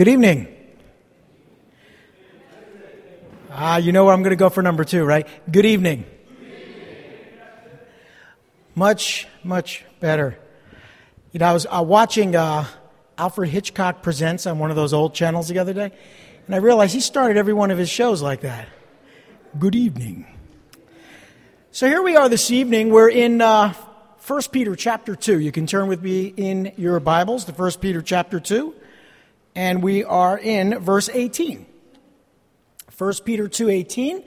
Good 0.00 0.08
evening. 0.08 0.48
Ah, 3.50 3.76
you 3.76 3.92
know 3.92 4.06
where 4.06 4.14
I'm 4.14 4.22
going 4.22 4.30
to 4.30 4.36
go 4.36 4.48
for 4.48 4.62
number 4.62 4.82
two, 4.82 5.04
right? 5.04 5.28
Good 5.52 5.66
evening. 5.66 6.06
Much, 8.74 9.28
much 9.44 9.84
better. 10.00 10.38
You 11.32 11.40
know, 11.40 11.48
I 11.48 11.52
was 11.52 11.66
uh, 11.66 11.84
watching 11.86 12.34
uh, 12.34 12.64
Alfred 13.18 13.50
Hitchcock 13.50 14.00
Presents 14.00 14.46
on 14.46 14.58
one 14.58 14.70
of 14.70 14.76
those 14.76 14.94
old 14.94 15.12
channels 15.12 15.48
the 15.48 15.58
other 15.58 15.74
day, 15.74 15.92
and 16.46 16.54
I 16.54 16.60
realized 16.60 16.94
he 16.94 17.00
started 17.00 17.36
every 17.36 17.52
one 17.52 17.70
of 17.70 17.76
his 17.76 17.90
shows 17.90 18.22
like 18.22 18.40
that. 18.40 18.70
Good 19.58 19.76
evening. 19.76 20.24
So 21.72 21.86
here 21.86 22.02
we 22.02 22.16
are 22.16 22.30
this 22.30 22.50
evening. 22.50 22.88
We're 22.88 23.10
in 23.10 23.42
uh, 23.42 23.74
1 24.26 24.42
Peter 24.50 24.74
chapter 24.74 25.14
2. 25.14 25.40
You 25.40 25.52
can 25.52 25.66
turn 25.66 25.88
with 25.88 26.02
me 26.02 26.32
in 26.38 26.72
your 26.78 27.00
Bibles 27.00 27.44
to 27.44 27.52
1 27.52 27.72
Peter 27.82 28.00
chapter 28.00 28.40
2, 28.40 28.74
and 29.54 29.82
we 29.82 30.04
are 30.04 30.38
in 30.38 30.78
verse 30.78 31.08
18. 31.08 31.66
1 32.96 33.12
Peter 33.24 33.48
2:18, 33.48 34.22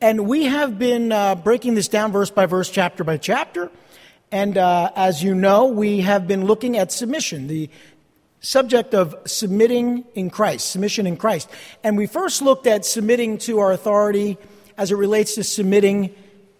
and 0.00 0.28
we 0.28 0.44
have 0.44 0.78
been 0.78 1.10
uh, 1.10 1.34
breaking 1.34 1.74
this 1.74 1.88
down 1.88 2.12
verse 2.12 2.30
by 2.30 2.46
verse, 2.46 2.68
chapter 2.68 3.02
by 3.02 3.16
chapter. 3.16 3.70
And 4.30 4.58
uh, 4.58 4.90
as 4.94 5.22
you 5.22 5.34
know, 5.34 5.66
we 5.66 6.00
have 6.00 6.28
been 6.28 6.44
looking 6.44 6.76
at 6.76 6.92
submission, 6.92 7.46
the 7.46 7.70
subject 8.40 8.94
of 8.94 9.16
submitting 9.26 10.04
in 10.14 10.30
Christ, 10.30 10.70
submission 10.70 11.06
in 11.06 11.16
Christ. 11.16 11.48
And 11.82 11.96
we 11.96 12.06
first 12.06 12.42
looked 12.42 12.66
at 12.66 12.84
submitting 12.84 13.38
to 13.38 13.58
our 13.58 13.72
authority 13.72 14.38
as 14.76 14.92
it 14.92 14.96
relates 14.96 15.34
to 15.34 15.44
submitting 15.44 16.14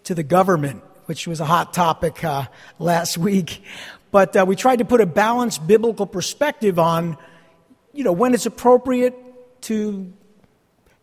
to 0.04 0.14
the 0.14 0.22
government, 0.22 0.82
which 1.06 1.26
was 1.26 1.40
a 1.40 1.44
hot 1.44 1.72
topic 1.72 2.24
uh, 2.24 2.46
last 2.78 3.18
week. 3.28 3.62
But 4.10 4.36
uh, 4.36 4.44
we 4.46 4.56
tried 4.56 4.80
to 4.80 4.84
put 4.84 5.00
a 5.00 5.06
balanced 5.06 5.66
biblical 5.66 6.06
perspective 6.06 6.78
on, 6.78 7.16
you 7.92 8.04
know, 8.04 8.12
when 8.12 8.34
it's 8.34 8.46
appropriate 8.46 9.14
to 9.62 10.12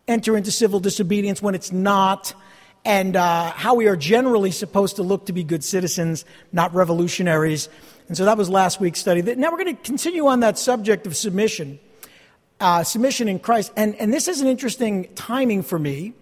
enter 0.06 0.36
into 0.36 0.50
civil 0.50 0.80
disobedience, 0.80 1.42
when 1.42 1.54
it's 1.54 1.70
not, 1.70 2.34
and 2.84 3.16
uh, 3.16 3.50
how 3.50 3.74
we 3.74 3.86
are 3.86 3.96
generally 3.96 4.50
supposed 4.50 4.96
to 4.96 5.02
look 5.02 5.26
to 5.26 5.32
be 5.32 5.44
good 5.44 5.62
citizens, 5.62 6.24
not 6.52 6.74
revolutionaries. 6.74 7.68
And 8.08 8.16
so 8.16 8.24
that 8.24 8.38
was 8.38 8.48
last 8.48 8.80
week's 8.80 9.00
study. 9.00 9.20
Now 9.20 9.50
we're 9.50 9.62
going 9.62 9.76
to 9.76 9.82
continue 9.82 10.26
on 10.26 10.40
that 10.40 10.58
subject 10.58 11.06
of 11.06 11.14
submission, 11.14 11.78
uh, 12.58 12.82
submission 12.84 13.28
in 13.28 13.38
Christ. 13.38 13.72
And, 13.76 13.94
and 13.96 14.12
this 14.12 14.28
is 14.28 14.40
an 14.40 14.48
interesting 14.48 15.08
timing 15.14 15.62
for 15.62 15.78
me 15.78 16.14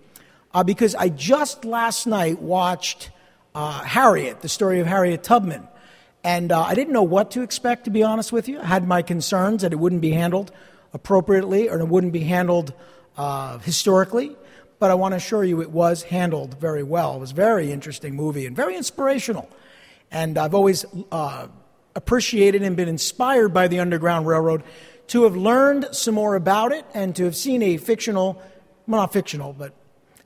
uh, 0.53 0.65
because 0.65 0.95
I 0.97 1.09
just 1.11 1.65
last 1.65 2.07
night 2.07 2.43
watched 2.43 3.11
uh, 3.55 3.85
Harriet, 3.85 4.41
the 4.41 4.49
story 4.49 4.81
of 4.81 4.87
Harriet 4.87 5.23
Tubman. 5.23 5.69
And 6.27 6.51
uh, 6.51 6.61
I 6.61 6.75
didn't 6.75 6.93
know 6.93 7.05
what 7.05 7.31
to 7.31 7.43
expect, 7.43 7.85
to 7.85 7.91
be 7.91 8.03
honest 8.03 8.33
with 8.33 8.49
you. 8.49 8.59
I 8.59 8.65
had 8.65 8.89
my 8.89 9.01
concerns 9.03 9.63
that 9.63 9.73
it 9.73 9.77
wouldn't 9.77 10.03
be 10.03 10.11
handled 10.11 10.51
appropriately 10.93 11.69
or 11.69 11.79
it 11.79 11.87
wouldn't 11.87 12.13
be 12.13 12.25
handled 12.25 12.75
uh, 13.17 13.59
historically, 13.59 14.37
but 14.81 14.91
I 14.91 14.95
want 14.95 15.13
to 15.13 15.19
assure 15.19 15.45
you 15.45 15.63
it 15.63 15.71
was 15.71 16.03
handled 16.03 16.59
very 16.59 16.83
well. 16.83 17.15
It 17.15 17.21
was 17.21 17.31
a 17.31 17.35
very 17.37 17.71
interesting 17.71 18.17
movie 18.17 18.45
and 18.45 18.57
very 18.57 18.77
inspirational. 18.77 19.49
And 20.11 20.37
I've 20.37 20.53
always 20.53 20.85
uh, 21.13 21.47
appreciated 21.95 22.61
and 22.61 22.77
been 22.77 22.89
inspired 22.89 23.55
by 23.55 23.69
the 23.69 23.79
Underground 23.79 24.27
Railroad 24.27 24.65
to 25.09 25.23
have 25.23 25.37
learned 25.37 25.87
some 25.93 26.17
more 26.17 26.35
about 26.35 26.73
it 26.73 26.85
and 26.93 27.15
to 27.15 27.23
have 27.23 27.37
seen 27.37 27.63
a 27.63 27.77
fictional, 27.77 28.43
well, 28.89 29.03
not 29.03 29.13
fictional, 29.13 29.53
but 29.53 29.75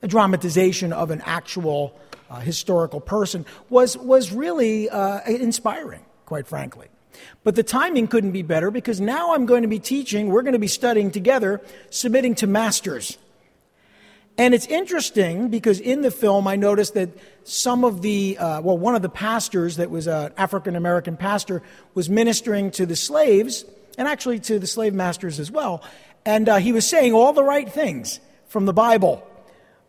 a 0.00 0.08
dramatization 0.08 0.94
of 0.94 1.10
an 1.10 1.20
actual 1.26 1.94
uh, 2.30 2.40
historical 2.40 3.00
person 3.00 3.44
was, 3.68 3.96
was 3.98 4.32
really 4.32 4.88
uh, 4.88 5.20
inspiring, 5.26 6.04
quite 6.24 6.46
frankly. 6.46 6.86
But 7.42 7.56
the 7.56 7.62
timing 7.62 8.06
couldn't 8.06 8.30
be 8.32 8.42
better 8.42 8.70
because 8.70 9.00
now 9.00 9.34
I'm 9.34 9.46
going 9.46 9.62
to 9.62 9.68
be 9.68 9.80
teaching, 9.80 10.28
we're 10.28 10.42
going 10.42 10.52
to 10.52 10.58
be 10.58 10.68
studying 10.68 11.10
together, 11.10 11.60
submitting 11.90 12.36
to 12.36 12.46
masters. 12.46 13.18
And 14.38 14.54
it's 14.54 14.66
interesting 14.66 15.48
because 15.48 15.80
in 15.80 16.02
the 16.02 16.10
film 16.10 16.46
I 16.46 16.56
noticed 16.56 16.94
that 16.94 17.10
some 17.44 17.84
of 17.84 18.00
the, 18.00 18.38
uh, 18.38 18.60
well, 18.60 18.78
one 18.78 18.94
of 18.94 19.02
the 19.02 19.08
pastors 19.08 19.76
that 19.76 19.90
was 19.90 20.06
an 20.06 20.32
African 20.36 20.76
American 20.76 21.16
pastor 21.16 21.62
was 21.94 22.08
ministering 22.08 22.70
to 22.72 22.86
the 22.86 22.96
slaves 22.96 23.64
and 23.98 24.06
actually 24.06 24.38
to 24.40 24.58
the 24.58 24.66
slave 24.66 24.94
masters 24.94 25.40
as 25.40 25.50
well. 25.50 25.82
And 26.24 26.48
uh, 26.48 26.56
he 26.56 26.72
was 26.72 26.88
saying 26.88 27.12
all 27.12 27.32
the 27.32 27.44
right 27.44 27.70
things 27.70 28.20
from 28.46 28.66
the 28.66 28.72
Bible. 28.72 29.26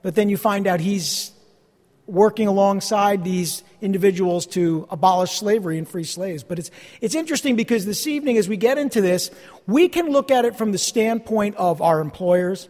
But 0.02 0.16
then 0.16 0.28
you 0.28 0.38
find 0.38 0.66
out 0.66 0.79
he's 0.79 1.31
working 2.11 2.45
alongside 2.45 3.23
these 3.23 3.63
individuals 3.81 4.45
to 4.45 4.85
abolish 4.91 5.31
slavery 5.31 5.77
and 5.77 5.88
free 5.88 6.03
slaves. 6.03 6.44
But 6.44 6.59
it's, 6.59 6.69
it's 6.99 7.16
interesting 7.16 7.55
because 7.55 7.85
this 7.85 8.05
evening, 8.05 8.38
as 8.38 8.49
we 8.49 8.57
get 8.57 8.77
into 8.77 8.99
this, 8.99 9.31
we 9.66 9.88
can 9.88 10.09
look 10.09 10.29
at 10.29 10.44
it 10.44 10.57
from 10.57 10.73
the 10.73 10.77
standpoint 10.77 11.55
of 11.55 11.81
our 11.81 12.01
employers. 12.01 12.67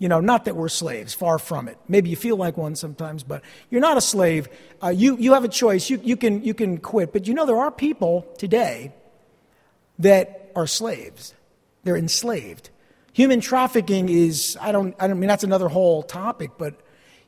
You 0.00 0.08
know, 0.08 0.18
not 0.18 0.46
that 0.46 0.56
we're 0.56 0.68
slaves, 0.68 1.14
far 1.14 1.38
from 1.38 1.68
it. 1.68 1.78
Maybe 1.86 2.10
you 2.10 2.16
feel 2.16 2.36
like 2.36 2.56
one 2.56 2.74
sometimes, 2.74 3.22
but 3.22 3.42
you're 3.70 3.80
not 3.80 3.96
a 3.96 4.00
slave. 4.00 4.48
Uh, 4.82 4.88
you, 4.88 5.16
you 5.16 5.34
have 5.34 5.44
a 5.44 5.48
choice. 5.48 5.88
You, 5.88 6.00
you, 6.02 6.16
can, 6.16 6.42
you 6.42 6.52
can 6.52 6.78
quit. 6.78 7.12
But 7.12 7.28
you 7.28 7.34
know, 7.34 7.46
there 7.46 7.58
are 7.58 7.70
people 7.70 8.26
today 8.38 8.92
that 10.00 10.50
are 10.56 10.66
slaves, 10.66 11.32
they're 11.84 11.96
enslaved. 11.96 12.70
Human 13.12 13.40
trafficking 13.40 14.08
is, 14.08 14.58
I 14.60 14.72
don't, 14.72 14.96
I 14.98 15.06
don't 15.06 15.18
mean 15.20 15.28
that's 15.28 15.44
another 15.44 15.68
whole 15.68 16.02
topic, 16.02 16.52
but 16.58 16.74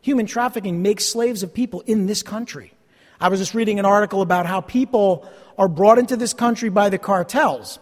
human 0.00 0.26
trafficking 0.26 0.82
makes 0.82 1.04
slaves 1.06 1.42
of 1.42 1.52
people 1.52 1.82
in 1.86 2.06
this 2.06 2.22
country. 2.22 2.72
I 3.20 3.28
was 3.28 3.38
just 3.38 3.54
reading 3.54 3.78
an 3.78 3.84
article 3.84 4.22
about 4.22 4.46
how 4.46 4.60
people 4.60 5.28
are 5.58 5.68
brought 5.68 5.98
into 5.98 6.16
this 6.16 6.32
country 6.32 6.70
by 6.70 6.88
the 6.88 6.98
cartels. 6.98 7.78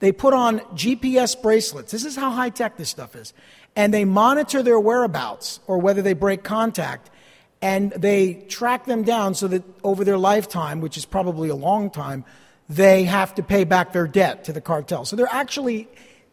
They 0.00 0.12
put 0.12 0.32
on 0.32 0.60
GPS 0.74 1.40
bracelets. 1.40 1.92
This 1.92 2.04
is 2.04 2.16
how 2.16 2.30
high 2.30 2.50
tech 2.50 2.76
this 2.76 2.88
stuff 2.88 3.14
is. 3.16 3.34
And 3.76 3.92
they 3.92 4.04
monitor 4.04 4.62
their 4.62 4.80
whereabouts 4.80 5.60
or 5.66 5.78
whether 5.78 6.02
they 6.02 6.14
break 6.14 6.42
contact. 6.42 7.10
And 7.60 7.90
they 7.90 8.34
track 8.34 8.86
them 8.86 9.02
down 9.02 9.34
so 9.34 9.48
that 9.48 9.64
over 9.82 10.04
their 10.04 10.16
lifetime, 10.16 10.80
which 10.80 10.96
is 10.96 11.04
probably 11.04 11.48
a 11.48 11.56
long 11.56 11.90
time, 11.90 12.24
they 12.68 13.04
have 13.04 13.34
to 13.34 13.42
pay 13.42 13.64
back 13.64 13.92
their 13.92 14.06
debt 14.06 14.44
to 14.44 14.52
the 14.52 14.60
cartel. 14.60 15.04
So 15.04 15.16
they're 15.16 15.28
actually 15.30 15.88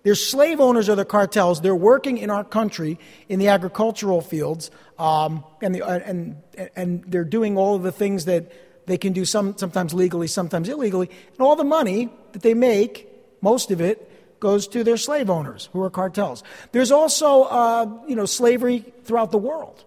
they're 0.06 0.14
slave 0.14 0.60
owners 0.60 0.88
of 0.88 0.98
the 0.98 1.06
cartels. 1.06 1.62
They're 1.62 1.76
working 1.76 2.20
in 2.20 2.30
our 2.30 2.44
country 2.44 3.00
in 3.28 3.40
the 3.40 3.48
agricultural 3.48 4.22
fields, 4.22 4.70
um, 4.98 5.44
and, 5.62 5.76
the, 5.76 5.82
uh, 5.82 6.00
and, 6.00 6.42
and 6.76 7.04
they're 7.08 7.24
doing 7.24 7.58
all 7.58 7.76
of 7.76 7.84
the 7.84 7.92
things 7.92 8.26
that 8.26 8.52
they 8.86 8.98
can 8.98 9.14
do, 9.14 9.26
some, 9.26 9.58
sometimes 9.58 9.94
legally, 9.94 10.28
sometimes 10.28 10.70
illegally. 10.70 11.10
And 11.34 11.40
all 11.40 11.56
the 11.56 11.64
money 11.64 12.10
that 12.34 12.42
they 12.42 12.54
make, 12.54 13.10
most 13.42 13.72
of 13.72 13.82
it, 13.82 14.40
goes 14.40 14.68
to 14.68 14.84
their 14.84 14.98
slave 14.98 15.30
owners, 15.30 15.70
who 15.74 15.82
are 15.82 15.90
cartels. 15.90 16.44
There's 16.72 16.92
also, 16.92 17.44
uh, 17.44 17.88
you 18.08 18.16
know, 18.16 18.26
slavery 18.26 18.86
throughout 19.04 19.32
the 19.32 19.38
world. 19.38 19.84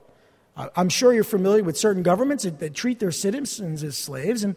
I'm 0.74 0.88
sure 0.88 1.12
you're 1.12 1.22
familiar 1.22 1.62
with 1.62 1.78
certain 1.78 2.02
governments 2.02 2.42
that, 2.42 2.58
that 2.58 2.74
treat 2.74 2.98
their 2.98 3.12
citizens 3.12 3.84
as 3.84 3.96
slaves, 3.96 4.42
and 4.42 4.56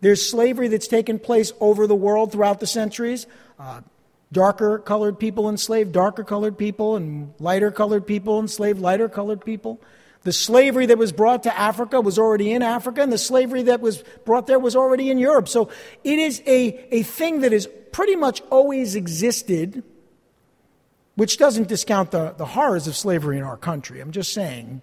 there's 0.00 0.24
slavery 0.24 0.68
that's 0.68 0.86
taken 0.86 1.18
place 1.18 1.52
over 1.58 1.88
the 1.88 1.96
world 1.96 2.30
throughout 2.30 2.60
the 2.60 2.68
centuries. 2.68 3.26
Uh, 3.58 3.80
darker 4.32 4.78
colored 4.78 5.18
people 5.18 5.48
enslaved 5.48 5.92
darker 5.92 6.24
colored 6.24 6.56
people, 6.56 6.96
and 6.96 7.34
lighter 7.38 7.70
colored 7.70 8.06
people 8.06 8.40
enslaved 8.40 8.80
lighter 8.80 9.08
colored 9.08 9.44
people. 9.44 9.80
The 10.22 10.32
slavery 10.32 10.86
that 10.86 10.98
was 10.98 11.12
brought 11.12 11.44
to 11.44 11.58
Africa 11.58 12.00
was 12.00 12.18
already 12.18 12.52
in 12.52 12.62
Africa, 12.62 13.00
and 13.02 13.12
the 13.12 13.18
slavery 13.18 13.62
that 13.64 13.80
was 13.80 14.04
brought 14.24 14.46
there 14.46 14.58
was 14.58 14.76
already 14.76 15.10
in 15.10 15.18
Europe. 15.18 15.48
So 15.48 15.70
it 16.04 16.18
is 16.18 16.42
a, 16.46 16.94
a 16.94 17.02
thing 17.02 17.40
that 17.40 17.52
has 17.52 17.66
pretty 17.92 18.16
much 18.16 18.42
always 18.50 18.94
existed, 18.94 19.82
which 21.14 21.38
doesn't 21.38 21.68
discount 21.68 22.10
the, 22.10 22.34
the 22.36 22.44
horrors 22.44 22.86
of 22.86 22.96
slavery 22.96 23.38
in 23.38 23.44
our 23.44 23.56
country. 23.56 24.00
I'm 24.00 24.12
just 24.12 24.32
saying 24.32 24.82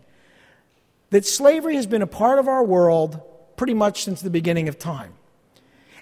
that 1.12 1.26
slavery 1.26 1.76
has 1.76 1.88
been 1.88 2.02
a 2.02 2.08
part 2.08 2.40
of 2.40 2.48
our 2.48 2.64
world 2.64 3.22
pretty 3.56 3.76
much 3.76 4.04
since 4.04 4.22
the 4.22 4.30
beginning 4.30 4.68
of 4.68 4.78
time. 4.78 5.14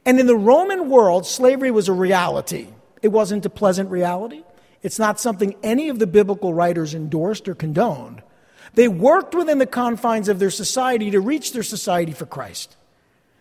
And 0.05 0.19
in 0.19 0.27
the 0.27 0.35
Roman 0.35 0.89
world, 0.89 1.25
slavery 1.25 1.71
was 1.71 1.89
a 1.89 1.93
reality. 1.93 2.69
It 3.05 3.11
wasn't 3.11 3.45
a 3.45 3.51
pleasant 3.51 3.91
reality. 3.91 4.43
It's 4.81 4.97
not 4.97 5.19
something 5.19 5.53
any 5.61 5.89
of 5.89 5.99
the 5.99 6.07
biblical 6.07 6.55
writers 6.55 6.95
endorsed 6.95 7.47
or 7.47 7.53
condoned. 7.53 8.23
They 8.73 8.87
worked 8.87 9.35
within 9.35 9.59
the 9.59 9.67
confines 9.67 10.27
of 10.27 10.39
their 10.39 10.49
society 10.49 11.11
to 11.11 11.19
reach 11.19 11.53
their 11.53 11.61
society 11.61 12.13
for 12.13 12.25
Christ. 12.25 12.75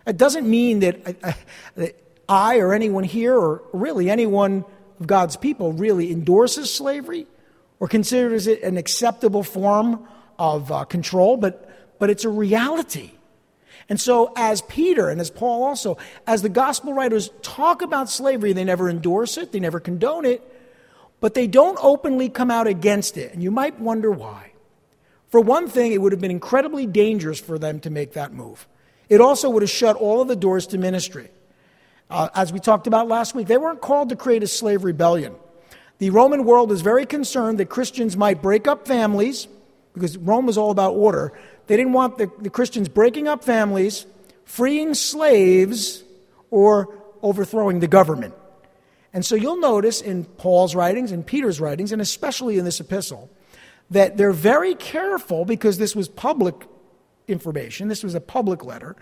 It 0.06 0.18
doesn't 0.18 0.46
mean 0.46 0.80
that, 0.80 1.16
uh, 1.24 1.32
that 1.76 1.96
I 2.28 2.58
or 2.58 2.74
anyone 2.74 3.04
here, 3.04 3.34
or 3.34 3.62
really 3.72 4.10
anyone 4.10 4.66
of 5.00 5.06
God's 5.06 5.36
people, 5.38 5.72
really 5.72 6.12
endorses 6.12 6.70
slavery 6.70 7.26
or 7.80 7.88
considers 7.88 8.46
it 8.46 8.62
an 8.62 8.76
acceptable 8.76 9.42
form 9.42 10.06
of 10.38 10.70
uh, 10.70 10.84
control, 10.84 11.38
but, 11.38 11.98
but 11.98 12.10
it's 12.10 12.26
a 12.26 12.28
reality. 12.28 13.12
And 13.88 14.00
so, 14.00 14.32
as 14.36 14.62
Peter 14.62 15.10
and 15.10 15.20
as 15.20 15.30
Paul 15.30 15.64
also, 15.64 15.98
as 16.26 16.42
the 16.42 16.48
gospel 16.48 16.94
writers 16.94 17.30
talk 17.42 17.82
about 17.82 18.08
slavery, 18.08 18.52
they 18.52 18.64
never 18.64 18.88
endorse 18.88 19.36
it, 19.36 19.52
they 19.52 19.60
never 19.60 19.78
condone 19.78 20.24
it, 20.24 20.42
but 21.20 21.34
they 21.34 21.46
don't 21.46 21.78
openly 21.82 22.28
come 22.28 22.50
out 22.50 22.66
against 22.66 23.16
it. 23.16 23.32
And 23.34 23.42
you 23.42 23.50
might 23.50 23.78
wonder 23.78 24.10
why. 24.10 24.52
For 25.28 25.40
one 25.40 25.68
thing, 25.68 25.92
it 25.92 26.00
would 26.00 26.12
have 26.12 26.20
been 26.20 26.30
incredibly 26.30 26.86
dangerous 26.86 27.40
for 27.40 27.58
them 27.58 27.80
to 27.80 27.90
make 27.90 28.12
that 28.12 28.32
move. 28.32 28.66
It 29.08 29.20
also 29.20 29.50
would 29.50 29.62
have 29.62 29.70
shut 29.70 29.96
all 29.96 30.22
of 30.22 30.28
the 30.28 30.36
doors 30.36 30.66
to 30.68 30.78
ministry. 30.78 31.28
Uh, 32.08 32.28
as 32.34 32.52
we 32.52 32.60
talked 32.60 32.86
about 32.86 33.08
last 33.08 33.34
week, 33.34 33.48
they 33.48 33.58
weren't 33.58 33.80
called 33.80 34.10
to 34.10 34.16
create 34.16 34.42
a 34.42 34.46
slave 34.46 34.84
rebellion. 34.84 35.34
The 35.98 36.10
Roman 36.10 36.44
world 36.44 36.70
was 36.70 36.80
very 36.82 37.06
concerned 37.06 37.58
that 37.58 37.66
Christians 37.66 38.16
might 38.16 38.42
break 38.42 38.66
up 38.66 38.86
families, 38.86 39.48
because 39.94 40.18
Rome 40.18 40.46
was 40.46 40.58
all 40.58 40.70
about 40.70 40.94
order. 40.94 41.32
They 41.66 41.76
didn't 41.76 41.92
want 41.92 42.18
the, 42.18 42.30
the 42.40 42.50
Christians 42.50 42.88
breaking 42.88 43.28
up 43.28 43.44
families, 43.44 44.06
freeing 44.44 44.94
slaves, 44.94 46.04
or 46.50 46.98
overthrowing 47.22 47.80
the 47.80 47.88
government. 47.88 48.34
And 49.12 49.24
so 49.24 49.34
you'll 49.34 49.60
notice 49.60 50.00
in 50.00 50.24
Paul's 50.24 50.74
writings 50.74 51.12
and 51.12 51.24
Peter's 51.24 51.60
writings, 51.60 51.92
and 51.92 52.02
especially 52.02 52.58
in 52.58 52.64
this 52.64 52.80
epistle, 52.80 53.30
that 53.90 54.16
they're 54.16 54.32
very 54.32 54.74
careful 54.74 55.44
because 55.44 55.78
this 55.78 55.94
was 55.94 56.08
public 56.08 56.54
information, 57.28 57.88
this 57.88 58.02
was 58.02 58.14
a 58.14 58.20
public 58.20 58.64
letter, 58.64 58.96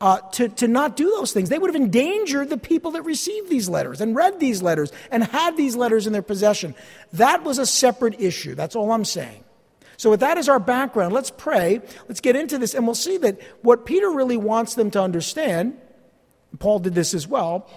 uh, 0.00 0.18
to, 0.32 0.48
to 0.48 0.66
not 0.66 0.96
do 0.96 1.10
those 1.10 1.32
things. 1.32 1.50
They 1.50 1.58
would 1.58 1.68
have 1.68 1.80
endangered 1.80 2.48
the 2.48 2.56
people 2.56 2.92
that 2.92 3.02
received 3.02 3.50
these 3.50 3.68
letters 3.68 4.00
and 4.00 4.16
read 4.16 4.40
these 4.40 4.62
letters 4.62 4.92
and 5.10 5.22
had 5.22 5.56
these 5.56 5.76
letters 5.76 6.06
in 6.06 6.12
their 6.12 6.22
possession. 6.22 6.74
That 7.12 7.44
was 7.44 7.58
a 7.58 7.66
separate 7.66 8.18
issue. 8.18 8.54
That's 8.54 8.74
all 8.74 8.92
I'm 8.92 9.04
saying. 9.04 9.44
So, 10.00 10.08
with 10.08 10.20
that 10.20 10.38
as 10.38 10.48
our 10.48 10.58
background, 10.58 11.12
let's 11.12 11.30
pray. 11.30 11.82
Let's 12.08 12.22
get 12.22 12.34
into 12.34 12.56
this, 12.56 12.72
and 12.72 12.86
we'll 12.86 12.94
see 12.94 13.18
that 13.18 13.38
what 13.60 13.84
Peter 13.84 14.10
really 14.10 14.38
wants 14.38 14.72
them 14.72 14.90
to 14.92 15.02
understand, 15.02 15.76
Paul 16.58 16.78
did 16.78 16.94
this 16.94 17.12
as 17.12 17.28
well, 17.28 17.68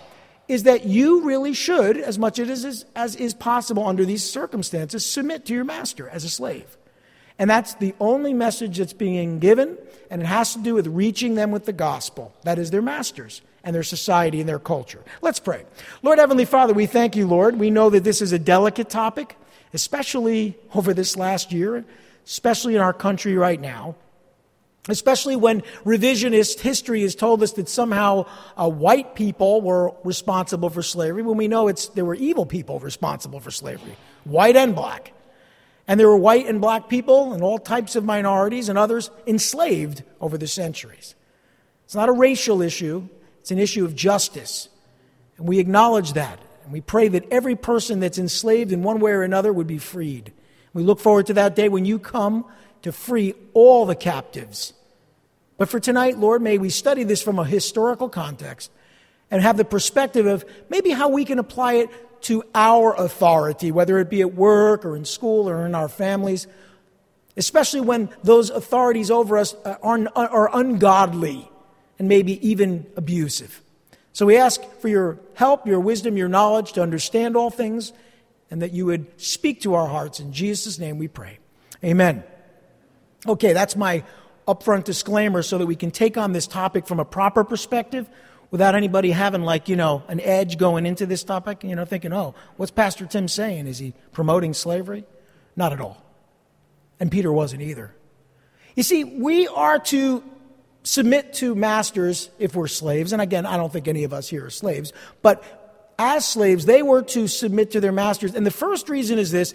is 0.47 0.63
that 0.63 0.85
you 0.85 1.25
really 1.25 1.53
should, 1.53 1.97
as 1.97 2.17
much 2.17 2.39
as, 2.39 2.85
as 2.95 3.15
is 3.17 3.33
possible 3.33 3.85
under 3.85 4.05
these 4.05 4.23
circumstances, 4.23 5.05
submit 5.05 5.43
to 5.47 5.53
your 5.53 5.65
master 5.65 6.07
as 6.07 6.23
a 6.23 6.29
slave. 6.29 6.77
And 7.37 7.49
that's 7.49 7.73
the 7.75 7.93
only 7.99 8.33
message 8.33 8.77
that's 8.77 8.93
being 8.93 9.39
given, 9.39 9.77
and 10.09 10.21
it 10.21 10.25
has 10.25 10.53
to 10.53 10.59
do 10.59 10.75
with 10.75 10.87
reaching 10.87 11.35
them 11.35 11.51
with 11.51 11.65
the 11.65 11.73
gospel. 11.73 12.33
That 12.43 12.57
is 12.57 12.71
their 12.71 12.81
masters 12.81 13.41
and 13.65 13.75
their 13.75 13.83
society 13.83 14.39
and 14.39 14.47
their 14.47 14.59
culture. 14.59 15.03
Let's 15.21 15.41
pray. 15.41 15.65
Lord 16.03 16.19
Heavenly 16.19 16.45
Father, 16.45 16.73
we 16.73 16.85
thank 16.85 17.17
you, 17.17 17.27
Lord. 17.27 17.59
We 17.59 17.69
know 17.69 17.89
that 17.89 18.05
this 18.05 18.21
is 18.21 18.31
a 18.31 18.39
delicate 18.39 18.89
topic, 18.89 19.35
especially 19.73 20.55
over 20.73 20.93
this 20.93 21.17
last 21.17 21.51
year, 21.51 21.83
especially 22.25 22.75
in 22.75 22.81
our 22.81 22.93
country 22.93 23.35
right 23.35 23.59
now. 23.59 23.95
Especially 24.89 25.37
when 25.37 25.61
revisionist 25.85 26.59
history 26.59 27.03
has 27.03 27.15
told 27.15 27.41
us 27.41 27.53
that 27.53 27.69
somehow 27.69 28.25
uh, 28.57 28.69
white 28.69 29.15
people 29.15 29.61
were 29.61 29.93
responsible 30.03 30.69
for 30.69 30.83
slavery, 30.83 31.23
when 31.23 31.37
we 31.37 31.47
know 31.47 31.69
it's, 31.69 31.87
there 31.89 32.03
were 32.03 32.15
evil 32.15 32.45
people 32.45 32.79
responsible 32.79 33.39
for 33.39 33.49
slavery, 33.49 33.95
white 34.25 34.57
and 34.57 34.75
black. 34.75 35.13
And 35.87 35.99
there 35.99 36.07
were 36.07 36.17
white 36.17 36.47
and 36.47 36.59
black 36.59 36.89
people 36.89 37.33
and 37.33 37.43
all 37.43 37.57
types 37.57 37.95
of 37.95 38.03
minorities 38.03 38.69
and 38.69 38.77
others 38.77 39.09
enslaved 39.25 40.03
over 40.19 40.37
the 40.37 40.47
centuries. 40.47 41.15
It's 41.85 41.95
not 41.95 42.09
a 42.09 42.13
racial 42.13 42.61
issue, 42.61 43.07
it's 43.39 43.51
an 43.51 43.59
issue 43.59 43.85
of 43.85 43.95
justice. 43.95 44.69
And 45.37 45.47
we 45.47 45.59
acknowledge 45.59 46.13
that. 46.13 46.39
And 46.63 46.71
we 46.71 46.81
pray 46.81 47.09
that 47.09 47.27
every 47.31 47.55
person 47.55 47.99
that's 47.99 48.17
enslaved 48.17 48.71
in 48.71 48.83
one 48.83 48.99
way 48.99 49.11
or 49.11 49.23
another 49.23 49.51
would 49.51 49.67
be 49.67 49.77
freed. 49.77 50.31
We 50.73 50.83
look 50.83 50.99
forward 50.99 51.27
to 51.27 51.33
that 51.35 51.55
day 51.55 51.69
when 51.69 51.85
you 51.85 51.99
come 51.99 52.45
to 52.81 52.91
free 52.91 53.33
all 53.53 53.85
the 53.85 53.95
captives. 53.95 54.73
But 55.57 55.69
for 55.69 55.79
tonight, 55.79 56.17
Lord, 56.17 56.41
may 56.41 56.57
we 56.57 56.69
study 56.69 57.03
this 57.03 57.21
from 57.21 57.39
a 57.39 57.45
historical 57.45 58.09
context 58.09 58.71
and 59.29 59.41
have 59.41 59.57
the 59.57 59.65
perspective 59.65 60.25
of 60.25 60.45
maybe 60.69 60.89
how 60.89 61.09
we 61.09 61.25
can 61.25 61.39
apply 61.39 61.73
it 61.73 62.21
to 62.23 62.43
our 62.55 62.93
authority, 62.95 63.71
whether 63.71 63.99
it 63.99 64.09
be 64.09 64.21
at 64.21 64.33
work 64.33 64.85
or 64.85 64.95
in 64.95 65.05
school 65.05 65.49
or 65.49 65.65
in 65.65 65.75
our 65.75 65.89
families, 65.89 66.47
especially 67.37 67.81
when 67.81 68.09
those 68.23 68.49
authorities 68.49 69.11
over 69.11 69.37
us 69.37 69.55
are, 69.65 70.07
are 70.15 70.55
ungodly 70.55 71.49
and 71.99 72.07
maybe 72.07 72.47
even 72.47 72.85
abusive. 72.95 73.61
So 74.13 74.25
we 74.25 74.37
ask 74.37 74.61
for 74.79 74.87
your 74.87 75.19
help, 75.33 75.65
your 75.65 75.79
wisdom, 75.79 76.17
your 76.17 76.29
knowledge 76.29 76.73
to 76.73 76.81
understand 76.81 77.35
all 77.35 77.49
things, 77.49 77.93
and 78.53 78.61
that 78.61 78.71
you 78.71 78.85
would 78.85 79.19
speak 79.19 79.61
to 79.61 79.73
our 79.73 79.87
hearts. 79.87 80.19
In 80.19 80.31
Jesus' 80.31 80.77
name 80.77 80.99
we 80.99 81.07
pray. 81.07 81.39
Amen. 81.83 82.23
Okay, 83.25 83.51
that's 83.51 83.75
my 83.75 84.03
upfront 84.47 84.83
disclaimer 84.83 85.41
so 85.41 85.57
that 85.57 85.65
we 85.65 85.75
can 85.75 85.89
take 85.89 86.19
on 86.19 86.33
this 86.33 86.45
topic 86.45 86.85
from 86.85 86.99
a 86.99 87.05
proper 87.05 87.43
perspective 87.43 88.07
without 88.51 88.75
anybody 88.75 89.09
having 89.09 89.41
like, 89.41 89.69
you 89.69 89.75
know, 89.75 90.03
an 90.07 90.19
edge 90.19 90.59
going 90.59 90.85
into 90.85 91.07
this 91.07 91.23
topic, 91.23 91.63
you 91.63 91.75
know, 91.75 91.83
thinking, 91.83 92.13
oh, 92.13 92.35
what's 92.55 92.71
Pastor 92.71 93.07
Tim 93.07 93.27
saying? 93.27 93.65
Is 93.65 93.79
he 93.79 93.95
promoting 94.11 94.53
slavery? 94.53 95.03
Not 95.55 95.73
at 95.73 95.81
all. 95.81 96.05
And 96.99 97.11
Peter 97.11 97.33
wasn't 97.33 97.63
either. 97.63 97.95
You 98.75 98.83
see, 98.83 99.03
we 99.03 99.47
are 99.47 99.79
to 99.79 100.23
submit 100.83 101.33
to 101.33 101.55
masters 101.55 102.29
if 102.37 102.55
we're 102.55 102.67
slaves. 102.67 103.13
And 103.13 103.21
again, 103.21 103.47
I 103.47 103.57
don't 103.57 103.73
think 103.73 103.87
any 103.87 104.03
of 104.03 104.13
us 104.13 104.29
here 104.29 104.45
are 104.45 104.51
slaves. 104.51 104.93
But 105.23 105.43
as 106.03 106.27
slaves, 106.27 106.65
they 106.65 106.83
were 106.83 107.01
to 107.01 107.27
submit 107.27 107.71
to 107.71 107.79
their 107.79 107.91
masters. 107.91 108.35
And 108.35 108.45
the 108.45 108.51
first 108.51 108.89
reason 108.89 109.17
is 109.17 109.31
this 109.31 109.53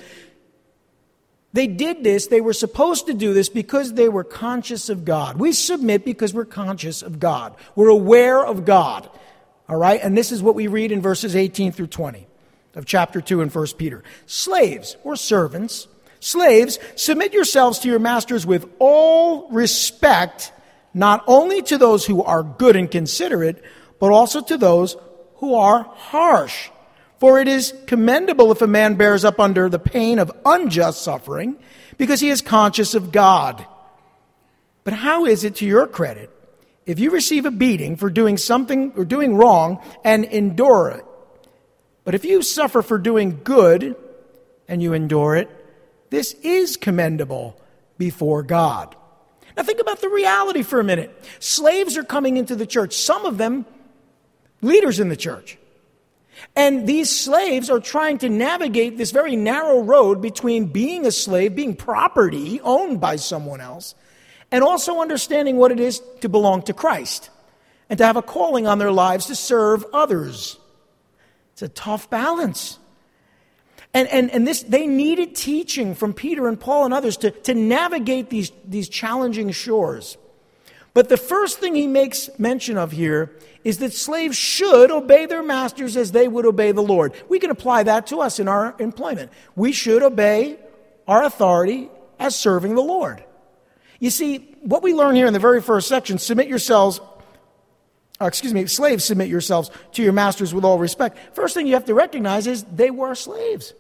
they 1.53 1.67
did 1.67 2.05
this, 2.05 2.27
they 2.27 2.41
were 2.41 2.53
supposed 2.53 3.07
to 3.07 3.15
do 3.15 3.33
this 3.33 3.49
because 3.49 3.95
they 3.95 4.09
were 4.09 4.25
conscious 4.25 4.89
of 4.89 5.05
God. 5.05 5.39
We 5.39 5.53
submit 5.53 6.05
because 6.05 6.35
we're 6.35 6.45
conscious 6.45 7.03
of 7.03 7.19
God. 7.19 7.55
We're 7.75 7.89
aware 7.89 8.45
of 8.45 8.65
God. 8.65 9.09
All 9.69 9.77
right? 9.77 10.01
And 10.03 10.17
this 10.17 10.31
is 10.31 10.43
what 10.43 10.55
we 10.55 10.67
read 10.67 10.93
in 10.93 11.01
verses 11.01 11.35
18 11.35 11.73
through 11.73 11.89
20 11.89 12.27
of 12.75 12.85
chapter 12.85 13.21
2 13.21 13.41
in 13.41 13.49
1 13.49 13.67
Peter. 13.79 14.05
Slaves 14.27 14.97
or 15.05 15.17
servants, 15.17 15.89
slaves, 16.21 16.79
submit 16.97 17.33
yourselves 17.33 17.79
to 17.81 17.89
your 17.89 17.99
masters 17.99 18.47
with 18.47 18.71
all 18.79 19.49
respect, 19.51 20.53
not 20.93 21.25
only 21.27 21.63
to 21.63 21.79
those 21.79 22.05
who 22.05 22.23
are 22.23 22.43
good 22.43 22.77
and 22.77 22.91
considerate, 22.91 23.63
but 23.99 24.13
also 24.13 24.43
to 24.43 24.57
those 24.57 24.97
who 25.39 25.55
are 25.55 25.83
harsh. 25.83 26.71
For 27.19 27.41
it 27.41 27.49
is 27.49 27.75
commendable 27.87 28.53
if 28.53 28.63
a 28.63 28.69
man 28.69 28.95
bears 28.95 29.25
up 29.25 29.41
under 29.41 29.69
the 29.69 29.79
pain 29.79 30.19
of 30.19 30.31
unjust 30.45 31.03
suffering, 31.03 31.57
because 31.97 32.21
he 32.21 32.29
is 32.29 32.43
conscious 32.43 32.95
of 32.95 33.11
God. 33.11 33.67
But 34.85 34.93
how 34.93 35.27
is 35.27 35.43
it 35.43 35.57
to 35.57 35.67
your 35.67 35.87
credit 35.87 36.31
if 36.87 36.99
you 36.99 37.11
receive 37.11 37.45
a 37.45 37.51
beating 37.51 37.97
for 37.97 38.09
doing 38.09 38.37
something 38.37 38.93
or 38.97 39.05
doing 39.05 39.35
wrong 39.37 39.83
and 40.05 40.25
endure 40.25 40.91
it? 40.91 41.05
But 42.05 42.15
if 42.15 42.25
you 42.25 42.41
suffer 42.43 42.83
for 42.83 42.99
doing 42.99 43.41
good 43.43 43.97
and 44.69 44.83
you 44.83 44.93
endure 44.93 45.35
it, 45.35 45.51
this 46.11 46.35
is 46.35 46.77
commendable 46.77 47.61
before 47.99 48.43
God. 48.43 48.95
Now 49.57 49.65
think 49.65 49.81
about 49.81 50.01
the 50.01 50.09
reality 50.09 50.63
for 50.63 50.79
a 50.79 50.85
minute. 50.85 51.11
Slaves 51.41 51.99
are 51.99 52.05
coming 52.05 52.37
into 52.37 52.55
the 52.55 52.67
church, 52.67 52.95
some 52.95 53.27
of 53.27 53.39
them 53.39 53.67
leaders 54.61 55.01
in 55.01 55.09
the 55.09 55.17
church. 55.17 55.59
And 56.55 56.87
these 56.87 57.17
slaves 57.17 57.71
are 57.71 57.81
trying 57.81 58.19
to 58.19 58.29
navigate 58.29 58.97
this 58.97 59.11
very 59.11 59.37
narrow 59.37 59.81
road 59.81 60.21
between 60.21 60.67
being 60.67 61.07
a 61.07 61.11
slave, 61.11 61.55
being 61.55 61.75
property 61.75 62.61
owned 62.61 63.01
by 63.01 63.17
someone 63.17 63.61
else, 63.61 63.95
and 64.51 64.63
also 64.63 65.01
understanding 65.01 65.57
what 65.57 65.73
it 65.73 65.81
is 65.81 66.01
to 66.21 66.29
belong 66.29 66.63
to 66.63 66.73
Christ 66.73 67.31
and 67.91 67.99
to 67.99 68.05
have 68.05 68.17
a 68.17 68.23
calling 68.23 68.67
on 68.67 68.79
their 68.79 68.93
lives 68.93 69.27
to 69.27 69.35
serve 69.35 69.85
others. 69.93 70.59
It's 71.53 71.63
a 71.63 71.69
tough 71.69 72.09
balance. 72.09 72.79
And, 73.95 74.09
and, 74.09 74.31
and 74.31 74.47
this, 74.47 74.63
they 74.63 74.87
needed 74.87 75.35
teaching 75.35 75.95
from 75.95 76.13
Peter 76.13 76.47
and 76.47 76.59
Paul 76.61 76.85
and 76.85 76.95
others 76.95 77.17
to, 77.19 77.31
to 77.31 77.55
navigate 77.55 78.31
these, 78.31 78.53
these 78.65 78.89
challenging 78.89 79.51
shores. 79.51 80.19
But 80.99 81.09
the 81.09 81.17
first 81.17 81.61
thing 81.61 81.77
he 81.77 81.87
makes 81.87 82.29
mention 82.41 82.77
of 82.77 82.91
here 82.91 83.31
is 83.63 83.79
that 83.79 83.93
slaves 83.93 84.37
should 84.37 84.91
obey 84.91 85.27
their 85.27 85.45
masters 85.45 85.97
as 85.97 86.11
they 86.11 86.27
would 86.27 86.45
obey 86.45 86.73
the 86.73 86.83
Lord. 86.83 87.13
We 87.29 87.39
can 87.39 87.53
apply 87.53 87.85
that 87.85 88.09
to 88.09 88.21
us 88.21 88.41
in 88.41 88.49
our 88.49 88.75
employment. 88.81 89.31
We 89.55 89.71
should 89.71 90.03
obey 90.03 90.59
our 91.07 91.23
authority 91.23 91.89
as 92.19 92.35
serving 92.35 92.75
the 92.75 92.83
Lord. 92.83 93.23
You 94.01 94.11
see, 94.11 94.39
what 94.63 94.83
we 94.83 94.93
learn 94.93 95.15
here 95.15 95.29
in 95.29 95.33
the 95.33 95.39
very 95.39 95.63
first 95.63 95.87
section 95.87 96.19
submit 96.19 96.49
yourselves, 96.49 97.01
uh, 98.21 98.25
excuse 98.25 98.53
me, 98.53 98.67
slaves, 98.67 99.05
submit 99.05 99.29
yourselves 99.29 99.71
to 99.93 100.03
your 100.03 100.13
masters 100.13 100.53
with 100.53 100.65
all 100.65 100.81
respect. 100.81 101.17
First 101.33 101.55
thing 101.55 101.69
you 101.69 101.75
have 101.75 101.85
to 101.85 101.95
recognize 101.95 102.49
is 102.49 102.65
they 102.65 102.91
were 102.91 103.15
slaves. 103.15 103.73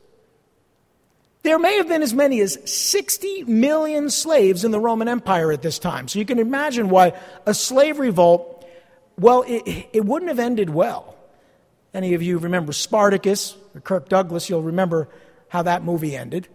There 1.49 1.59
may 1.59 1.79
have 1.79 1.89
been 1.89 2.03
as 2.03 2.13
many 2.13 2.41
as 2.41 2.59
60 2.71 3.45
million 3.45 4.11
slaves 4.11 4.67
in 4.67 4.71
the 4.71 4.79
Roman 4.79 5.09
Empire 5.09 5.51
at 5.51 5.63
this 5.63 5.79
time. 5.79 6.07
So 6.07 6.19
you 6.19 6.27
can 6.27 6.39
imagine 6.39 6.91
why 6.91 7.15
a 7.47 7.55
slave 7.55 7.99
revolt 7.99 8.67
well, 9.19 9.45
it, 9.49 9.89
it 9.95 10.05
wouldn't 10.05 10.29
have 10.29 10.39
ended 10.39 10.69
well. 10.69 11.17
Any 11.95 12.13
of 12.13 12.21
you 12.21 12.37
remember 12.37 12.75
Spartacus 12.75 13.57
or 13.75 13.81
Kirk 13.81 14.11
Douglas, 14.11 14.51
you'll 14.51 14.63
remember 14.63 15.09
how 15.49 15.63
that 15.63 15.83
movie 15.83 16.15
ended. 16.15 16.49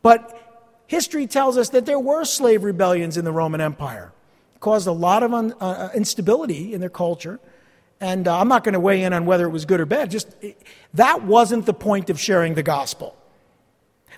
But 0.00 0.82
history 0.86 1.26
tells 1.26 1.58
us 1.58 1.68
that 1.68 1.84
there 1.84 2.00
were 2.00 2.24
slave 2.24 2.64
rebellions 2.64 3.18
in 3.18 3.26
the 3.26 3.32
Roman 3.32 3.60
Empire. 3.60 4.10
It 4.54 4.60
caused 4.60 4.86
a 4.86 4.92
lot 4.92 5.22
of 5.22 5.34
un, 5.34 5.52
uh, 5.60 5.64
uh 5.64 5.90
instability 5.94 6.72
in 6.72 6.80
their 6.80 6.88
culture. 6.88 7.40
And 8.00 8.26
uh, 8.26 8.40
I'm 8.40 8.48
not 8.48 8.64
going 8.64 8.72
to 8.72 8.80
weigh 8.80 9.02
in 9.02 9.12
on 9.12 9.26
whether 9.26 9.44
it 9.44 9.50
was 9.50 9.66
good 9.66 9.80
or 9.80 9.86
bad. 9.86 10.10
Just 10.10 10.34
it, 10.40 10.56
that 10.94 11.24
wasn't 11.24 11.66
the 11.66 11.74
point 11.74 12.08
of 12.08 12.18
sharing 12.18 12.54
the 12.54 12.62
gospel. 12.62 13.18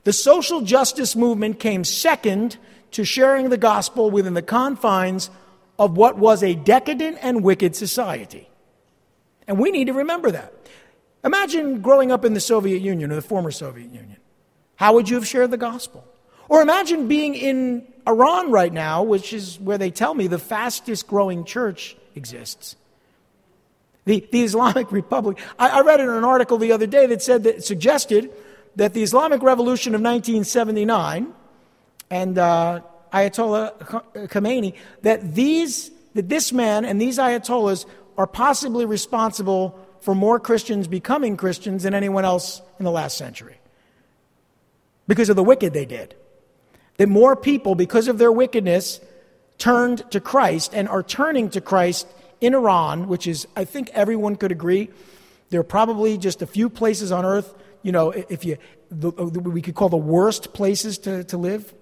The 0.06 0.12
social 0.12 0.60
justice 0.60 1.16
movement 1.16 1.58
came 1.58 1.82
second 1.82 2.58
to 2.92 3.04
sharing 3.04 3.50
the 3.50 3.56
gospel 3.56 4.08
within 4.08 4.34
the 4.34 4.40
confines 4.40 5.30
of 5.80 5.96
what 5.96 6.16
was 6.16 6.44
a 6.44 6.54
decadent 6.54 7.18
and 7.22 7.42
wicked 7.42 7.74
society. 7.74 8.48
And 9.48 9.58
we 9.58 9.72
need 9.72 9.88
to 9.88 9.92
remember 9.92 10.30
that. 10.30 10.54
Imagine 11.24 11.80
growing 11.80 12.12
up 12.12 12.24
in 12.24 12.34
the 12.34 12.40
Soviet 12.40 12.82
Union 12.82 13.10
or 13.10 13.16
the 13.16 13.20
former 13.20 13.50
Soviet 13.50 13.92
Union. 13.92 14.18
How 14.76 14.94
would 14.94 15.08
you 15.08 15.16
have 15.16 15.26
shared 15.26 15.50
the 15.50 15.56
gospel? 15.56 16.06
Or 16.48 16.62
imagine 16.62 17.08
being 17.08 17.34
in 17.34 17.84
Iran 18.06 18.52
right 18.52 18.72
now, 18.72 19.02
which 19.02 19.32
is 19.32 19.58
where 19.58 19.76
they 19.76 19.90
tell 19.90 20.14
me 20.14 20.28
the 20.28 20.38
fastest 20.38 21.08
growing 21.08 21.44
church 21.44 21.96
exists. 22.14 22.76
The, 24.04 24.24
the 24.30 24.44
Islamic 24.44 24.92
Republic. 24.92 25.36
I, 25.58 25.68
I 25.70 25.80
read 25.80 25.98
in 25.98 26.08
an 26.08 26.22
article 26.22 26.58
the 26.58 26.70
other 26.70 26.86
day 26.86 27.06
that 27.06 27.22
said 27.22 27.42
that 27.42 27.64
suggested 27.64 28.30
that 28.76 28.94
the 28.94 29.02
Islamic 29.02 29.42
Revolution 29.42 29.94
of 29.94 30.00
1979 30.00 31.32
and 32.10 32.38
uh, 32.38 32.80
Ayatollah 33.12 34.28
Khomeini, 34.28 34.74
that 35.02 35.34
these, 35.34 35.90
that 36.14 36.28
this 36.28 36.52
man 36.52 36.84
and 36.84 37.00
these 37.00 37.18
Ayatollahs 37.18 37.86
are 38.16 38.26
possibly 38.26 38.84
responsible 38.84 39.78
for 40.00 40.14
more 40.14 40.38
Christians 40.38 40.86
becoming 40.86 41.36
Christians 41.36 41.82
than 41.82 41.94
anyone 41.94 42.24
else 42.24 42.62
in 42.78 42.84
the 42.84 42.90
last 42.90 43.18
century 43.18 43.58
because 45.08 45.28
of 45.28 45.36
the 45.36 45.42
wicked 45.42 45.72
they 45.72 45.86
did. 45.86 46.14
That 46.98 47.08
more 47.08 47.36
people, 47.36 47.74
because 47.74 48.08
of 48.08 48.18
their 48.18 48.32
wickedness, 48.32 49.00
turned 49.58 50.08
to 50.10 50.20
Christ 50.20 50.74
and 50.74 50.88
are 50.88 51.02
turning 51.02 51.50
to 51.50 51.60
Christ 51.60 52.06
in 52.40 52.54
Iran, 52.54 53.08
which 53.08 53.26
is, 53.26 53.46
I 53.56 53.64
think 53.64 53.90
everyone 53.90 54.36
could 54.36 54.52
agree, 54.52 54.90
there 55.50 55.60
are 55.60 55.64
probably 55.64 56.18
just 56.18 56.42
a 56.42 56.46
few 56.46 56.68
places 56.68 57.12
on 57.12 57.24
earth, 57.24 57.54
you 57.86 57.92
know, 57.92 58.10
if 58.10 58.44
you, 58.44 58.54
uh, 58.54 58.56
the, 58.90 59.40
we 59.40 59.62
could 59.62 59.76
call 59.76 59.88
the 59.88 59.96
worst 59.96 60.52
places 60.52 60.98
to, 60.98 61.22
to 61.24 61.38
live. 61.38 61.72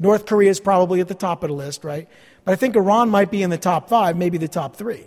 North 0.00 0.26
Korea 0.26 0.50
is 0.50 0.58
probably 0.58 1.00
at 1.00 1.06
the 1.06 1.14
top 1.14 1.44
of 1.44 1.50
the 1.50 1.54
list, 1.54 1.84
right? 1.84 2.08
But 2.44 2.52
I 2.52 2.56
think 2.56 2.74
Iran 2.74 3.10
might 3.10 3.30
be 3.30 3.44
in 3.44 3.50
the 3.50 3.58
top 3.58 3.88
five, 3.88 4.16
maybe 4.16 4.38
the 4.38 4.48
top 4.48 4.74
three. 4.74 5.06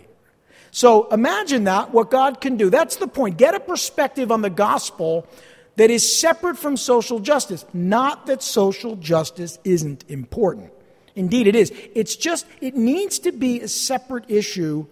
So 0.70 1.08
imagine 1.10 1.64
that, 1.64 1.90
what 1.90 2.10
God 2.10 2.40
can 2.40 2.56
do. 2.56 2.70
That's 2.70 2.96
the 2.96 3.06
point. 3.06 3.36
Get 3.36 3.54
a 3.54 3.60
perspective 3.60 4.32
on 4.32 4.40
the 4.40 4.48
gospel 4.48 5.26
that 5.76 5.90
is 5.90 6.18
separate 6.18 6.56
from 6.56 6.78
social 6.78 7.20
justice. 7.20 7.66
Not 7.74 8.24
that 8.26 8.42
social 8.42 8.96
justice 8.96 9.58
isn't 9.62 10.06
important. 10.08 10.72
Indeed, 11.14 11.48
it 11.48 11.54
is. 11.54 11.70
It's 11.94 12.16
just, 12.16 12.46
it 12.62 12.74
needs 12.74 13.18
to 13.20 13.32
be 13.32 13.60
a 13.60 13.68
separate 13.68 14.24
issue 14.28 14.86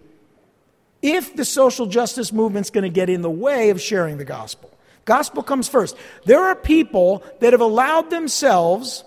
if 1.01 1.35
the 1.35 1.45
social 1.45 1.87
justice 1.87 2.31
movement's 2.31 2.69
going 2.69 2.83
to 2.83 2.89
get 2.89 3.09
in 3.09 3.23
the 3.23 3.31
way 3.31 3.71
of 3.71 3.81
sharing 3.81 4.19
the 4.19 4.25
gospel. 4.25 4.71
Gospel 5.05 5.43
comes 5.43 5.69
first. 5.69 5.95
There 6.25 6.43
are 6.43 6.55
people 6.55 7.23
that 7.39 7.53
have 7.53 7.61
allowed 7.61 8.09
themselves 8.09 9.03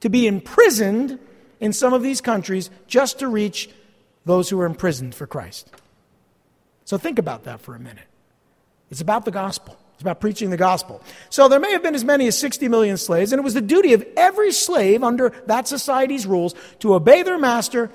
to 0.00 0.08
be 0.08 0.26
imprisoned 0.26 1.18
in 1.60 1.72
some 1.72 1.92
of 1.92 2.02
these 2.02 2.20
countries 2.20 2.70
just 2.86 3.18
to 3.20 3.28
reach 3.28 3.70
those 4.24 4.48
who 4.48 4.58
are 4.60 4.66
imprisoned 4.66 5.14
for 5.14 5.26
Christ. 5.26 5.70
So 6.84 6.98
think 6.98 7.18
about 7.18 7.44
that 7.44 7.60
for 7.60 7.74
a 7.74 7.78
minute. 7.78 8.04
It's 8.90 9.00
about 9.00 9.24
the 9.24 9.30
gospel. 9.30 9.78
It's 9.94 10.02
about 10.02 10.20
preaching 10.20 10.50
the 10.50 10.56
gospel. 10.56 11.02
So 11.30 11.48
there 11.48 11.60
may 11.60 11.72
have 11.72 11.82
been 11.82 11.94
as 11.94 12.04
many 12.04 12.26
as 12.26 12.36
60 12.38 12.68
million 12.68 12.96
slaves, 12.96 13.32
and 13.32 13.38
it 13.38 13.44
was 13.44 13.54
the 13.54 13.60
duty 13.60 13.92
of 13.92 14.04
every 14.16 14.52
slave 14.52 15.04
under 15.04 15.30
that 15.46 15.68
society's 15.68 16.26
rules 16.26 16.54
to 16.80 16.94
obey 16.94 17.22
their 17.22 17.38
master, 17.38 17.90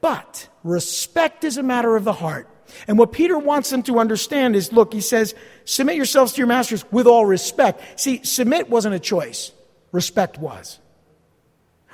but 0.00 0.48
respect 0.64 1.44
is 1.44 1.58
a 1.58 1.62
matter 1.62 1.94
of 1.94 2.04
the 2.04 2.12
heart. 2.12 2.48
And 2.86 2.98
what 2.98 3.12
Peter 3.12 3.38
wants 3.38 3.70
them 3.70 3.82
to 3.84 3.98
understand 3.98 4.56
is 4.56 4.72
look, 4.72 4.92
he 4.92 5.00
says, 5.00 5.34
submit 5.64 5.96
yourselves 5.96 6.32
to 6.32 6.38
your 6.38 6.46
masters 6.46 6.84
with 6.90 7.06
all 7.06 7.26
respect. 7.26 8.00
See, 8.00 8.22
submit 8.24 8.68
wasn't 8.68 8.94
a 8.94 9.00
choice, 9.00 9.52
respect 9.92 10.38
was. 10.38 10.78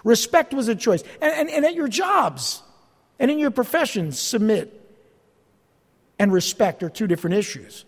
Respect 0.05 0.55
was 0.55 0.69
a 0.69 0.75
choice. 0.75 1.03
And, 1.21 1.33
and, 1.35 1.51
and 1.51 1.65
at 1.65 1.75
your 1.75 1.89
jobs 1.89 2.63
and 3.19 3.31
in 3.31 3.39
your 3.39 3.51
professions, 3.51 4.19
submit 4.19 4.75
and 6.19 6.33
respect 6.33 6.83
are 6.83 6.91
two 6.91 7.07
different 7.07 7.37
issues. 7.37 7.85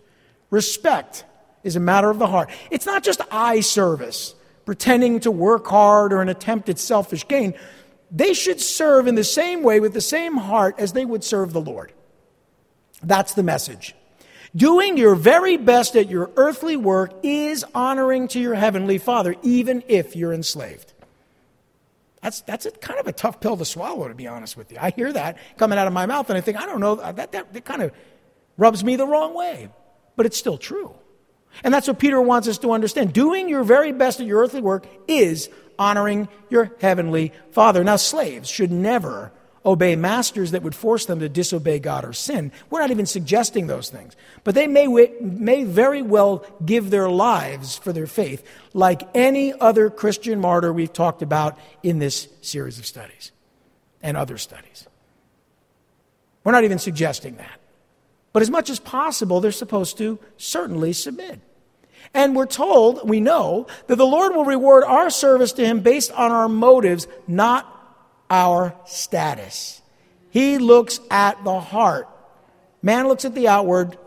Respect 0.49 1.25
is 1.63 1.75
a 1.75 1.79
matter 1.79 2.09
of 2.09 2.19
the 2.19 2.27
heart. 2.27 2.49
It's 2.69 2.85
not 2.85 3.03
just 3.03 3.21
eye 3.31 3.61
service, 3.61 4.35
pretending 4.65 5.19
to 5.21 5.31
work 5.31 5.67
hard 5.67 6.13
or 6.13 6.21
an 6.21 6.29
attempt 6.29 6.69
at 6.69 6.79
selfish 6.79 7.27
gain. 7.27 7.53
They 8.11 8.33
should 8.33 8.59
serve 8.59 9.07
in 9.07 9.15
the 9.15 9.23
same 9.23 9.63
way 9.63 9.79
with 9.79 9.93
the 9.93 10.01
same 10.01 10.35
heart 10.35 10.75
as 10.77 10.93
they 10.93 11.05
would 11.05 11.23
serve 11.23 11.53
the 11.53 11.61
Lord. 11.61 11.93
That's 13.03 13.33
the 13.33 13.43
message. 13.43 13.95
Doing 14.55 14.97
your 14.97 15.15
very 15.15 15.57
best 15.57 15.95
at 15.95 16.09
your 16.09 16.29
earthly 16.35 16.75
work 16.75 17.13
is 17.23 17.63
honoring 17.73 18.27
to 18.29 18.39
your 18.39 18.53
heavenly 18.53 18.97
Father, 18.97 19.35
even 19.43 19.83
if 19.87 20.15
you're 20.15 20.33
enslaved. 20.33 20.93
That's, 22.21 22.41
that's 22.41 22.65
a, 22.65 22.71
kind 22.71 22.99
of 22.99 23.07
a 23.07 23.13
tough 23.13 23.39
pill 23.39 23.57
to 23.57 23.65
swallow, 23.65 24.07
to 24.07 24.13
be 24.13 24.27
honest 24.27 24.57
with 24.57 24.71
you. 24.71 24.77
I 24.79 24.91
hear 24.91 25.11
that 25.13 25.37
coming 25.57 25.79
out 25.79 25.87
of 25.87 25.93
my 25.93 26.05
mouth, 26.05 26.29
and 26.29 26.37
I 26.37 26.41
think, 26.41 26.61
I 26.61 26.65
don't 26.65 26.81
know, 26.81 26.95
that, 26.95 27.31
that, 27.31 27.53
that 27.53 27.65
kind 27.65 27.81
of 27.81 27.91
rubs 28.57 28.83
me 28.83 28.95
the 28.95 29.07
wrong 29.07 29.33
way. 29.33 29.69
But 30.17 30.25
it's 30.25 30.37
still 30.37 30.57
true. 30.57 30.93
And 31.63 31.73
that's 31.73 31.87
what 31.87 31.97
Peter 31.97 32.21
wants 32.21 32.47
us 32.47 32.57
to 32.59 32.71
understand. 32.71 33.13
Doing 33.13 33.49
your 33.49 33.63
very 33.63 33.91
best 33.91 34.19
at 34.19 34.27
your 34.27 34.41
earthly 34.43 34.61
work 34.61 34.85
is 35.07 35.49
honoring 35.79 36.27
your 36.49 36.75
heavenly 36.79 37.33
Father. 37.51 37.83
Now, 37.83 37.95
slaves 37.95 38.49
should 38.49 38.71
never 38.71 39.31
obey 39.65 39.95
masters 39.95 40.51
that 40.51 40.63
would 40.63 40.75
force 40.75 41.05
them 41.05 41.19
to 41.19 41.29
disobey 41.29 41.79
God 41.79 42.03
or 42.03 42.13
sin. 42.13 42.51
We're 42.69 42.81
not 42.81 42.91
even 42.91 43.05
suggesting 43.05 43.67
those 43.67 43.89
things. 43.89 44.15
But 44.43 44.55
they 44.55 44.67
may, 44.67 44.87
may 45.21 45.63
very 45.63 46.01
well 46.01 46.45
give 46.65 46.89
their 46.89 47.09
lives 47.09 47.77
for 47.77 47.93
their 47.93 48.07
faith, 48.07 48.43
like 48.73 49.07
any 49.13 49.53
other 49.53 49.89
Christian 49.89 50.39
martyr 50.39 50.73
we've 50.73 50.93
talked 50.93 51.21
about 51.21 51.59
in 51.83 51.99
this 51.99 52.27
series 52.41 52.79
of 52.79 52.85
studies 52.85 53.31
and 54.01 54.17
other 54.17 54.37
studies. 54.37 54.87
We're 56.43 56.53
not 56.53 56.63
even 56.63 56.79
suggesting 56.79 57.35
that. 57.35 57.59
But 58.33 58.41
as 58.41 58.49
much 58.49 58.69
as 58.69 58.79
possible, 58.79 59.41
they're 59.41 59.51
supposed 59.51 59.97
to 59.97 60.17
certainly 60.37 60.93
submit. 60.93 61.39
And 62.13 62.35
we're 62.35 62.45
told, 62.45 63.07
we 63.07 63.19
know, 63.19 63.67
that 63.87 63.97
the 63.97 64.05
Lord 64.05 64.35
will 64.35 64.45
reward 64.45 64.83
our 64.83 65.09
service 65.09 65.53
to 65.53 65.65
Him 65.65 65.81
based 65.81 66.11
on 66.11 66.31
our 66.31 66.49
motives, 66.49 67.07
not 67.27 67.80
our 68.31 68.73
status. 68.85 69.81
He 70.31 70.57
looks 70.57 71.01
at 71.11 71.43
the 71.43 71.59
heart. 71.59 72.07
Man 72.81 73.07
looks 73.07 73.25
at 73.25 73.35
the 73.35 73.49
outward, 73.49 73.97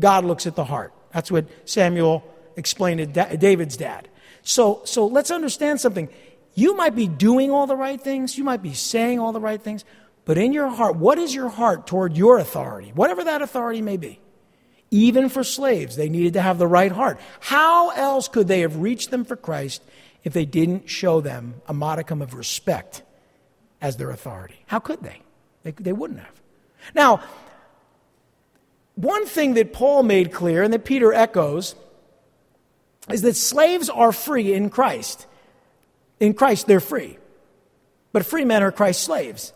God 0.00 0.24
looks 0.24 0.46
at 0.46 0.54
the 0.54 0.64
heart. 0.64 0.94
That's 1.12 1.30
what 1.30 1.46
Samuel 1.68 2.24
explained 2.56 3.14
to 3.14 3.36
David's 3.36 3.76
dad. 3.76 4.08
So, 4.42 4.82
so 4.84 5.06
let's 5.06 5.30
understand 5.30 5.80
something. 5.80 6.08
You 6.54 6.76
might 6.76 6.94
be 6.94 7.08
doing 7.08 7.50
all 7.50 7.66
the 7.66 7.76
right 7.76 8.00
things, 8.00 8.38
you 8.38 8.44
might 8.44 8.62
be 8.62 8.72
saying 8.72 9.18
all 9.18 9.32
the 9.32 9.40
right 9.40 9.60
things, 9.60 9.84
but 10.24 10.38
in 10.38 10.52
your 10.52 10.68
heart, 10.68 10.96
what 10.96 11.18
is 11.18 11.34
your 11.34 11.48
heart 11.48 11.86
toward 11.86 12.16
your 12.16 12.38
authority, 12.38 12.92
whatever 12.94 13.24
that 13.24 13.42
authority 13.42 13.82
may 13.82 13.96
be? 13.96 14.20
Even 14.90 15.28
for 15.28 15.42
slaves, 15.42 15.96
they 15.96 16.08
needed 16.08 16.34
to 16.34 16.42
have 16.42 16.58
the 16.58 16.66
right 16.66 16.92
heart. 16.92 17.18
How 17.40 17.90
else 17.90 18.28
could 18.28 18.46
they 18.46 18.60
have 18.60 18.76
reached 18.76 19.10
them 19.10 19.24
for 19.24 19.36
Christ 19.36 19.82
if 20.22 20.32
they 20.32 20.44
didn't 20.44 20.88
show 20.88 21.20
them 21.20 21.54
a 21.66 21.74
modicum 21.74 22.22
of 22.22 22.34
respect 22.34 23.02
as 23.82 23.98
their 23.98 24.10
authority? 24.10 24.64
How 24.66 24.78
could 24.78 25.02
they? 25.02 25.20
They, 25.64 25.72
they 25.72 25.92
wouldn't 25.92 26.20
have. 26.20 26.40
Now, 26.94 27.22
one 28.94 29.26
thing 29.26 29.54
that 29.54 29.72
Paul 29.72 30.02
made 30.04 30.32
clear 30.32 30.62
and 30.62 30.72
that 30.72 30.84
Peter 30.84 31.12
echoes 31.12 31.74
is 33.10 33.22
that 33.22 33.36
slaves 33.36 33.90
are 33.90 34.12
free 34.12 34.54
in 34.54 34.70
Christ. 34.70 35.26
In 36.20 36.34
Christ, 36.34 36.66
they're 36.66 36.80
free. 36.80 37.18
But 38.12 38.24
free 38.24 38.44
men 38.44 38.62
are 38.62 38.72
Christ's 38.72 39.04
slaves. 39.04 39.52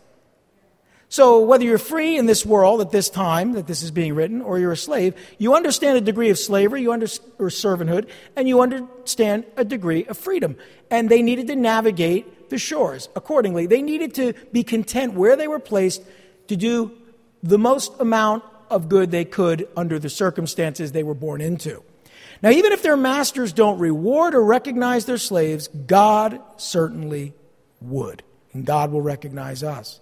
So, 1.09 1.39
whether 1.39 1.63
you're 1.63 1.77
free 1.77 2.17
in 2.17 2.25
this 2.25 2.45
world 2.45 2.81
at 2.81 2.91
this 2.91 3.09
time 3.09 3.53
that 3.53 3.65
this 3.65 3.81
is 3.81 3.91
being 3.91 4.13
written, 4.13 4.41
or 4.41 4.59
you're 4.59 4.73
a 4.73 4.77
slave, 4.77 5.13
you 5.37 5.55
understand 5.55 5.97
a 5.97 6.01
degree 6.01 6.29
of 6.29 6.37
slavery, 6.37 6.81
you 6.81 6.91
understand 6.91 7.31
or 7.39 7.47
servanthood, 7.47 8.09
and 8.35 8.45
you 8.49 8.59
understand 8.59 9.45
a 9.55 9.63
degree 9.63 10.05
of 10.05 10.17
freedom. 10.17 10.57
And 10.91 11.07
they 11.07 11.21
needed 11.21 11.47
to 11.47 11.55
navigate 11.55 12.27
the 12.49 12.57
shores 12.57 13.09
accordingly. 13.15 13.65
They 13.65 13.81
needed 13.81 14.13
to 14.15 14.33
be 14.51 14.63
content 14.63 15.13
where 15.13 15.35
they 15.35 15.47
were 15.47 15.59
placed 15.59 16.03
to 16.47 16.55
do 16.55 16.91
the 17.43 17.57
most 17.57 17.93
amount 17.99 18.43
of 18.69 18.89
good 18.89 19.11
they 19.11 19.25
could 19.25 19.67
under 19.75 19.99
the 19.99 20.09
circumstances 20.09 20.91
they 20.91 21.03
were 21.03 21.13
born 21.13 21.41
into. 21.41 21.83
Now, 22.41 22.49
even 22.49 22.71
if 22.71 22.83
their 22.83 22.97
masters 22.97 23.53
don't 23.53 23.79
reward 23.79 24.35
or 24.35 24.43
recognize 24.43 25.05
their 25.05 25.17
slaves, 25.17 25.67
God 25.69 26.39
certainly 26.57 27.33
would. 27.81 28.23
And 28.53 28.65
God 28.65 28.91
will 28.91 29.01
recognize 29.01 29.63
us. 29.63 29.99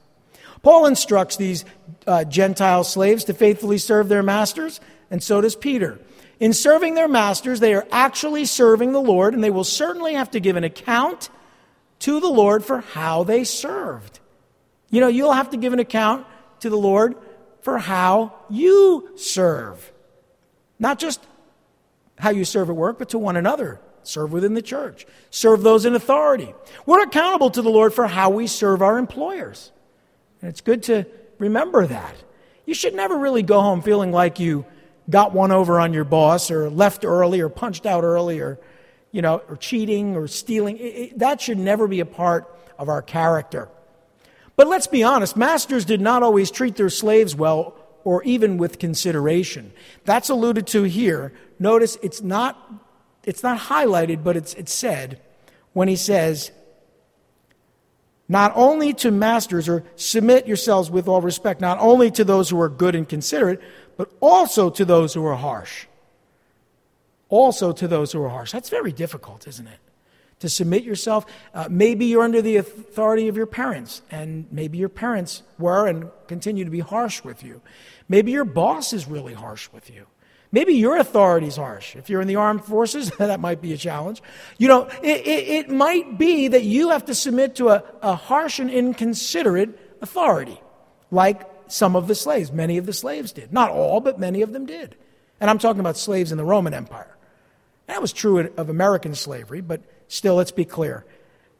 Paul 0.61 0.87
instructs 0.87 1.37
these 1.37 1.63
uh, 2.07 2.23
Gentile 2.23 2.83
slaves 2.83 3.25
to 3.25 3.33
faithfully 3.33 3.77
serve 3.77 4.09
their 4.09 4.23
masters, 4.23 4.81
and 5.11 5.21
so 5.21 5.41
does 5.41 5.55
Peter. 5.55 5.99
In 6.39 6.53
serving 6.53 6.95
their 6.95 7.07
masters, 7.07 7.59
they 7.59 7.73
are 7.73 7.87
actually 7.91 8.45
serving 8.45 8.91
the 8.91 9.01
Lord, 9.01 9.33
and 9.33 9.43
they 9.43 9.51
will 9.51 9.63
certainly 9.63 10.15
have 10.15 10.31
to 10.31 10.39
give 10.39 10.55
an 10.55 10.63
account 10.63 11.29
to 12.05 12.19
the 12.19 12.29
Lord 12.29 12.63
for 12.63 12.81
how 12.81 13.23
they 13.23 13.43
served. 13.43 14.19
You 14.91 15.01
know, 15.01 15.07
you'll 15.07 15.33
have 15.33 15.49
to 15.49 15.57
give 15.57 15.73
an 15.73 15.79
account 15.79 16.27
to 16.59 16.69
the 16.69 16.77
Lord 16.77 17.15
for 17.61 17.79
how 17.79 18.35
you 18.47 19.09
serve. 19.15 19.91
Not 20.77 20.99
just 20.99 21.19
how 22.19 22.29
you 22.29 22.45
serve 22.45 22.69
at 22.69 22.75
work, 22.75 22.99
but 22.99 23.09
to 23.09 23.17
one 23.17 23.37
another. 23.37 23.79
Serve 24.03 24.31
within 24.31 24.53
the 24.53 24.61
church. 24.61 25.07
Serve 25.31 25.63
those 25.63 25.83
in 25.83 25.95
authority. 25.95 26.53
We're 26.85 27.01
accountable 27.01 27.49
to 27.49 27.63
the 27.63 27.71
Lord 27.71 27.91
for 27.91 28.05
how 28.05 28.29
we 28.29 28.45
serve 28.45 28.83
our 28.83 28.99
employers. 28.99 29.71
And 30.41 30.49
it's 30.49 30.61
good 30.61 30.83
to 30.83 31.05
remember 31.39 31.87
that. 31.87 32.15
You 32.67 32.75
should 32.75 32.93
never 32.93 33.17
really 33.17 33.41
go 33.41 33.61
home 33.61 33.81
feeling 33.81 34.11
like 34.11 34.39
you 34.39 34.67
got 35.09 35.33
one 35.33 35.51
over 35.51 35.79
on 35.79 35.91
your 35.91 36.03
boss 36.03 36.51
or 36.51 36.69
left 36.69 37.03
early 37.03 37.41
or 37.41 37.49
punched 37.49 37.87
out 37.87 38.03
early 38.03 38.41
or, 38.41 38.59
you 39.15 39.21
know, 39.21 39.41
or 39.47 39.55
cheating 39.55 40.17
or 40.17 40.27
stealing. 40.27 40.75
It, 40.75 40.81
it, 40.81 41.19
that 41.19 41.39
should 41.39 41.57
never 41.57 41.87
be 41.87 42.01
a 42.01 42.05
part 42.05 42.53
of 42.77 42.89
our 42.89 43.01
character. 43.01 43.69
But 44.57 44.67
let's 44.67 44.87
be 44.87 45.03
honest, 45.03 45.37
masters 45.37 45.85
did 45.85 46.01
not 46.01 46.21
always 46.21 46.51
treat 46.51 46.75
their 46.75 46.89
slaves 46.89 47.33
well 47.33 47.77
or 48.03 48.21
even 48.23 48.57
with 48.57 48.77
consideration. 48.77 49.71
That's 50.03 50.27
alluded 50.27 50.67
to 50.67 50.83
here. 50.83 51.31
Notice 51.59 51.97
it's 52.03 52.21
not, 52.21 52.59
it's 53.23 53.41
not 53.41 53.57
highlighted, 53.57 54.21
but 54.21 54.35
it's, 54.35 54.53
it's 54.55 54.73
said 54.73 55.21
when 55.71 55.87
he 55.87 55.95
says, 55.95 56.51
not 58.27 58.51
only 58.53 58.91
to 58.95 59.11
masters, 59.11 59.69
or 59.69 59.85
submit 59.95 60.45
yourselves 60.45 60.91
with 60.91 61.07
all 61.07 61.21
respect, 61.21 61.61
not 61.61 61.77
only 61.79 62.11
to 62.11 62.25
those 62.25 62.49
who 62.49 62.59
are 62.59 62.69
good 62.69 62.95
and 62.95 63.07
considerate, 63.07 63.61
but 63.95 64.11
also 64.19 64.69
to 64.71 64.83
those 64.83 65.13
who 65.13 65.25
are 65.25 65.35
harsh. 65.35 65.85
Also 67.35 67.73
to 67.73 67.85
those 67.85 68.13
who 68.13 68.23
are 68.23 68.29
harsh. 68.29 68.53
That's 68.53 68.69
very 68.69 68.93
difficult, 68.93 69.45
isn't 69.45 69.67
it? 69.67 69.79
To 70.39 70.47
submit 70.47 70.85
yourself. 70.85 71.25
Uh, 71.53 71.67
maybe 71.69 72.05
you're 72.05 72.23
under 72.23 72.41
the 72.41 72.55
authority 72.55 73.27
of 73.27 73.35
your 73.35 73.45
parents, 73.45 74.01
and 74.09 74.47
maybe 74.51 74.77
your 74.77 74.87
parents 74.87 75.43
were 75.59 75.85
and 75.85 76.09
continue 76.27 76.63
to 76.63 76.71
be 76.71 76.79
harsh 76.79 77.25
with 77.25 77.43
you. 77.43 77.61
Maybe 78.07 78.31
your 78.31 78.45
boss 78.45 78.93
is 78.93 79.05
really 79.05 79.33
harsh 79.33 79.69
with 79.73 79.89
you. 79.89 80.07
Maybe 80.53 80.75
your 80.75 80.95
authority 80.95 81.47
is 81.47 81.57
harsh. 81.57 81.97
If 81.97 82.09
you're 82.09 82.21
in 82.21 82.29
the 82.29 82.37
armed 82.37 82.63
forces, 82.63 83.11
that 83.17 83.41
might 83.41 83.61
be 83.61 83.73
a 83.73 83.77
challenge. 83.77 84.23
You 84.57 84.69
know, 84.69 84.83
it, 85.03 85.27
it, 85.27 85.47
it 85.49 85.69
might 85.69 86.17
be 86.17 86.47
that 86.47 86.63
you 86.63 86.91
have 86.91 87.03
to 87.05 87.15
submit 87.15 87.55
to 87.55 87.67
a, 87.67 87.83
a 88.01 88.15
harsh 88.15 88.59
and 88.59 88.69
inconsiderate 88.69 89.77
authority, 90.01 90.61
like 91.11 91.41
some 91.67 91.97
of 91.97 92.07
the 92.07 92.15
slaves. 92.15 92.53
Many 92.53 92.77
of 92.77 92.85
the 92.85 92.93
slaves 92.93 93.33
did. 93.33 93.51
Not 93.51 93.71
all, 93.71 93.99
but 93.99 94.21
many 94.21 94.41
of 94.41 94.53
them 94.53 94.65
did. 94.65 94.95
And 95.41 95.49
I'm 95.49 95.59
talking 95.59 95.81
about 95.81 95.97
slaves 95.97 96.31
in 96.31 96.37
the 96.37 96.45
Roman 96.45 96.73
Empire. 96.73 97.14
That 97.87 98.01
was 98.01 98.11
true 98.11 98.39
of 98.39 98.69
American 98.69 99.15
slavery, 99.15 99.61
but 99.61 99.81
still, 100.07 100.35
let's 100.35 100.51
be 100.51 100.65
clear. 100.65 101.05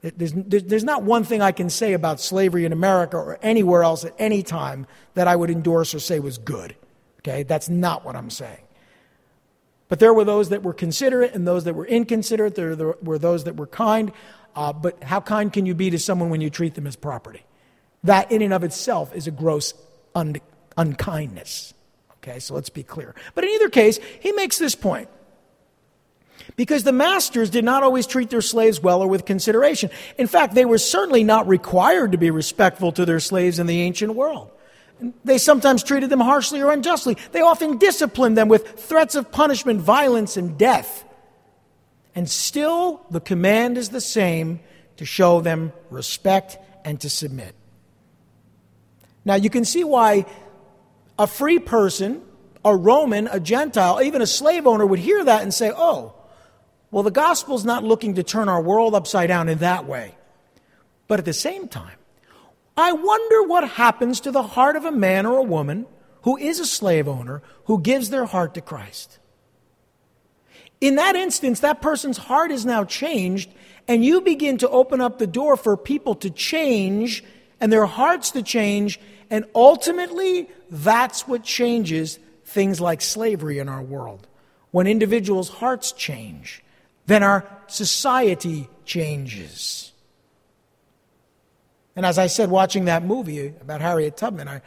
There's, 0.01 0.34
there's 0.36 0.84
not 0.84 1.03
one 1.03 1.24
thing 1.24 1.41
I 1.41 1.51
can 1.51 1.70
say 1.70 1.94
about 1.94 2.20
slavery 2.20 2.65
in 2.65 2.72
America 2.72 3.17
or 3.17 3.39
anywhere 3.41 3.84
else 3.84 4.05
at 4.05 4.13
any 4.20 4.44
time 4.44 4.86
that 5.15 5.27
I 5.27 5.36
would 5.36 5.50
endorse 5.50 5.96
or 5.96 6.00
say 6.00 6.20
was 6.20 6.38
good. 6.38 6.75
Okay? 7.20 7.44
That's 7.44 7.70
not 7.70 8.05
what 8.05 8.15
I'm 8.15 8.29
saying. 8.29 8.62
But 9.88 10.00
there 10.00 10.13
were 10.13 10.24
those 10.24 10.50
that 10.50 10.63
were 10.63 10.74
considerate 10.74 11.34
and 11.34 11.48
those 11.48 11.63
that 11.63 11.74
were 11.75 11.86
inconsiderate. 11.86 12.55
There 12.55 12.96
were 13.01 13.17
those 13.17 13.46
that 13.46 13.55
were 13.55 13.67
kind. 13.67 14.12
Uh, 14.55 14.74
but 14.74 15.03
how 15.03 15.22
kind 15.22 15.51
can 15.51 15.65
you 15.65 15.75
be 15.75 15.89
to 15.91 16.00
someone 16.00 16.29
when 16.29 16.41
you 16.41 16.50
treat 16.50 16.75
them 16.75 16.88
as 16.88 16.96
property? 16.96 17.44
That, 18.03 18.32
in 18.32 18.41
and 18.41 18.53
of 18.53 18.63
itself, 18.63 19.15
is 19.15 19.27
a 19.27 19.32
gross 19.32 19.74
un- 20.13 20.38
unkindness. 20.77 21.74
Okay, 22.17 22.39
so 22.39 22.53
let's 22.53 22.70
be 22.70 22.84
clear. 22.84 23.15
But 23.34 23.44
in 23.44 23.51
either 23.51 23.70
case, 23.70 24.00
he 24.20 24.32
makes 24.32 24.58
this 24.58 24.75
point. 24.75 25.10
Because 26.55 26.83
the 26.83 26.93
masters 26.93 27.49
did 27.49 27.65
not 27.65 27.83
always 27.83 28.07
treat 28.07 28.29
their 28.29 28.41
slaves 28.41 28.79
well 28.79 29.01
or 29.01 29.07
with 29.07 29.25
consideration. 29.25 29.89
In 30.17 30.27
fact, 30.27 30.55
they 30.55 30.65
were 30.65 30.77
certainly 30.77 31.23
not 31.23 31.47
required 31.47 32.11
to 32.11 32.17
be 32.17 32.31
respectful 32.31 32.91
to 32.93 33.05
their 33.05 33.19
slaves 33.19 33.59
in 33.59 33.67
the 33.67 33.81
ancient 33.81 34.15
world. 34.15 34.51
They 35.25 35.37
sometimes 35.37 35.83
treated 35.83 36.09
them 36.09 36.21
harshly 36.21 36.61
or 36.61 36.71
unjustly. 36.71 37.17
They 37.31 37.41
often 37.41 37.77
disciplined 37.77 38.37
them 38.37 38.47
with 38.47 38.79
threats 38.79 39.15
of 39.15 39.31
punishment, 39.31 39.81
violence, 39.81 40.37
and 40.37 40.57
death. 40.57 41.03
And 42.15 42.29
still, 42.29 43.05
the 43.11 43.19
command 43.19 43.77
is 43.77 43.89
the 43.89 43.99
same 43.99 44.61
to 44.97 45.05
show 45.05 45.41
them 45.41 45.73
respect 45.89 46.57
and 46.85 46.99
to 47.01 47.09
submit. 47.09 47.53
Now, 49.25 49.35
you 49.35 49.49
can 49.49 49.65
see 49.65 49.83
why 49.83 50.25
a 51.19 51.27
free 51.27 51.59
person, 51.59 52.21
a 52.63 52.75
Roman, 52.75 53.27
a 53.27 53.39
Gentile, 53.39 54.01
even 54.01 54.21
a 54.21 54.27
slave 54.27 54.65
owner 54.65 54.85
would 54.85 54.99
hear 54.99 55.23
that 55.25 55.41
and 55.41 55.53
say, 55.53 55.73
oh, 55.75 56.14
well, 56.95 57.03
the 57.03 57.11
gospel's 57.11 57.65
not 57.65 57.83
looking 57.83 58.13
to 58.13 58.23
turn 58.23 58.47
our 58.47 58.61
world 58.61 58.95
upside 58.95 59.27
down 59.27 59.50
in 59.50 59.57
that 59.57 59.85
way. 59.85 60.15
But 61.09 61.20
at 61.20 61.25
the 61.25 61.33
same 61.33 61.67
time, 61.67 61.98
I 62.77 62.93
wonder 62.93 63.43
what 63.43 63.67
happens 63.72 64.22
to 64.22 64.31
the 64.31 64.41
heart 64.41 64.77
of 64.77 64.85
a 64.85 64.93
man 64.93 65.25
or 65.25 65.37
a 65.37 65.43
woman 65.43 65.87
who 66.22 66.37
is 66.37 66.61
a 66.61 66.65
slave 66.65 67.09
owner 67.09 67.41
who 67.65 67.81
gives 67.81 68.11
their 68.11 68.24
heart 68.24 68.53
to 68.53 68.61
Christ. 68.61 69.20
In 70.79 70.96
that 70.96 71.17
instance, 71.17 71.59
that 71.59 71.81
person's 71.81 72.17
heart 72.17 72.50
is 72.50 72.65
now 72.65 72.85
changed, 72.85 73.53
and 73.89 74.05
you 74.05 74.22
begin 74.22 74.57
to 74.59 74.70
open 74.70 75.01
up 75.01 75.20
the 75.20 75.27
door 75.27 75.57
for 75.57 75.75
people 75.75 76.15
to 76.15 76.29
change 76.29 77.25
and 77.59 77.74
their 77.74 77.87
hearts 77.87 78.31
to 78.31 78.41
change, 78.41 79.01
and 79.29 79.43
ultimately, 79.53 80.50
that's 80.72 81.27
what 81.27 81.43
changes 81.43 82.20
things 82.46 82.79
like 82.79 83.01
slavery 83.01 83.59
in 83.59 83.67
our 83.67 83.81
world. 83.81 84.27
When 84.72 84.87
individuals' 84.87 85.50
hearts 85.50 85.91
change, 85.91 86.61
then 87.05 87.24
our 87.24 87.46
society 87.68 88.70
changes. 88.85 89.91
And 91.96 92.05
as 92.05 92.18
I 92.18 92.27
said, 92.27 92.50
watching 92.50 92.85
that 92.85 93.03
movie 93.03 93.48
about 93.61 93.81
Harriet 93.81 94.18
Tubman, 94.18 94.48
I, 94.48 94.61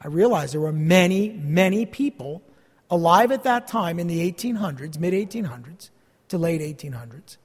I 0.00 0.08
realized 0.08 0.52
there 0.52 0.60
were 0.60 0.72
many, 0.72 1.30
many 1.30 1.86
people 1.86 2.42
alive 2.90 3.32
at 3.32 3.44
that 3.44 3.66
time 3.66 3.98
in 3.98 4.06
the 4.06 4.30
1800s, 4.30 4.98
mid 4.98 5.14
1800s 5.14 5.90
to 6.28 6.38
late 6.38 6.60
1800s, 6.60 7.36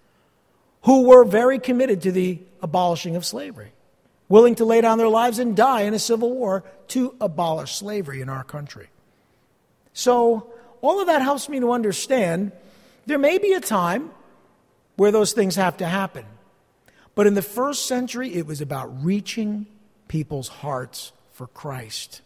who 0.84 1.04
were 1.04 1.24
very 1.24 1.60
committed 1.60 2.02
to 2.02 2.12
the 2.12 2.40
abolishing 2.62 3.16
of 3.16 3.26
slavery, 3.26 3.72
willing 4.28 4.56
to 4.56 4.66
lay 4.66 4.82
down 4.82 4.98
their 4.98 5.08
lives 5.08 5.40
and 5.40 5.56
die 5.56 5.82
in 5.82 5.94
a 5.94 6.00
civil 6.00 6.32
war 6.32 6.64
to 6.90 7.16
abolish 7.22 7.76
slavery 7.76 8.22
in 8.22 8.30
our 8.30 8.44
country. 8.44 8.90
So, 9.94 10.52
all 10.82 11.02
of 11.02 11.08
that 11.08 11.22
helps 11.22 11.50
me 11.50 11.60
to 11.60 11.72
understand 11.72 12.52
there 13.06 13.18
may 13.18 13.38
be 13.38 13.54
a 13.54 13.60
time 13.60 14.12
where 15.00 15.12
those 15.14 15.32
things 15.32 15.56
have 15.56 15.78
to 15.78 15.86
happen. 15.86 16.26
But 17.16 17.26
in 17.26 17.34
the 17.34 17.42
first 17.42 17.86
century, 17.86 18.36
it 18.36 18.46
was 18.46 18.60
about 18.60 19.04
reaching 19.04 19.66
people's 20.10 20.50
hearts 20.50 21.14
for 21.32 21.48
Christ. 21.48 22.22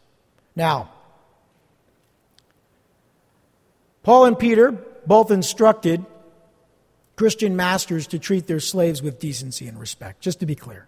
Now, 0.55 0.89
Paul 4.01 4.25
and 4.25 4.39
Peter 4.39 4.71
both 4.71 5.29
instructed 5.29 6.03
Christian 7.15 7.55
masters 7.55 8.07
to 8.07 8.17
treat 8.17 8.47
their 8.47 8.59
slaves 8.59 9.03
with 9.03 9.19
decency 9.19 9.67
and 9.67 9.79
respect, 9.79 10.21
just 10.21 10.39
to 10.39 10.47
be 10.47 10.55
clear. 10.55 10.87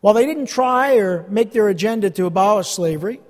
While 0.00 0.14
they 0.14 0.24
didn't 0.24 0.46
try 0.46 0.96
or 0.96 1.26
make 1.28 1.52
their 1.52 1.68
agenda 1.68 2.08
to 2.08 2.24
abolish 2.24 2.70
slavery, 2.70 3.20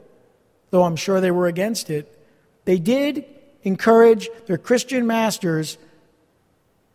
though 0.70 0.84
I'm 0.84 0.96
sure 0.96 1.20
they 1.20 1.32
were 1.32 1.48
against 1.48 1.90
it, 1.90 2.16
they 2.64 2.78
did 2.78 3.24
encourage 3.64 4.28
their 4.46 4.58
Christian 4.58 5.06
masters, 5.06 5.78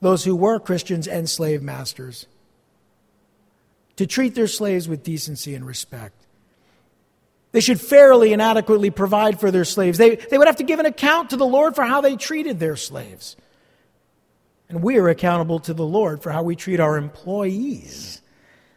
those 0.01 0.23
who 0.23 0.35
were 0.35 0.59
Christians 0.59 1.07
and 1.07 1.29
slave 1.29 1.61
masters, 1.61 2.25
to 3.97 4.07
treat 4.07 4.35
their 4.35 4.47
slaves 4.47 4.87
with 4.87 5.03
decency 5.03 5.55
and 5.55 5.65
respect. 5.65 6.25
They 7.51 7.59
should 7.59 7.81
fairly 7.81 8.31
and 8.31 8.41
adequately 8.41 8.91
provide 8.91 9.39
for 9.39 9.51
their 9.51 9.65
slaves. 9.65 9.97
They, 9.97 10.15
they 10.15 10.37
would 10.37 10.47
have 10.47 10.57
to 10.57 10.63
give 10.63 10.79
an 10.79 10.85
account 10.85 11.31
to 11.31 11.37
the 11.37 11.45
Lord 11.45 11.75
for 11.75 11.83
how 11.83 11.99
they 11.99 12.15
treated 12.15 12.59
their 12.59 12.75
slaves. 12.75 13.35
And 14.69 14.83
we 14.83 14.97
are 14.97 15.09
accountable 15.09 15.59
to 15.61 15.73
the 15.73 15.85
Lord 15.85 16.21
for 16.21 16.31
how 16.31 16.43
we 16.43 16.55
treat 16.55 16.79
our 16.79 16.95
employees. 16.95 18.21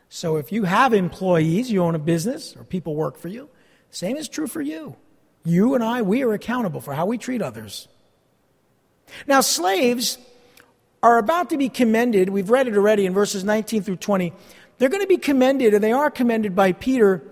So 0.08 0.36
if 0.36 0.50
you 0.50 0.64
have 0.64 0.94
employees, 0.94 1.70
you 1.70 1.82
own 1.82 1.94
a 1.94 1.98
business, 1.98 2.56
or 2.56 2.64
people 2.64 2.94
work 2.94 3.18
for 3.18 3.28
you, 3.28 3.48
same 3.90 4.16
is 4.16 4.28
true 4.28 4.46
for 4.46 4.62
you. 4.62 4.96
You 5.44 5.74
and 5.74 5.84
I, 5.84 6.02
we 6.02 6.22
are 6.22 6.32
accountable 6.32 6.80
for 6.80 6.94
how 6.94 7.06
we 7.06 7.18
treat 7.18 7.42
others. 7.42 7.88
Now, 9.26 9.42
slaves 9.42 10.16
are 11.02 11.18
about 11.18 11.50
to 11.50 11.56
be 11.56 11.68
commended. 11.68 12.28
We've 12.28 12.50
read 12.50 12.68
it 12.68 12.76
already 12.76 13.06
in 13.06 13.12
verses 13.12 13.44
19 13.44 13.82
through 13.82 13.96
20 13.96 14.32
they're 14.82 14.88
going 14.88 15.02
to 15.02 15.06
be 15.06 15.16
commended, 15.16 15.74
and 15.74 15.84
they 15.84 15.92
are 15.92 16.10
commended 16.10 16.56
by 16.56 16.72
Peter 16.72 17.22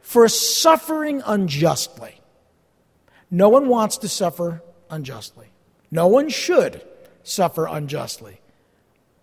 for 0.00 0.26
suffering 0.28 1.22
unjustly. 1.26 2.22
No 3.30 3.50
one 3.50 3.68
wants 3.68 3.98
to 3.98 4.08
suffer 4.08 4.62
unjustly. 4.88 5.48
No 5.90 6.06
one 6.06 6.30
should 6.30 6.80
suffer 7.22 7.66
unjustly, 7.66 8.40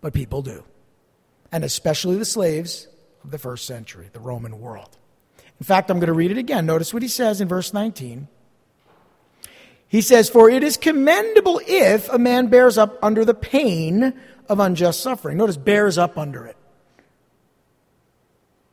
but 0.01 0.13
people 0.13 0.43
do. 0.43 0.63
And 1.51 1.63
especially 1.63 2.17
the 2.17 2.25
slaves 2.25 2.87
of 3.23 3.31
the 3.31 3.39
first 3.39 3.65
century, 3.65 4.07
the 4.13 4.19
Roman 4.19 4.59
world. 4.59 4.95
In 5.59 5.65
fact, 5.65 5.89
I'm 5.89 5.97
going 5.97 6.07
to 6.07 6.13
read 6.13 6.29
it 6.29 6.37
again. 6.37 6.67
Notice 6.67 6.93
what 6.93 7.01
he 7.01 7.09
says 7.09 7.41
in 7.41 7.47
verse 7.47 7.73
19. 7.73 8.27
He 9.93 10.01
says, 10.01 10.27
For 10.27 10.49
it 10.49 10.63
is 10.63 10.75
commendable 10.75 11.61
if 11.67 12.09
a 12.09 12.17
man 12.17 12.47
bears 12.47 12.79
up 12.79 12.97
under 13.03 13.23
the 13.23 13.35
pain 13.35 14.15
of 14.49 14.59
unjust 14.59 15.01
suffering. 15.01 15.37
Notice, 15.37 15.55
bears 15.55 15.99
up 15.99 16.17
under 16.17 16.47
it. 16.47 16.57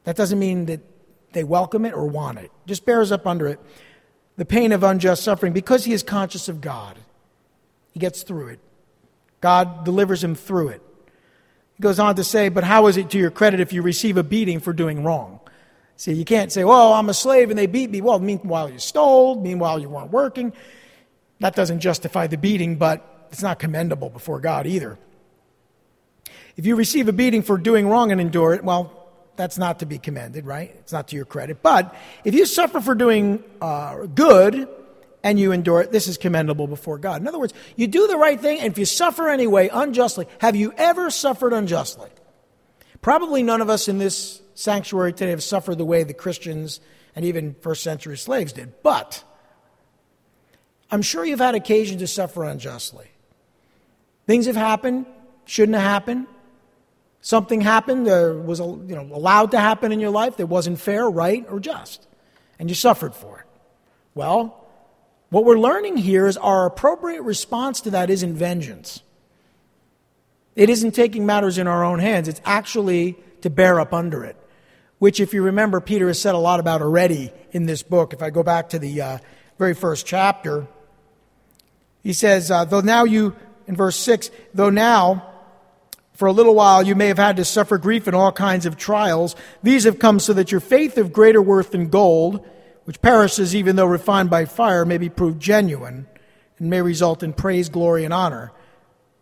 That 0.04 0.16
doesn't 0.16 0.38
mean 0.38 0.64
that 0.64 0.80
they 1.32 1.44
welcome 1.44 1.84
it 1.84 1.92
or 1.92 2.06
want 2.06 2.38
it, 2.38 2.50
just 2.64 2.86
bears 2.86 3.12
up 3.12 3.26
under 3.26 3.46
it. 3.48 3.60
The 4.38 4.46
pain 4.46 4.72
of 4.72 4.82
unjust 4.82 5.22
suffering 5.22 5.52
because 5.52 5.84
he 5.84 5.92
is 5.92 6.02
conscious 6.02 6.48
of 6.48 6.62
God. 6.62 6.96
He 7.92 8.00
gets 8.00 8.22
through 8.22 8.48
it. 8.48 8.60
God 9.42 9.84
delivers 9.84 10.24
him 10.24 10.34
through 10.34 10.68
it. 10.68 10.82
He 11.74 11.82
goes 11.82 11.98
on 11.98 12.14
to 12.14 12.24
say, 12.24 12.48
But 12.48 12.64
how 12.64 12.86
is 12.86 12.96
it 12.96 13.10
to 13.10 13.18
your 13.18 13.30
credit 13.30 13.60
if 13.60 13.74
you 13.74 13.82
receive 13.82 14.16
a 14.16 14.22
beating 14.22 14.58
for 14.58 14.72
doing 14.72 15.04
wrong? 15.04 15.40
See, 15.98 16.14
you 16.14 16.24
can't 16.24 16.50
say, 16.50 16.64
Well, 16.64 16.94
I'm 16.94 17.10
a 17.10 17.14
slave 17.14 17.50
and 17.50 17.58
they 17.58 17.66
beat 17.66 17.90
me. 17.90 18.00
Well, 18.00 18.20
meanwhile 18.20 18.70
you 18.70 18.78
stole, 18.78 19.38
meanwhile 19.38 19.78
you 19.78 19.90
weren't 19.90 20.10
working. 20.10 20.54
That 21.40 21.56
doesn't 21.56 21.80
justify 21.80 22.26
the 22.26 22.36
beating, 22.36 22.76
but 22.76 23.28
it's 23.32 23.42
not 23.42 23.58
commendable 23.58 24.10
before 24.10 24.40
God 24.40 24.66
either. 24.66 24.98
If 26.56 26.66
you 26.66 26.76
receive 26.76 27.08
a 27.08 27.12
beating 27.12 27.42
for 27.42 27.56
doing 27.56 27.88
wrong 27.88 28.12
and 28.12 28.20
endure 28.20 28.54
it, 28.54 28.62
well, 28.62 28.96
that's 29.36 29.56
not 29.56 29.78
to 29.78 29.86
be 29.86 29.98
commended, 29.98 30.44
right? 30.44 30.74
It's 30.80 30.92
not 30.92 31.08
to 31.08 31.16
your 31.16 31.24
credit. 31.24 31.62
But 31.62 31.94
if 32.24 32.34
you 32.34 32.44
suffer 32.44 32.80
for 32.80 32.94
doing 32.94 33.42
uh, 33.60 34.06
good 34.06 34.68
and 35.22 35.40
you 35.40 35.52
endure 35.52 35.80
it, 35.80 35.92
this 35.92 36.08
is 36.08 36.18
commendable 36.18 36.66
before 36.66 36.98
God. 36.98 37.22
In 37.22 37.28
other 37.28 37.38
words, 37.38 37.54
you 37.76 37.86
do 37.86 38.06
the 38.06 38.16
right 38.16 38.38
thing, 38.38 38.60
and 38.60 38.70
if 38.70 38.78
you 38.78 38.84
suffer 38.84 39.28
anyway 39.28 39.70
unjustly, 39.72 40.26
have 40.40 40.56
you 40.56 40.74
ever 40.76 41.10
suffered 41.10 41.54
unjustly? 41.54 42.10
Probably 43.00 43.42
none 43.42 43.62
of 43.62 43.70
us 43.70 43.88
in 43.88 43.96
this 43.96 44.42
sanctuary 44.54 45.14
today 45.14 45.30
have 45.30 45.42
suffered 45.42 45.78
the 45.78 45.86
way 45.86 46.04
the 46.04 46.12
Christians 46.12 46.80
and 47.16 47.24
even 47.24 47.54
first 47.62 47.82
century 47.82 48.18
slaves 48.18 48.52
did. 48.52 48.82
But 48.82 49.24
I'm 50.90 51.02
sure 51.02 51.24
you've 51.24 51.40
had 51.40 51.54
occasion 51.54 51.98
to 51.98 52.06
suffer 52.06 52.44
unjustly. 52.44 53.06
Things 54.26 54.46
have 54.46 54.56
happened, 54.56 55.06
shouldn't 55.44 55.76
have 55.76 55.84
happened. 55.84 56.26
Something 57.20 57.60
happened 57.60 58.06
that 58.06 58.42
was 58.44 58.60
you 58.60 58.94
know, 58.94 59.08
allowed 59.12 59.50
to 59.52 59.60
happen 59.60 59.92
in 59.92 60.00
your 60.00 60.10
life 60.10 60.36
that 60.38 60.46
wasn't 60.46 60.80
fair, 60.80 61.08
right, 61.08 61.44
or 61.50 61.60
just. 61.60 62.06
And 62.58 62.68
you 62.68 62.74
suffered 62.74 63.14
for 63.14 63.40
it. 63.40 63.46
Well, 64.14 64.66
what 65.28 65.44
we're 65.44 65.58
learning 65.58 65.98
here 65.98 66.26
is 66.26 66.36
our 66.36 66.66
appropriate 66.66 67.22
response 67.22 67.80
to 67.82 67.90
that 67.90 68.10
isn't 68.10 68.34
vengeance. 68.34 69.02
It 70.56 70.68
isn't 70.68 70.92
taking 70.92 71.24
matters 71.24 71.58
in 71.58 71.66
our 71.66 71.84
own 71.84 72.00
hands. 72.00 72.26
It's 72.26 72.40
actually 72.44 73.16
to 73.42 73.50
bear 73.50 73.80
up 73.80 73.94
under 73.94 74.24
it, 74.24 74.36
which, 74.98 75.20
if 75.20 75.32
you 75.32 75.42
remember, 75.42 75.80
Peter 75.80 76.08
has 76.08 76.20
said 76.20 76.34
a 76.34 76.38
lot 76.38 76.58
about 76.58 76.82
already 76.82 77.32
in 77.52 77.66
this 77.66 77.82
book. 77.82 78.12
If 78.12 78.22
I 78.22 78.30
go 78.30 78.42
back 78.42 78.70
to 78.70 78.78
the 78.78 79.00
uh, 79.00 79.18
very 79.58 79.74
first 79.74 80.06
chapter, 80.06 80.66
he 82.02 82.12
says, 82.12 82.50
uh, 82.50 82.64
though 82.64 82.80
now 82.80 83.04
you, 83.04 83.34
in 83.66 83.76
verse 83.76 83.96
6, 83.96 84.30
though 84.54 84.70
now, 84.70 85.26
for 86.14 86.26
a 86.26 86.32
little 86.32 86.54
while 86.54 86.82
you 86.82 86.94
may 86.94 87.08
have 87.08 87.18
had 87.18 87.36
to 87.36 87.44
suffer 87.44 87.78
grief 87.78 88.06
in 88.06 88.14
all 88.14 88.32
kinds 88.32 88.66
of 88.66 88.76
trials, 88.76 89.36
these 89.62 89.84
have 89.84 89.98
come 89.98 90.20
so 90.20 90.32
that 90.32 90.52
your 90.52 90.60
faith 90.60 90.98
of 90.98 91.12
greater 91.12 91.40
worth 91.40 91.70
than 91.70 91.88
gold, 91.88 92.46
which 92.84 93.00
perishes 93.00 93.54
even 93.54 93.76
though 93.76 93.86
refined 93.86 94.30
by 94.30 94.44
fire, 94.44 94.84
may 94.84 94.98
be 94.98 95.08
proved 95.08 95.40
genuine 95.40 96.06
and 96.58 96.70
may 96.70 96.82
result 96.82 97.22
in 97.22 97.32
praise, 97.32 97.68
glory, 97.68 98.04
and 98.04 98.14
honor 98.14 98.52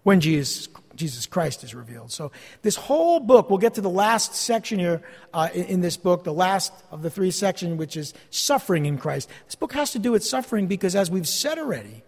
when 0.02 0.20
Jesus 0.20 0.68
Jesus 0.98 1.26
Christ 1.26 1.62
is 1.62 1.74
revealed. 1.74 2.10
So, 2.10 2.32
this 2.62 2.74
whole 2.74 3.20
book, 3.20 3.48
we'll 3.48 3.60
get 3.60 3.74
to 3.74 3.80
the 3.80 3.88
last 3.88 4.34
section 4.34 4.80
here 4.80 5.00
uh, 5.32 5.48
in, 5.54 5.64
in, 5.64 5.80
this 5.80 5.96
book, 5.96 6.24
the 6.24 6.32
last 6.32 6.72
of 6.90 7.02
the 7.02 7.08
three 7.08 7.30
sections, 7.30 7.78
which 7.78 7.96
is 7.96 8.12
suffering 8.30 8.84
in 8.84 8.98
Christ. 8.98 9.30
This 9.46 9.54
book 9.54 9.72
has 9.74 9.92
to 9.92 10.00
do 10.00 10.10
with 10.10 10.24
suffering 10.24 10.66
because, 10.66 10.96
as 10.96 11.08
we've 11.10 11.28
said 11.28 11.56
already, 11.56 12.02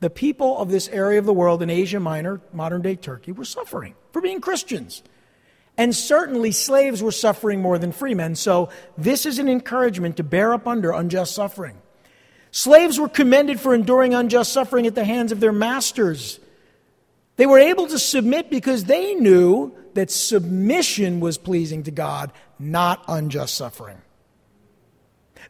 the 0.00 0.10
people 0.10 0.58
of 0.58 0.70
this 0.70 0.88
area 0.88 1.18
of 1.18 1.26
the 1.26 1.32
world 1.32 1.62
in 1.62 1.70
Asia 1.70 2.00
Minor, 2.00 2.40
modern 2.52 2.82
day 2.82 2.96
Turkey, 2.96 3.32
were 3.32 3.44
suffering 3.44 3.94
for 4.12 4.20
being 4.20 4.40
Christians. 4.40 5.02
And 5.76 5.94
certainly 5.94 6.52
slaves 6.52 7.02
were 7.02 7.12
suffering 7.12 7.62
more 7.62 7.78
than 7.78 7.92
free 7.92 8.14
men. 8.14 8.34
So, 8.34 8.70
this 8.98 9.24
is 9.24 9.38
an 9.38 9.48
encouragement 9.48 10.16
to 10.16 10.22
bear 10.22 10.52
up 10.52 10.66
under 10.66 10.90
unjust 10.90 11.34
suffering. 11.34 11.80
Slaves 12.50 12.98
were 12.98 13.08
commended 13.08 13.60
for 13.60 13.74
enduring 13.74 14.12
unjust 14.12 14.52
suffering 14.52 14.86
at 14.86 14.94
the 14.94 15.04
hands 15.04 15.32
of 15.32 15.40
their 15.40 15.52
masters. 15.52 16.40
They 17.36 17.46
were 17.46 17.58
able 17.58 17.86
to 17.86 17.98
submit 17.98 18.50
because 18.50 18.84
they 18.84 19.14
knew 19.14 19.72
that 19.94 20.10
submission 20.10 21.20
was 21.20 21.38
pleasing 21.38 21.84
to 21.84 21.90
God, 21.90 22.32
not 22.58 23.04
unjust 23.08 23.54
suffering. 23.54 23.98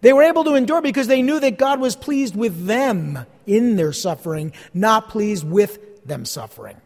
They 0.01 0.13
were 0.13 0.23
able 0.23 0.45
to 0.45 0.55
endure 0.55 0.81
because 0.81 1.07
they 1.07 1.23
knew 1.23 1.41
that 1.41 1.59
God 1.59 1.81
was 1.81 1.95
pleased 1.97 2.35
with 2.35 2.67
them 2.67 3.27
in 3.47 3.77
their 3.77 3.93
suffering, 3.93 4.53
not 4.73 5.09
pleased 5.09 5.45
with 5.45 6.07
them 6.07 6.25
suffering. 6.25 6.77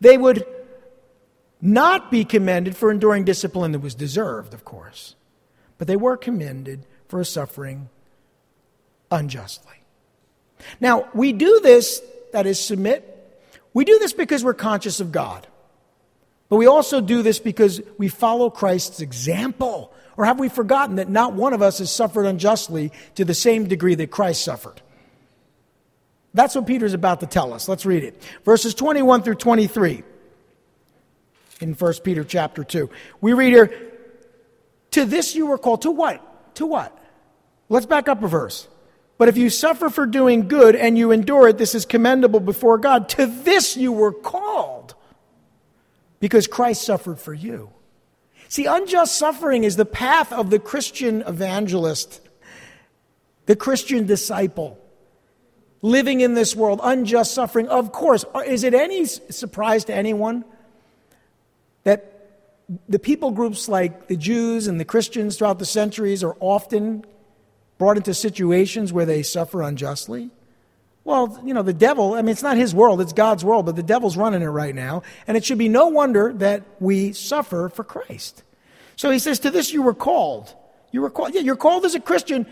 They 0.00 0.18
would 0.18 0.44
not 1.60 2.10
be 2.10 2.24
commended 2.24 2.76
for 2.76 2.90
enduring 2.90 3.24
discipline 3.24 3.72
that 3.72 3.80
was 3.80 3.94
deserved, 3.94 4.54
of 4.54 4.64
course, 4.64 5.16
but 5.78 5.88
they 5.88 5.96
were 5.96 6.16
commended 6.16 6.84
for 7.08 7.24
suffering 7.24 7.88
unjustly. 9.10 9.72
Now, 10.80 11.08
we 11.14 11.32
do 11.32 11.60
this, 11.60 12.02
that 12.32 12.46
is, 12.46 12.62
submit 12.62 13.18
we 13.78 13.84
do 13.84 13.98
this 13.98 14.12
because 14.12 14.42
we're 14.42 14.54
conscious 14.54 14.98
of 14.98 15.12
God. 15.12 15.46
But 16.48 16.56
we 16.56 16.66
also 16.66 17.00
do 17.00 17.22
this 17.22 17.38
because 17.38 17.80
we 17.98 18.08
follow 18.08 18.50
Christ's 18.50 19.00
example. 19.00 19.92
Or 20.18 20.24
have 20.24 20.40
we 20.40 20.48
forgotten 20.48 20.96
that 20.96 21.08
not 21.08 21.34
one 21.34 21.54
of 21.54 21.62
us 21.62 21.78
has 21.78 21.92
suffered 21.92 22.26
unjustly 22.26 22.90
to 23.14 23.24
the 23.24 23.34
same 23.34 23.68
degree 23.68 23.94
that 23.94 24.10
Christ 24.10 24.42
suffered? 24.42 24.82
That's 26.34 26.56
what 26.56 26.66
Peter's 26.66 26.92
about 26.92 27.20
to 27.20 27.26
tell 27.26 27.54
us. 27.54 27.68
Let's 27.68 27.86
read 27.86 28.02
it. 28.02 28.20
Verses 28.44 28.74
21 28.74 29.22
through 29.22 29.36
23 29.36 30.02
in 31.60 31.72
1 31.72 31.94
Peter 32.02 32.24
chapter 32.24 32.64
2. 32.64 32.90
We 33.20 33.32
read 33.32 33.50
here, 33.50 33.92
To 34.90 35.04
this 35.04 35.36
you 35.36 35.46
were 35.46 35.56
called. 35.56 35.82
To 35.82 35.92
what? 35.92 36.56
To 36.56 36.66
what? 36.66 36.98
Let's 37.68 37.86
back 37.86 38.08
up 38.08 38.20
a 38.20 38.28
verse. 38.28 38.66
But 39.18 39.28
if 39.28 39.36
you 39.36 39.50
suffer 39.50 39.88
for 39.88 40.04
doing 40.04 40.48
good 40.48 40.74
and 40.74 40.98
you 40.98 41.12
endure 41.12 41.46
it, 41.46 41.58
this 41.58 41.76
is 41.76 41.86
commendable 41.86 42.40
before 42.40 42.78
God. 42.78 43.08
To 43.10 43.26
this 43.26 43.76
you 43.76 43.92
were 43.92 44.12
called 44.12 44.96
because 46.18 46.48
Christ 46.48 46.82
suffered 46.82 47.20
for 47.20 47.32
you. 47.32 47.70
See, 48.48 48.64
unjust 48.64 49.16
suffering 49.16 49.64
is 49.64 49.76
the 49.76 49.84
path 49.84 50.32
of 50.32 50.48
the 50.50 50.58
Christian 50.58 51.22
evangelist, 51.22 52.20
the 53.46 53.54
Christian 53.54 54.06
disciple. 54.06 54.78
Living 55.80 56.22
in 56.22 56.34
this 56.34 56.56
world, 56.56 56.80
unjust 56.82 57.34
suffering. 57.34 57.68
Of 57.68 57.92
course, 57.92 58.24
uh, 58.34 58.40
is 58.40 58.64
it 58.64 58.74
any 58.74 59.04
surprise 59.04 59.84
to 59.84 59.94
anyone 59.94 60.44
that 61.84 62.14
the 62.88 62.98
people 62.98 63.30
groups 63.30 63.68
like 63.68 64.08
the 64.08 64.16
Jews 64.16 64.66
and 64.66 64.80
the 64.80 64.84
Christians 64.84 65.36
throughout 65.36 65.58
the 65.58 65.66
centuries 65.66 66.24
are 66.24 66.36
often 66.40 67.04
brought 67.76 67.96
into 67.96 68.12
situations 68.12 68.92
where 68.92 69.06
they 69.06 69.22
suffer 69.22 69.62
unjustly? 69.62 70.30
Well, 71.08 71.40
you 71.42 71.54
know, 71.54 71.62
the 71.62 71.72
devil, 71.72 72.12
I 72.12 72.20
mean, 72.20 72.32
it's 72.32 72.42
not 72.42 72.58
his 72.58 72.74
world, 72.74 73.00
it's 73.00 73.14
God's 73.14 73.42
world, 73.42 73.64
but 73.64 73.76
the 73.76 73.82
devil's 73.82 74.14
running 74.14 74.42
it 74.42 74.46
right 74.48 74.74
now. 74.74 75.04
And 75.26 75.38
it 75.38 75.44
should 75.46 75.56
be 75.56 75.70
no 75.70 75.86
wonder 75.86 76.34
that 76.34 76.64
we 76.80 77.14
suffer 77.14 77.70
for 77.70 77.82
Christ. 77.82 78.42
So 78.94 79.08
he 79.08 79.18
says, 79.18 79.38
To 79.38 79.50
this 79.50 79.72
you 79.72 79.80
were 79.80 79.94
called. 79.94 80.54
You 80.92 81.00
were 81.00 81.08
called. 81.08 81.32
Yeah, 81.32 81.40
you're 81.40 81.56
called 81.56 81.86
as 81.86 81.94
a 81.94 82.00
Christian. 82.00 82.44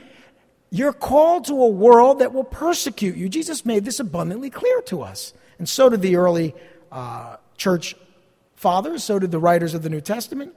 You're 0.71 0.95
called 0.95 1.45
to 1.49 1.53
a 1.53 1.69
world 1.69 2.21
that 2.21 2.33
will 2.33 2.45
persecute 2.45 3.17
you. 3.17 3.29
Jesus 3.29 3.67
made 3.67 3.85
this 3.85 4.01
abundantly 4.01 4.49
clear 4.49 4.81
to 4.87 5.03
us. 5.03 5.35
And 5.59 5.69
so 5.69 5.91
did 5.91 6.01
the 6.01 6.17
early 6.17 6.55
uh, 6.91 7.37
church 7.59 7.95
fathers, 8.55 9.05
so 9.05 9.19
did 9.19 9.33
the 9.33 9.39
writers 9.39 9.75
of 9.75 9.83
the 9.83 9.91
New 9.91 10.01
Testament. 10.01 10.55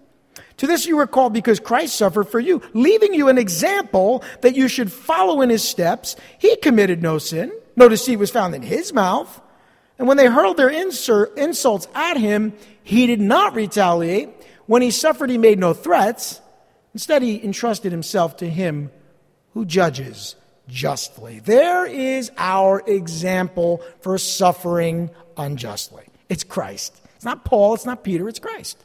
To 0.56 0.68
this 0.68 0.86
you 0.86 0.96
were 0.96 1.06
called 1.06 1.34
because 1.34 1.60
Christ 1.60 1.96
suffered 1.96 2.30
for 2.30 2.40
you, 2.40 2.62
leaving 2.74 3.14
you 3.14 3.28
an 3.28 3.38
example 3.38 4.24
that 4.40 4.56
you 4.56 4.70
should 4.70 4.90
follow 4.90 5.42
in 5.42 5.50
his 5.50 5.68
steps. 5.68 6.16
He 6.38 6.56
committed 6.56 7.02
no 7.02 7.18
sin. 7.18 7.52
No 7.80 7.88
deceit 7.88 8.20
was 8.20 8.30
found 8.30 8.54
in 8.54 8.62
his 8.62 8.92
mouth. 8.92 9.42
And 9.98 10.06
when 10.06 10.18
they 10.18 10.28
hurled 10.28 10.58
their 10.58 10.70
insults 10.70 11.88
at 11.96 12.18
him, 12.18 12.54
he 12.84 13.08
did 13.08 13.22
not 13.22 13.56
retaliate. 13.56 14.30
When 14.66 14.82
he 14.82 14.92
suffered, 14.92 15.30
he 15.30 15.38
made 15.38 15.60
no 15.60 15.74
threats. 15.74 16.42
Instead, 16.94 17.22
he 17.22 17.42
entrusted 17.42 17.94
himself 17.94 18.36
to 18.38 18.50
him 18.50 18.92
who 19.54 19.66
judges 19.66 20.36
justly. 20.68 21.40
There 21.40 21.86
is 21.86 22.32
our 22.38 22.84
example 22.86 23.82
for 24.02 24.18
suffering 24.18 25.10
unjustly. 25.38 26.04
It's 26.28 26.44
Christ. 26.44 27.00
It's 27.16 27.26
not 27.26 27.46
Paul, 27.46 27.76
it's 27.76 27.86
not 27.86 28.04
Peter, 28.04 28.28
it's 28.28 28.40
Christ. 28.40 28.78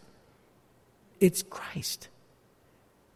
It's 1.20 1.42
Christ. 1.42 2.08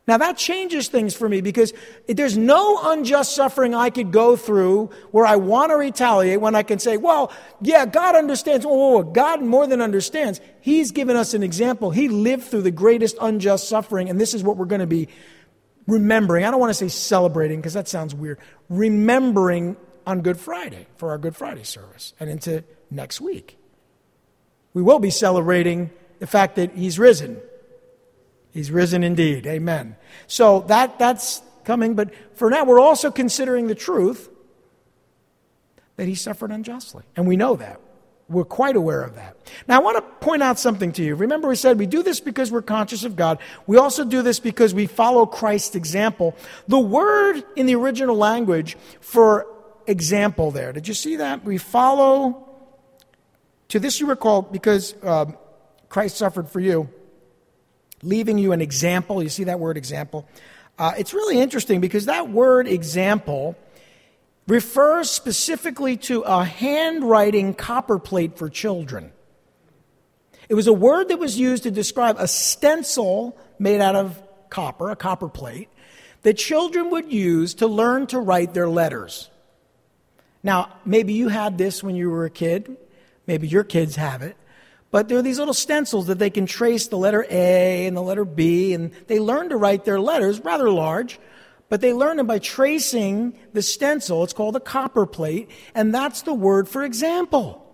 Now 0.08 0.16
that 0.16 0.38
changes 0.38 0.88
things 0.88 1.14
for 1.14 1.28
me 1.28 1.42
because 1.42 1.74
there's 2.06 2.38
no 2.38 2.92
unjust 2.92 3.36
suffering 3.36 3.74
I 3.74 3.90
could 3.90 4.10
go 4.10 4.36
through 4.36 4.86
where 5.10 5.26
I 5.26 5.36
want 5.36 5.70
to 5.70 5.76
retaliate 5.76 6.40
when 6.40 6.54
I 6.54 6.62
can 6.62 6.78
say, 6.78 6.96
well, 6.96 7.30
yeah, 7.60 7.84
God 7.84 8.16
understands. 8.16 8.64
Oh, 8.66 9.02
God 9.02 9.42
more 9.42 9.66
than 9.66 9.82
understands. 9.82 10.40
He's 10.62 10.92
given 10.92 11.14
us 11.14 11.34
an 11.34 11.42
example. 11.42 11.90
He 11.90 12.08
lived 12.08 12.44
through 12.44 12.62
the 12.62 12.70
greatest 12.70 13.18
unjust 13.20 13.68
suffering, 13.68 14.08
and 14.08 14.18
this 14.18 14.32
is 14.32 14.42
what 14.42 14.56
we're 14.56 14.64
going 14.64 14.80
to 14.80 14.86
be 14.86 15.08
remembering. 15.86 16.46
I 16.46 16.50
don't 16.50 16.58
want 16.58 16.70
to 16.70 16.74
say 16.74 16.88
celebrating 16.88 17.60
because 17.60 17.74
that 17.74 17.86
sounds 17.86 18.14
weird. 18.14 18.38
Remembering 18.70 19.76
on 20.06 20.22
Good 20.22 20.38
Friday 20.38 20.86
for 20.96 21.10
our 21.10 21.18
Good 21.18 21.36
Friday 21.36 21.64
service 21.64 22.14
and 22.18 22.30
into 22.30 22.64
next 22.90 23.20
week. 23.20 23.58
We 24.72 24.80
will 24.80 25.00
be 25.00 25.10
celebrating 25.10 25.90
the 26.18 26.26
fact 26.26 26.56
that 26.56 26.72
He's 26.72 26.98
risen 26.98 27.42
He's 28.58 28.72
risen 28.72 29.04
indeed. 29.04 29.46
Amen. 29.46 29.94
So 30.26 30.62
that, 30.66 30.98
that's 30.98 31.42
coming, 31.62 31.94
but 31.94 32.10
for 32.34 32.50
now, 32.50 32.64
we're 32.64 32.80
also 32.80 33.08
considering 33.08 33.68
the 33.68 33.76
truth 33.76 34.28
that 35.94 36.08
he 36.08 36.16
suffered 36.16 36.50
unjustly. 36.50 37.04
And 37.14 37.28
we 37.28 37.36
know 37.36 37.54
that. 37.54 37.80
We're 38.28 38.42
quite 38.42 38.74
aware 38.74 39.02
of 39.02 39.14
that. 39.14 39.36
Now, 39.68 39.76
I 39.76 39.78
want 39.78 39.98
to 39.98 40.26
point 40.26 40.42
out 40.42 40.58
something 40.58 40.90
to 40.94 41.04
you. 41.04 41.14
Remember, 41.14 41.46
we 41.46 41.54
said 41.54 41.78
we 41.78 41.86
do 41.86 42.02
this 42.02 42.18
because 42.18 42.50
we're 42.50 42.62
conscious 42.62 43.04
of 43.04 43.14
God. 43.14 43.38
We 43.68 43.76
also 43.76 44.04
do 44.04 44.22
this 44.22 44.40
because 44.40 44.74
we 44.74 44.86
follow 44.86 45.24
Christ's 45.24 45.76
example. 45.76 46.34
The 46.66 46.80
word 46.80 47.44
in 47.54 47.66
the 47.66 47.76
original 47.76 48.16
language 48.16 48.76
for 49.00 49.46
example 49.86 50.50
there. 50.50 50.72
Did 50.72 50.88
you 50.88 50.94
see 50.94 51.14
that? 51.14 51.44
We 51.44 51.58
follow. 51.58 52.44
To 53.68 53.78
this 53.78 54.00
you 54.00 54.06
recall, 54.06 54.42
because 54.42 54.96
uh, 55.04 55.26
Christ 55.88 56.16
suffered 56.16 56.48
for 56.48 56.58
you, 56.58 56.90
leaving 58.02 58.38
you 58.38 58.52
an 58.52 58.60
example. 58.60 59.22
You 59.22 59.28
see 59.28 59.44
that 59.44 59.60
word 59.60 59.76
example? 59.76 60.28
Uh, 60.78 60.92
it's 60.96 61.12
really 61.12 61.40
interesting 61.40 61.80
because 61.80 62.06
that 62.06 62.28
word 62.28 62.68
example 62.68 63.56
refers 64.46 65.10
specifically 65.10 65.96
to 65.96 66.22
a 66.22 66.44
handwriting 66.44 67.54
copperplate 67.54 68.36
for 68.36 68.48
children. 68.48 69.12
It 70.48 70.54
was 70.54 70.66
a 70.66 70.72
word 70.72 71.08
that 71.08 71.18
was 71.18 71.38
used 71.38 71.64
to 71.64 71.70
describe 71.70 72.16
a 72.18 72.26
stencil 72.26 73.36
made 73.58 73.80
out 73.80 73.96
of 73.96 74.22
copper, 74.48 74.90
a 74.90 74.96
copper 74.96 75.28
plate, 75.28 75.68
that 76.22 76.34
children 76.34 76.90
would 76.90 77.12
use 77.12 77.54
to 77.54 77.66
learn 77.66 78.06
to 78.08 78.18
write 78.18 78.54
their 78.54 78.68
letters. 78.68 79.30
Now, 80.42 80.72
maybe 80.84 81.12
you 81.12 81.28
had 81.28 81.58
this 81.58 81.82
when 81.82 81.96
you 81.96 82.08
were 82.10 82.24
a 82.24 82.30
kid, 82.30 82.76
maybe 83.26 83.46
your 83.46 83.64
kids 83.64 83.96
have 83.96 84.22
it, 84.22 84.36
but 84.90 85.08
there 85.08 85.18
are 85.18 85.22
these 85.22 85.38
little 85.38 85.54
stencils 85.54 86.06
that 86.06 86.18
they 86.18 86.30
can 86.30 86.46
trace 86.46 86.86
the 86.88 86.96
letter 86.96 87.26
A 87.30 87.86
and 87.86 87.96
the 87.96 88.02
letter 88.02 88.24
B, 88.24 88.72
and 88.74 88.92
they 89.06 89.20
learn 89.20 89.50
to 89.50 89.56
write 89.56 89.84
their 89.84 90.00
letters, 90.00 90.40
rather 90.40 90.70
large, 90.70 91.18
but 91.68 91.80
they 91.80 91.92
learn 91.92 92.16
them 92.16 92.26
by 92.26 92.38
tracing 92.38 93.38
the 93.52 93.62
stencil. 93.62 94.24
It's 94.24 94.32
called 94.32 94.56
a 94.56 94.60
copper 94.60 95.06
plate, 95.06 95.50
and 95.74 95.94
that's 95.94 96.22
the 96.22 96.34
word 96.34 96.68
for 96.68 96.84
example. 96.84 97.64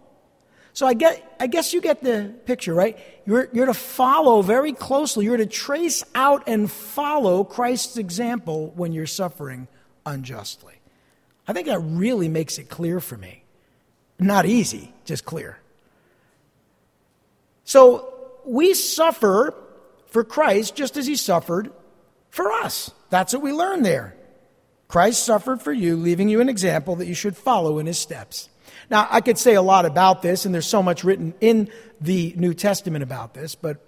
So 0.73 0.89
I, 0.89 0.95
get, 0.95 1.37
I 1.39 1.47
guess 1.47 1.73
you 1.73 1.81
get 1.81 2.03
the 2.03 2.35
picture, 2.47 2.75
right? 2.75 2.99
You're, 3.25 3.49
you're 3.53 3.67
to 3.67 3.75
follow 3.75 4.43
very 4.43 4.73
closely. 4.73 5.25
You're 5.25 5.37
to 5.37 5.47
trace 5.47 6.03
out 6.17 6.49
and 6.49 6.69
follow 6.69 7.45
Christ's 7.45 7.97
example 7.97 8.73
when 8.75 8.93
you're 8.93 9.07
suffering 9.07 9.69
unjustly. 10.05 10.75
I 11.47 11.53
think 11.53 11.69
that 11.69 11.79
really 11.79 12.29
makes 12.29 12.59
it 12.59 12.69
clear 12.69 12.99
for 12.99 13.17
me. 13.17 13.45
Not 14.19 14.47
easy, 14.47 14.93
just 15.05 15.25
clear. 15.25 15.59
So 17.65 18.13
we 18.45 18.75
suffer 18.75 19.55
for 20.07 20.23
Christ 20.23 20.77
just 20.77 20.97
as 20.97 21.07
he 21.07 21.17
suffered 21.17 21.73
for 22.31 22.53
us. 22.53 22.91
That's 23.11 23.33
what 23.33 23.43
we 23.43 23.53
learn 23.53 23.83
there. 23.83 24.15
Christ 24.89 25.25
suffered 25.25 25.63
for 25.63 25.73
you, 25.73 25.97
leaving 25.97 26.29
you 26.29 26.41
an 26.41 26.49
example 26.49 26.97
that 26.97 27.07
you 27.07 27.15
should 27.15 27.37
follow 27.37 27.79
in 27.79 27.87
his 27.87 27.99
steps. 27.99 28.49
Now, 28.91 29.09
I 29.11 29.21
could 29.21 29.39
say 29.39 29.55
a 29.55 29.63
lot 29.63 29.87
about 29.87 30.23
this, 30.23 30.45
and 30.45 30.55
there's 30.55 30.67
so 30.67 30.83
much 30.83 31.05
written 31.05 31.35
in 31.41 31.71
the 32.01 32.35
New 32.37 32.55
Testament 32.55 33.03
about 33.03 33.35
this, 33.35 33.55
but 33.55 33.79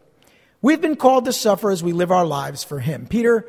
we've 0.62 0.80
been 0.80 0.96
called 0.96 1.26
to 1.26 1.32
suffer 1.32 1.70
as 1.70 1.82
we 1.82 1.92
live 1.92 2.10
our 2.10 2.24
lives 2.24 2.64
for 2.64 2.80
him. 2.80 3.06
Peter 3.06 3.46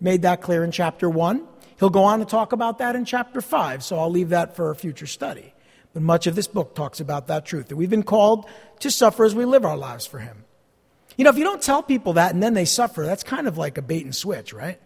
made 0.00 0.22
that 0.22 0.42
clear 0.42 0.64
in 0.64 0.72
chapter 0.72 1.08
1. 1.08 1.46
He'll 1.78 1.90
go 1.90 2.04
on 2.04 2.18
to 2.18 2.24
talk 2.24 2.52
about 2.52 2.78
that 2.78 2.96
in 2.96 3.04
chapter 3.04 3.40
5, 3.40 3.84
so 3.84 3.98
I'll 3.98 4.10
leave 4.10 4.30
that 4.30 4.56
for 4.56 4.70
a 4.70 4.74
future 4.74 5.06
study. 5.06 5.54
But 5.92 6.02
much 6.02 6.26
of 6.26 6.34
this 6.34 6.46
book 6.46 6.74
talks 6.74 7.00
about 7.00 7.26
that 7.26 7.44
truth 7.44 7.68
that 7.68 7.76
we've 7.76 7.90
been 7.90 8.02
called 8.02 8.46
to 8.80 8.90
suffer 8.90 9.24
as 9.24 9.34
we 9.34 9.44
live 9.44 9.64
our 9.64 9.76
lives 9.76 10.06
for 10.06 10.18
him. 10.18 10.44
You 11.16 11.24
know, 11.24 11.30
if 11.30 11.36
you 11.36 11.44
don't 11.44 11.60
tell 11.60 11.82
people 11.82 12.14
that 12.14 12.32
and 12.32 12.42
then 12.42 12.54
they 12.54 12.64
suffer, 12.64 13.04
that's 13.04 13.22
kind 13.22 13.46
of 13.46 13.58
like 13.58 13.76
a 13.76 13.82
bait 13.82 14.04
and 14.04 14.14
switch, 14.14 14.52
right? 14.52 14.80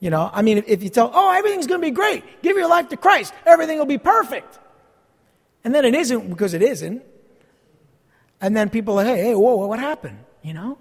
You 0.00 0.10
know, 0.10 0.28
I 0.32 0.42
mean, 0.42 0.64
if 0.66 0.82
you 0.82 0.88
tell, 0.88 1.10
oh, 1.14 1.32
everything's 1.32 1.66
going 1.66 1.80
to 1.80 1.86
be 1.86 1.92
great, 1.92 2.24
give 2.42 2.56
your 2.56 2.68
life 2.68 2.88
to 2.88 2.96
Christ, 2.96 3.32
everything 3.46 3.78
will 3.78 3.86
be 3.86 3.98
perfect. 3.98 4.58
And 5.64 5.74
then 5.74 5.84
it 5.84 5.94
isn't 5.94 6.28
because 6.28 6.54
it 6.54 6.62
isn't. 6.62 7.02
And 8.40 8.56
then 8.56 8.68
people 8.68 8.98
are, 8.98 9.04
hey, 9.04 9.22
hey, 9.22 9.34
whoa, 9.34 9.66
what 9.66 9.78
happened? 9.78 10.18
You 10.42 10.54
know? 10.54 10.78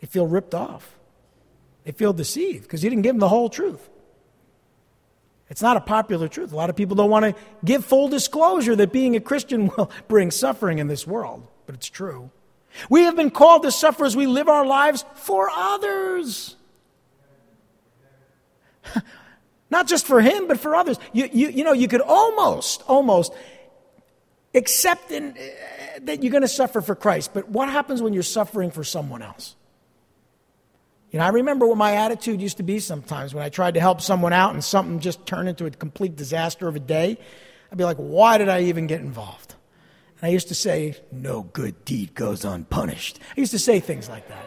They 0.00 0.06
feel 0.06 0.26
ripped 0.26 0.54
off. 0.54 0.96
They 1.84 1.92
feel 1.92 2.12
deceived 2.12 2.62
because 2.62 2.82
you 2.82 2.90
didn't 2.90 3.02
give 3.02 3.14
them 3.14 3.20
the 3.20 3.28
whole 3.28 3.50
truth. 3.50 3.88
It's 5.50 5.62
not 5.62 5.76
a 5.76 5.80
popular 5.80 6.28
truth. 6.28 6.52
A 6.52 6.56
lot 6.56 6.68
of 6.70 6.76
people 6.76 6.94
don't 6.94 7.10
want 7.10 7.24
to 7.24 7.34
give 7.64 7.84
full 7.84 8.08
disclosure 8.08 8.76
that 8.76 8.92
being 8.92 9.16
a 9.16 9.20
Christian 9.20 9.68
will 9.76 9.90
bring 10.06 10.30
suffering 10.30 10.78
in 10.78 10.88
this 10.88 11.06
world, 11.06 11.46
but 11.66 11.74
it's 11.74 11.88
true. 11.88 12.30
We 12.90 13.02
have 13.02 13.16
been 13.16 13.30
called 13.30 13.62
to 13.62 13.72
suffer 13.72 14.04
as 14.04 14.14
we 14.14 14.26
live 14.26 14.48
our 14.48 14.66
lives 14.66 15.04
for 15.14 15.48
others. 15.50 16.54
Not 19.70 19.86
just 19.86 20.06
for 20.06 20.20
him, 20.20 20.48
but 20.48 20.60
for 20.60 20.74
others. 20.74 20.98
You, 21.12 21.28
you, 21.32 21.48
you 21.48 21.64
know, 21.64 21.72
you 21.72 21.88
could 21.88 22.00
almost, 22.00 22.82
almost 22.86 23.32
accept 24.54 25.10
in, 25.10 25.30
uh, 25.30 25.98
that 26.02 26.22
you're 26.22 26.30
going 26.30 26.42
to 26.42 26.48
suffer 26.48 26.80
for 26.80 26.94
Christ, 26.94 27.32
but 27.34 27.48
what 27.48 27.68
happens 27.68 28.00
when 28.00 28.12
you're 28.12 28.22
suffering 28.22 28.70
for 28.70 28.84
someone 28.84 29.22
else? 29.22 29.56
You 31.10 31.18
know, 31.18 31.24
I 31.24 31.28
remember 31.28 31.66
what 31.66 31.78
my 31.78 31.94
attitude 31.94 32.40
used 32.40 32.58
to 32.58 32.62
be 32.62 32.80
sometimes 32.80 33.34
when 33.34 33.42
I 33.42 33.48
tried 33.48 33.74
to 33.74 33.80
help 33.80 34.00
someone 34.00 34.32
out 34.32 34.52
and 34.52 34.62
something 34.62 35.00
just 35.00 35.24
turned 35.24 35.48
into 35.48 35.64
a 35.64 35.70
complete 35.70 36.16
disaster 36.16 36.68
of 36.68 36.76
a 36.76 36.80
day. 36.80 37.18
I'd 37.72 37.78
be 37.78 37.84
like, 37.84 37.96
why 37.96 38.36
did 38.36 38.48
I 38.48 38.62
even 38.64 38.86
get 38.86 39.00
involved? 39.00 39.54
And 40.20 40.28
I 40.28 40.32
used 40.32 40.48
to 40.48 40.54
say, 40.54 40.96
no 41.10 41.42
good 41.42 41.84
deed 41.84 42.14
goes 42.14 42.44
unpunished. 42.44 43.20
I 43.36 43.40
used 43.40 43.52
to 43.52 43.58
say 43.58 43.80
things 43.80 44.08
like 44.08 44.28
that. 44.28 44.44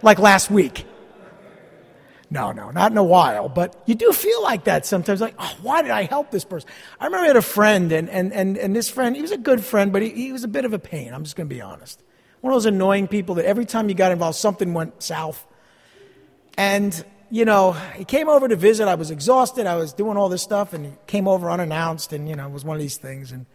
Like 0.00 0.18
last 0.18 0.50
week. 0.50 0.86
No, 2.30 2.50
no, 2.50 2.70
not 2.70 2.90
in 2.90 2.96
a 2.96 3.04
while, 3.04 3.50
but 3.50 3.82
you 3.84 3.94
do 3.94 4.10
feel 4.12 4.42
like 4.42 4.64
that 4.64 4.86
sometimes. 4.86 5.20
Like, 5.20 5.34
oh, 5.38 5.56
why 5.60 5.82
did 5.82 5.90
I 5.90 6.04
help 6.04 6.30
this 6.30 6.46
person? 6.46 6.70
I 6.98 7.04
remember 7.04 7.24
I 7.24 7.26
had 7.26 7.36
a 7.36 7.42
friend, 7.42 7.92
and, 7.92 8.08
and, 8.08 8.32
and, 8.32 8.56
and 8.56 8.74
this 8.74 8.88
friend, 8.88 9.14
he 9.14 9.20
was 9.20 9.32
a 9.32 9.36
good 9.36 9.62
friend, 9.62 9.92
but 9.92 10.00
he, 10.00 10.08
he 10.08 10.32
was 10.32 10.42
a 10.42 10.48
bit 10.48 10.64
of 10.64 10.72
a 10.72 10.78
pain. 10.78 11.12
I'm 11.12 11.24
just 11.24 11.36
going 11.36 11.46
to 11.46 11.54
be 11.54 11.60
honest. 11.60 12.02
One 12.40 12.54
of 12.54 12.56
those 12.56 12.64
annoying 12.64 13.06
people 13.06 13.34
that 13.34 13.44
every 13.44 13.66
time 13.66 13.90
you 13.90 13.94
got 13.94 14.12
involved, 14.12 14.38
something 14.38 14.72
went 14.72 15.02
south. 15.02 15.46
And, 16.56 17.04
you 17.30 17.44
know, 17.44 17.72
he 17.72 18.04
came 18.04 18.28
over 18.28 18.46
to 18.48 18.56
visit. 18.56 18.88
I 18.88 18.94
was 18.94 19.10
exhausted. 19.10 19.66
I 19.66 19.76
was 19.76 19.92
doing 19.92 20.16
all 20.16 20.28
this 20.28 20.42
stuff, 20.42 20.72
and 20.72 20.86
he 20.86 20.92
came 21.06 21.26
over 21.26 21.50
unannounced, 21.50 22.12
and, 22.12 22.28
you 22.28 22.36
know, 22.36 22.46
it 22.46 22.52
was 22.52 22.64
one 22.64 22.76
of 22.76 22.80
these 22.80 22.98
things. 22.98 23.32
And, 23.32 23.46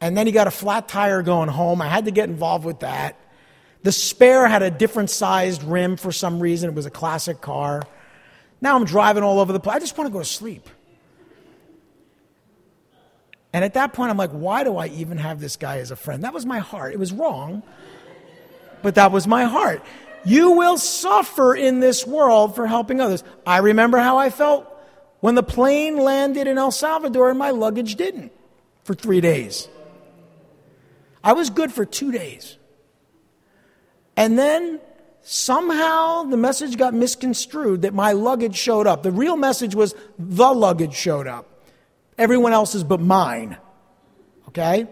and 0.00 0.16
then 0.16 0.26
he 0.26 0.32
got 0.32 0.46
a 0.46 0.52
flat 0.52 0.88
tire 0.88 1.22
going 1.22 1.48
home. 1.48 1.82
I 1.82 1.88
had 1.88 2.04
to 2.04 2.10
get 2.10 2.28
involved 2.28 2.64
with 2.64 2.80
that. 2.80 3.16
The 3.82 3.92
spare 3.92 4.46
had 4.46 4.62
a 4.62 4.70
different 4.70 5.10
sized 5.10 5.62
rim 5.64 5.96
for 5.96 6.12
some 6.12 6.38
reason. 6.40 6.70
It 6.70 6.74
was 6.76 6.86
a 6.86 6.90
classic 6.90 7.40
car. 7.40 7.82
Now 8.60 8.76
I'm 8.76 8.84
driving 8.84 9.24
all 9.24 9.40
over 9.40 9.52
the 9.52 9.58
place. 9.58 9.76
I 9.76 9.78
just 9.80 9.98
want 9.98 10.06
to 10.06 10.12
go 10.12 10.20
to 10.20 10.24
sleep. 10.24 10.68
And 13.52 13.64
at 13.64 13.74
that 13.74 13.92
point, 13.92 14.10
I'm 14.10 14.16
like, 14.16 14.30
why 14.30 14.64
do 14.64 14.76
I 14.76 14.86
even 14.86 15.18
have 15.18 15.40
this 15.40 15.56
guy 15.56 15.78
as 15.78 15.90
a 15.90 15.96
friend? 15.96 16.24
That 16.24 16.32
was 16.32 16.46
my 16.46 16.60
heart. 16.60 16.94
It 16.94 16.98
was 16.98 17.12
wrong, 17.12 17.62
but 18.82 18.94
that 18.94 19.12
was 19.12 19.26
my 19.26 19.44
heart. 19.44 19.84
You 20.24 20.52
will 20.52 20.78
suffer 20.78 21.54
in 21.54 21.80
this 21.80 22.06
world 22.06 22.54
for 22.54 22.66
helping 22.66 23.00
others. 23.00 23.24
I 23.46 23.58
remember 23.58 23.98
how 23.98 24.18
I 24.18 24.30
felt 24.30 24.66
when 25.20 25.34
the 25.34 25.42
plane 25.42 25.96
landed 25.96 26.46
in 26.46 26.58
El 26.58 26.70
Salvador 26.70 27.30
and 27.30 27.38
my 27.38 27.50
luggage 27.50 27.96
didn't 27.96 28.32
for 28.84 28.94
three 28.94 29.20
days. 29.20 29.68
I 31.24 31.32
was 31.32 31.50
good 31.50 31.72
for 31.72 31.84
two 31.84 32.12
days. 32.12 32.56
And 34.16 34.38
then 34.38 34.80
somehow 35.22 36.24
the 36.24 36.36
message 36.36 36.76
got 36.76 36.94
misconstrued 36.94 37.82
that 37.82 37.94
my 37.94 38.12
luggage 38.12 38.56
showed 38.56 38.86
up. 38.86 39.02
The 39.02 39.12
real 39.12 39.36
message 39.36 39.74
was 39.74 39.94
the 40.18 40.52
luggage 40.52 40.94
showed 40.94 41.26
up. 41.26 41.48
Everyone 42.18 42.52
else's 42.52 42.84
but 42.84 43.00
mine. 43.00 43.56
Okay? 44.48 44.86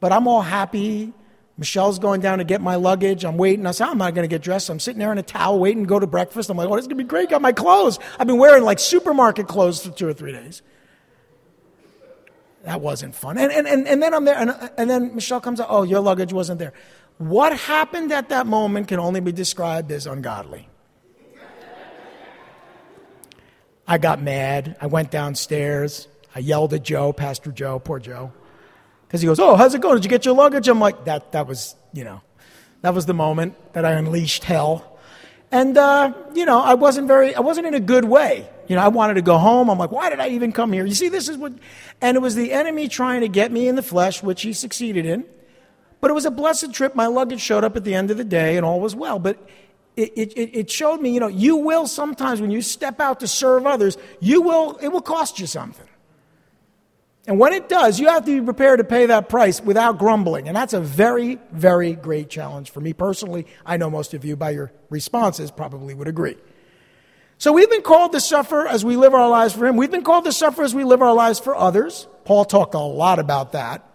But 0.00 0.12
I'm 0.12 0.28
all 0.28 0.42
happy. 0.42 1.12
Michelle's 1.56 1.98
going 2.00 2.20
down 2.20 2.38
to 2.38 2.44
get 2.44 2.60
my 2.60 2.74
luggage. 2.74 3.24
I'm 3.24 3.36
waiting. 3.36 3.64
I 3.66 3.70
said, 3.70 3.88
I'm 3.88 3.98
not 3.98 4.14
going 4.14 4.28
to 4.28 4.32
get 4.32 4.42
dressed. 4.42 4.68
I'm 4.68 4.80
sitting 4.80 4.98
there 4.98 5.12
in 5.12 5.18
a 5.18 5.22
towel 5.22 5.60
waiting 5.60 5.84
to 5.84 5.88
go 5.88 6.00
to 6.00 6.06
breakfast. 6.06 6.50
I'm 6.50 6.56
like, 6.56 6.68
oh, 6.68 6.74
this 6.74 6.82
is 6.82 6.88
going 6.88 6.98
to 6.98 7.04
be 7.04 7.08
great. 7.08 7.30
Got 7.30 7.42
my 7.42 7.52
clothes. 7.52 7.98
I've 8.18 8.26
been 8.26 8.38
wearing 8.38 8.64
like 8.64 8.80
supermarket 8.80 9.46
clothes 9.46 9.84
for 9.84 9.92
two 9.92 10.08
or 10.08 10.12
three 10.12 10.32
days. 10.32 10.62
That 12.64 12.80
wasn't 12.80 13.14
fun. 13.14 13.38
And, 13.38 13.52
and, 13.52 13.68
and, 13.68 13.86
and 13.86 14.02
then 14.02 14.14
I'm 14.14 14.24
there, 14.24 14.36
and, 14.36 14.50
and 14.78 14.88
then 14.88 15.14
Michelle 15.14 15.40
comes 15.40 15.60
out, 15.60 15.66
oh, 15.70 15.82
your 15.82 16.00
luggage 16.00 16.32
wasn't 16.32 16.58
there. 16.58 16.72
What 17.18 17.56
happened 17.56 18.10
at 18.10 18.30
that 18.30 18.46
moment 18.46 18.88
can 18.88 18.98
only 18.98 19.20
be 19.20 19.32
described 19.32 19.92
as 19.92 20.06
ungodly. 20.06 20.68
I 23.86 23.98
got 23.98 24.20
mad. 24.20 24.76
I 24.80 24.86
went 24.86 25.10
downstairs. 25.10 26.08
I 26.34 26.38
yelled 26.38 26.72
at 26.72 26.82
Joe, 26.82 27.12
Pastor 27.12 27.52
Joe, 27.52 27.78
poor 27.78 28.00
Joe. 28.00 28.32
Because 29.14 29.22
he 29.22 29.26
goes, 29.28 29.38
Oh, 29.38 29.54
how's 29.54 29.72
it 29.76 29.80
going? 29.80 29.94
Did 29.94 30.04
you 30.06 30.10
get 30.10 30.24
your 30.24 30.34
luggage? 30.34 30.66
I'm 30.66 30.80
like, 30.80 31.04
That, 31.04 31.30
that 31.30 31.46
was, 31.46 31.76
you 31.92 32.02
know, 32.02 32.20
that 32.80 32.94
was 32.94 33.06
the 33.06 33.14
moment 33.14 33.54
that 33.72 33.84
I 33.84 33.92
unleashed 33.92 34.42
hell. 34.42 34.98
And, 35.52 35.78
uh, 35.78 36.12
you 36.34 36.44
know, 36.44 36.60
I 36.60 36.74
wasn't 36.74 37.06
very, 37.06 37.32
I 37.32 37.38
wasn't 37.38 37.68
in 37.68 37.74
a 37.74 37.80
good 37.80 38.04
way. 38.04 38.50
You 38.66 38.74
know, 38.74 38.82
I 38.82 38.88
wanted 38.88 39.14
to 39.14 39.22
go 39.22 39.38
home. 39.38 39.70
I'm 39.70 39.78
like, 39.78 39.92
why 39.92 40.10
did 40.10 40.18
I 40.18 40.30
even 40.30 40.50
come 40.50 40.72
here? 40.72 40.84
You 40.84 40.96
see, 40.96 41.10
this 41.10 41.28
is 41.28 41.38
what, 41.38 41.52
and 42.00 42.16
it 42.16 42.20
was 42.20 42.34
the 42.34 42.50
enemy 42.50 42.88
trying 42.88 43.20
to 43.20 43.28
get 43.28 43.52
me 43.52 43.68
in 43.68 43.76
the 43.76 43.84
flesh, 43.84 44.20
which 44.20 44.42
he 44.42 44.52
succeeded 44.52 45.06
in. 45.06 45.24
But 46.00 46.10
it 46.10 46.14
was 46.14 46.24
a 46.24 46.32
blessed 46.32 46.72
trip. 46.72 46.96
My 46.96 47.06
luggage 47.06 47.40
showed 47.40 47.62
up 47.62 47.76
at 47.76 47.84
the 47.84 47.94
end 47.94 48.10
of 48.10 48.16
the 48.16 48.24
day 48.24 48.56
and 48.56 48.66
all 48.66 48.80
was 48.80 48.96
well. 48.96 49.20
But 49.20 49.38
it, 49.96 50.10
it, 50.16 50.50
it 50.58 50.70
showed 50.72 51.00
me, 51.00 51.14
you 51.14 51.20
know, 51.20 51.28
you 51.28 51.54
will 51.54 51.86
sometimes, 51.86 52.40
when 52.40 52.50
you 52.50 52.62
step 52.62 52.98
out 52.98 53.20
to 53.20 53.28
serve 53.28 53.64
others, 53.64 53.96
you 54.18 54.42
will, 54.42 54.76
it 54.78 54.88
will 54.88 55.02
cost 55.02 55.38
you 55.38 55.46
something. 55.46 55.86
And 57.26 57.38
when 57.38 57.54
it 57.54 57.70
does, 57.70 57.98
you 57.98 58.08
have 58.08 58.26
to 58.26 58.40
be 58.40 58.44
prepared 58.44 58.78
to 58.78 58.84
pay 58.84 59.06
that 59.06 59.30
price 59.30 59.60
without 59.60 59.98
grumbling. 59.98 60.46
And 60.46 60.56
that's 60.56 60.74
a 60.74 60.80
very, 60.80 61.38
very 61.52 61.94
great 61.94 62.28
challenge 62.28 62.70
for 62.70 62.80
me 62.80 62.92
personally. 62.92 63.46
I 63.64 63.78
know 63.78 63.88
most 63.88 64.12
of 64.12 64.24
you, 64.26 64.36
by 64.36 64.50
your 64.50 64.72
responses, 64.90 65.50
probably 65.50 65.94
would 65.94 66.08
agree. 66.08 66.36
So 67.38 67.52
we've 67.52 67.70
been 67.70 67.82
called 67.82 68.12
to 68.12 68.20
suffer 68.20 68.66
as 68.66 68.84
we 68.84 68.96
live 68.96 69.14
our 69.14 69.28
lives 69.28 69.54
for 69.54 69.66
Him. 69.66 69.76
We've 69.76 69.90
been 69.90 70.04
called 70.04 70.24
to 70.24 70.32
suffer 70.32 70.62
as 70.62 70.74
we 70.74 70.84
live 70.84 71.02
our 71.02 71.14
lives 71.14 71.38
for 71.40 71.56
others. 71.56 72.06
Paul 72.24 72.44
talked 72.44 72.74
a 72.74 72.78
lot 72.78 73.18
about 73.18 73.52
that. 73.52 73.88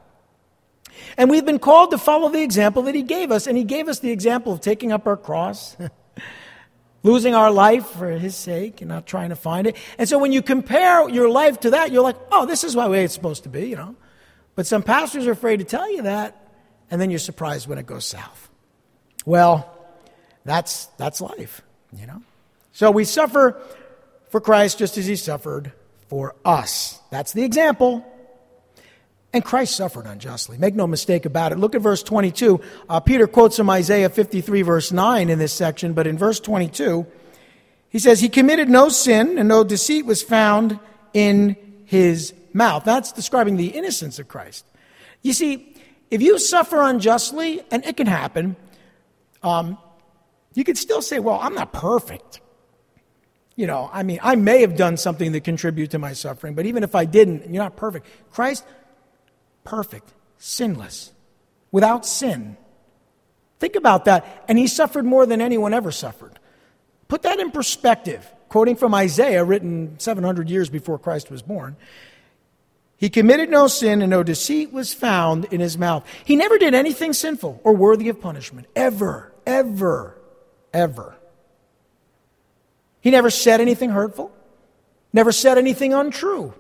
And 1.17 1.29
we've 1.29 1.45
been 1.45 1.59
called 1.59 1.91
to 1.91 1.97
follow 1.97 2.29
the 2.29 2.41
example 2.41 2.81
that 2.83 2.95
He 2.95 3.03
gave 3.03 3.31
us. 3.31 3.47
And 3.47 3.57
He 3.57 3.63
gave 3.63 3.87
us 3.87 3.99
the 3.99 4.11
example 4.11 4.53
of 4.53 4.61
taking 4.61 4.91
up 4.91 5.07
our 5.07 5.17
cross, 5.17 5.77
losing 7.03 7.33
our 7.33 7.51
life 7.51 7.85
for 7.85 8.09
His 8.12 8.35
sake, 8.35 8.81
and 8.81 8.89
not 8.89 9.05
trying 9.05 9.29
to 9.29 9.35
find 9.35 9.67
it. 9.67 9.75
And 9.97 10.07
so 10.07 10.17
when 10.17 10.31
you 10.31 10.41
compare 10.41 11.07
your 11.09 11.29
life 11.29 11.59
to 11.62 11.71
that, 11.71 11.91
you're 11.91 12.03
like, 12.03 12.17
oh, 12.31 12.45
this 12.45 12.63
is 12.63 12.73
the 12.73 12.89
way 12.89 13.03
it's 13.03 13.13
supposed 13.13 13.43
to 13.43 13.49
be, 13.49 13.67
you 13.67 13.75
know. 13.75 13.95
But 14.55 14.67
some 14.67 14.83
pastors 14.83 15.25
are 15.27 15.31
afraid 15.31 15.57
to 15.57 15.65
tell 15.65 15.89
you 15.89 16.03
that, 16.03 16.35
and 16.91 16.99
then 16.99 17.09
you're 17.09 17.19
surprised 17.19 17.67
when 17.67 17.77
it 17.77 17.85
goes 17.85 18.05
south. 18.05 18.49
Well, 19.25 19.73
that's, 20.43 20.85
that's 20.97 21.21
life, 21.21 21.62
you 21.93 22.07
know. 22.07 22.21
So 22.71 22.91
we 22.91 23.05
suffer 23.05 23.62
for 24.29 24.41
Christ 24.41 24.79
just 24.79 24.97
as 24.97 25.05
He 25.05 25.15
suffered 25.15 25.71
for 26.07 26.35
us. 26.43 26.99
That's 27.12 27.33
the 27.33 27.43
example. 27.43 28.05
And 29.31 29.45
Christ 29.45 29.75
suffered 29.75 30.07
unjustly. 30.07 30.57
Make 30.57 30.73
no 30.73 30.87
mistake 30.87 31.25
about 31.25 31.51
it. 31.51 31.59
Look 31.59 31.75
at 31.75 31.81
verse 31.81 32.01
22. 32.01 32.59
Uh, 32.89 32.99
Peter 32.99 33.27
quotes 33.27 33.57
from 33.57 33.69
Isaiah 33.69 34.09
53, 34.09 34.63
verse 34.63 34.91
9 34.91 35.29
in 35.29 35.37
this 35.37 35.53
section, 35.53 35.93
but 35.93 36.07
in 36.07 36.17
verse 36.17 36.39
22, 36.39 37.05
he 37.89 37.99
says, 37.99 38.19
He 38.19 38.29
committed 38.29 38.69
no 38.69 38.89
sin, 38.89 39.37
and 39.37 39.47
no 39.47 39.63
deceit 39.63 40.05
was 40.05 40.23
found 40.23 40.79
in 41.13 41.55
his 41.85 42.33
mouth. 42.53 42.83
That's 42.85 43.11
describing 43.11 43.57
the 43.57 43.67
innocence 43.67 44.17
of 44.17 44.27
Christ. 44.27 44.65
You 45.21 45.33
see, 45.33 45.75
if 46.09 46.21
you 46.21 46.39
suffer 46.39 46.81
unjustly, 46.81 47.61
and 47.71 47.85
it 47.85 47.97
can 47.97 48.07
happen, 48.07 48.55
um, 49.43 49.77
you 50.55 50.63
could 50.63 50.77
still 50.77 51.01
say, 51.01 51.19
Well, 51.19 51.39
I'm 51.39 51.53
not 51.53 51.71
perfect. 51.71 52.41
You 53.55 53.67
know, 53.67 53.89
I 53.91 54.03
mean, 54.03 54.19
I 54.23 54.35
may 54.35 54.61
have 54.61 54.77
done 54.77 54.95
something 54.95 55.33
that 55.33 55.43
contributed 55.43 55.91
to 55.91 55.99
my 55.99 56.13
suffering, 56.13 56.55
but 56.55 56.65
even 56.65 56.81
if 56.81 56.95
I 56.95 57.05
didn't, 57.05 57.53
you're 57.53 57.61
not 57.61 57.75
perfect. 57.75 58.07
Christ 58.31 58.63
perfect, 59.69 60.12
sinless, 60.39 61.12
without 61.71 62.05
sin. 62.05 62.58
Think 63.60 63.75
about 63.75 64.05
that. 64.05 64.45
And 64.47 64.58
he 64.58 64.65
suffered 64.65 65.05
more 65.05 65.27
than 65.27 65.41
anyone 65.41 65.75
ever 65.75 65.91
suffered. 65.91 66.39
Put 67.08 67.21
that 67.21 67.39
in 67.39 67.51
perspective. 67.51 68.27
Quoting 68.49 68.75
from 68.75 68.95
Isaiah, 68.95 69.43
written 69.43 69.99
700 69.99 70.49
years 70.49 70.69
before 70.69 70.97
Christ 70.97 71.29
was 71.29 71.43
born. 71.43 71.75
He 72.97 73.10
committed 73.10 73.49
no 73.49 73.67
sin, 73.67 74.01
and 74.01 74.10
no 74.10 74.23
deceit 74.23 74.73
was 74.73 74.91
found 74.91 75.45
in 75.45 75.60
his 75.62 75.77
mouth. 75.77 76.05
He 76.25 76.36
never 76.36 76.58
did 76.58 76.73
anything 76.73 77.13
sinful 77.13 77.62
or 77.63 77.75
worthy 77.75 78.10
of 78.10 78.19
punishment. 78.19 78.67
Ever, 78.75 79.32
ever, 79.45 80.19
ever. 80.73 81.15
He 83.01 83.12
never 83.12 83.29
said 83.29 83.62
anything 83.62 83.91
hurtful, 83.91 84.36
never 85.13 85.32
said 85.32 85.58
anything 85.60 85.93
untrue. 85.93 86.53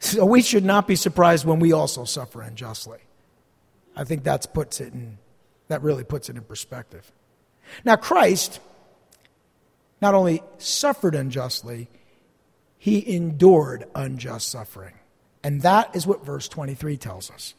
So 0.00 0.24
we 0.24 0.42
should 0.42 0.64
not 0.64 0.86
be 0.86 0.96
surprised 0.96 1.44
when 1.44 1.58
we 1.58 1.72
also 1.72 2.04
suffer 2.04 2.40
unjustly. 2.40 2.98
I 3.96 4.04
think 4.04 4.22
that's 4.22 4.46
puts 4.46 4.80
it 4.80 4.92
in, 4.92 5.18
that 5.66 5.82
really 5.82 6.04
puts 6.04 6.28
it 6.28 6.36
in 6.36 6.42
perspective. 6.42 7.10
Now, 7.84 7.96
Christ 7.96 8.60
not 10.00 10.14
only 10.14 10.42
suffered 10.58 11.14
unjustly, 11.14 11.88
he 12.78 13.16
endured 13.16 13.86
unjust 13.94 14.48
suffering. 14.48 14.94
And 15.42 15.62
that 15.62 15.94
is 15.94 16.06
what 16.06 16.24
verse 16.24 16.48
23 16.48 16.96
tells 16.96 17.30
us. 17.30 17.54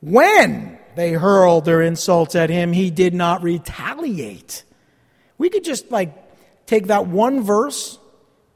When 0.00 0.78
they 0.96 1.12
hurled 1.12 1.64
their 1.64 1.80
insults 1.80 2.34
at 2.34 2.50
him, 2.50 2.72
he 2.72 2.90
did 2.90 3.14
not 3.14 3.42
retaliate. 3.42 4.64
We 5.38 5.50
could 5.50 5.64
just 5.64 5.90
like 5.90 6.12
take 6.66 6.88
that 6.88 7.06
one 7.06 7.42
verse, 7.42 7.98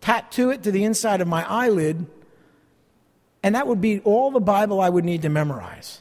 tattoo 0.01 0.51
it 0.51 0.65
to 0.65 0.73
the 0.73 0.85
inside 0.85 1.21
of 1.21 1.29
my 1.29 1.49
eyelid, 1.49 2.07
and 3.43 3.55
that 3.55 3.67
would 3.67 3.81
be 3.81 4.01
all 4.01 4.31
the 4.31 4.41
Bible 4.41 4.81
I 4.81 4.89
would 4.89 5.05
need 5.05 5.23
to 5.23 5.29
memorize. 5.29 6.01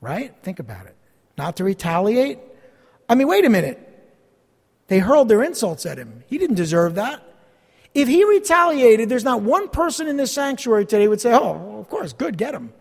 Right? 0.00 0.34
Think 0.42 0.58
about 0.58 0.86
it. 0.86 0.94
Not 1.38 1.56
to 1.56 1.64
retaliate? 1.64 2.38
I 3.08 3.14
mean, 3.14 3.28
wait 3.28 3.44
a 3.44 3.50
minute. 3.50 3.82
They 4.88 4.98
hurled 4.98 5.28
their 5.28 5.42
insults 5.42 5.86
at 5.86 5.98
him. 5.98 6.24
He 6.26 6.38
didn't 6.38 6.56
deserve 6.56 6.94
that. 6.96 7.22
If 7.94 8.08
he 8.08 8.24
retaliated, 8.24 9.08
there's 9.08 9.24
not 9.24 9.42
one 9.42 9.68
person 9.68 10.06
in 10.06 10.16
this 10.16 10.32
sanctuary 10.32 10.84
today 10.84 11.08
would 11.08 11.20
say, 11.20 11.32
Oh, 11.32 11.78
of 11.78 11.88
course, 11.88 12.12
good, 12.12 12.36
get 12.36 12.54
him. 12.54 12.72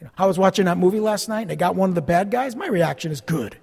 You 0.00 0.06
know, 0.06 0.10
I 0.18 0.26
was 0.26 0.38
watching 0.38 0.66
that 0.66 0.76
movie 0.76 1.00
last 1.00 1.28
night 1.28 1.42
and 1.42 1.50
they 1.50 1.56
got 1.56 1.76
one 1.76 1.88
of 1.88 1.94
the 1.94 2.02
bad 2.02 2.30
guys. 2.30 2.54
My 2.54 2.66
reaction 2.66 3.10
is 3.10 3.20
good. 3.20 3.56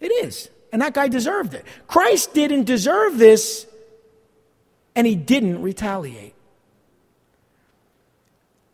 It 0.00 0.08
is. 0.08 0.50
And 0.72 0.82
that 0.82 0.92
guy 0.92 1.08
deserved 1.08 1.54
it. 1.54 1.64
Christ 1.86 2.34
didn't 2.34 2.64
deserve 2.64 3.16
this, 3.16 3.64
and 4.96 5.06
he 5.06 5.14
didn't 5.14 5.62
retaliate. 5.62 6.33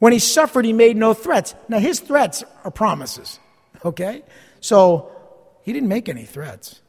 When 0.00 0.14
he 0.14 0.18
suffered, 0.18 0.64
he 0.64 0.72
made 0.72 0.96
no 0.96 1.14
threats. 1.14 1.54
Now, 1.68 1.78
his 1.78 2.00
threats 2.00 2.42
are 2.64 2.70
promises, 2.70 3.38
okay? 3.84 4.24
So 4.60 5.12
he 5.62 5.72
didn't 5.72 5.88
make 5.88 6.08
any 6.08 6.24
threats. 6.24 6.80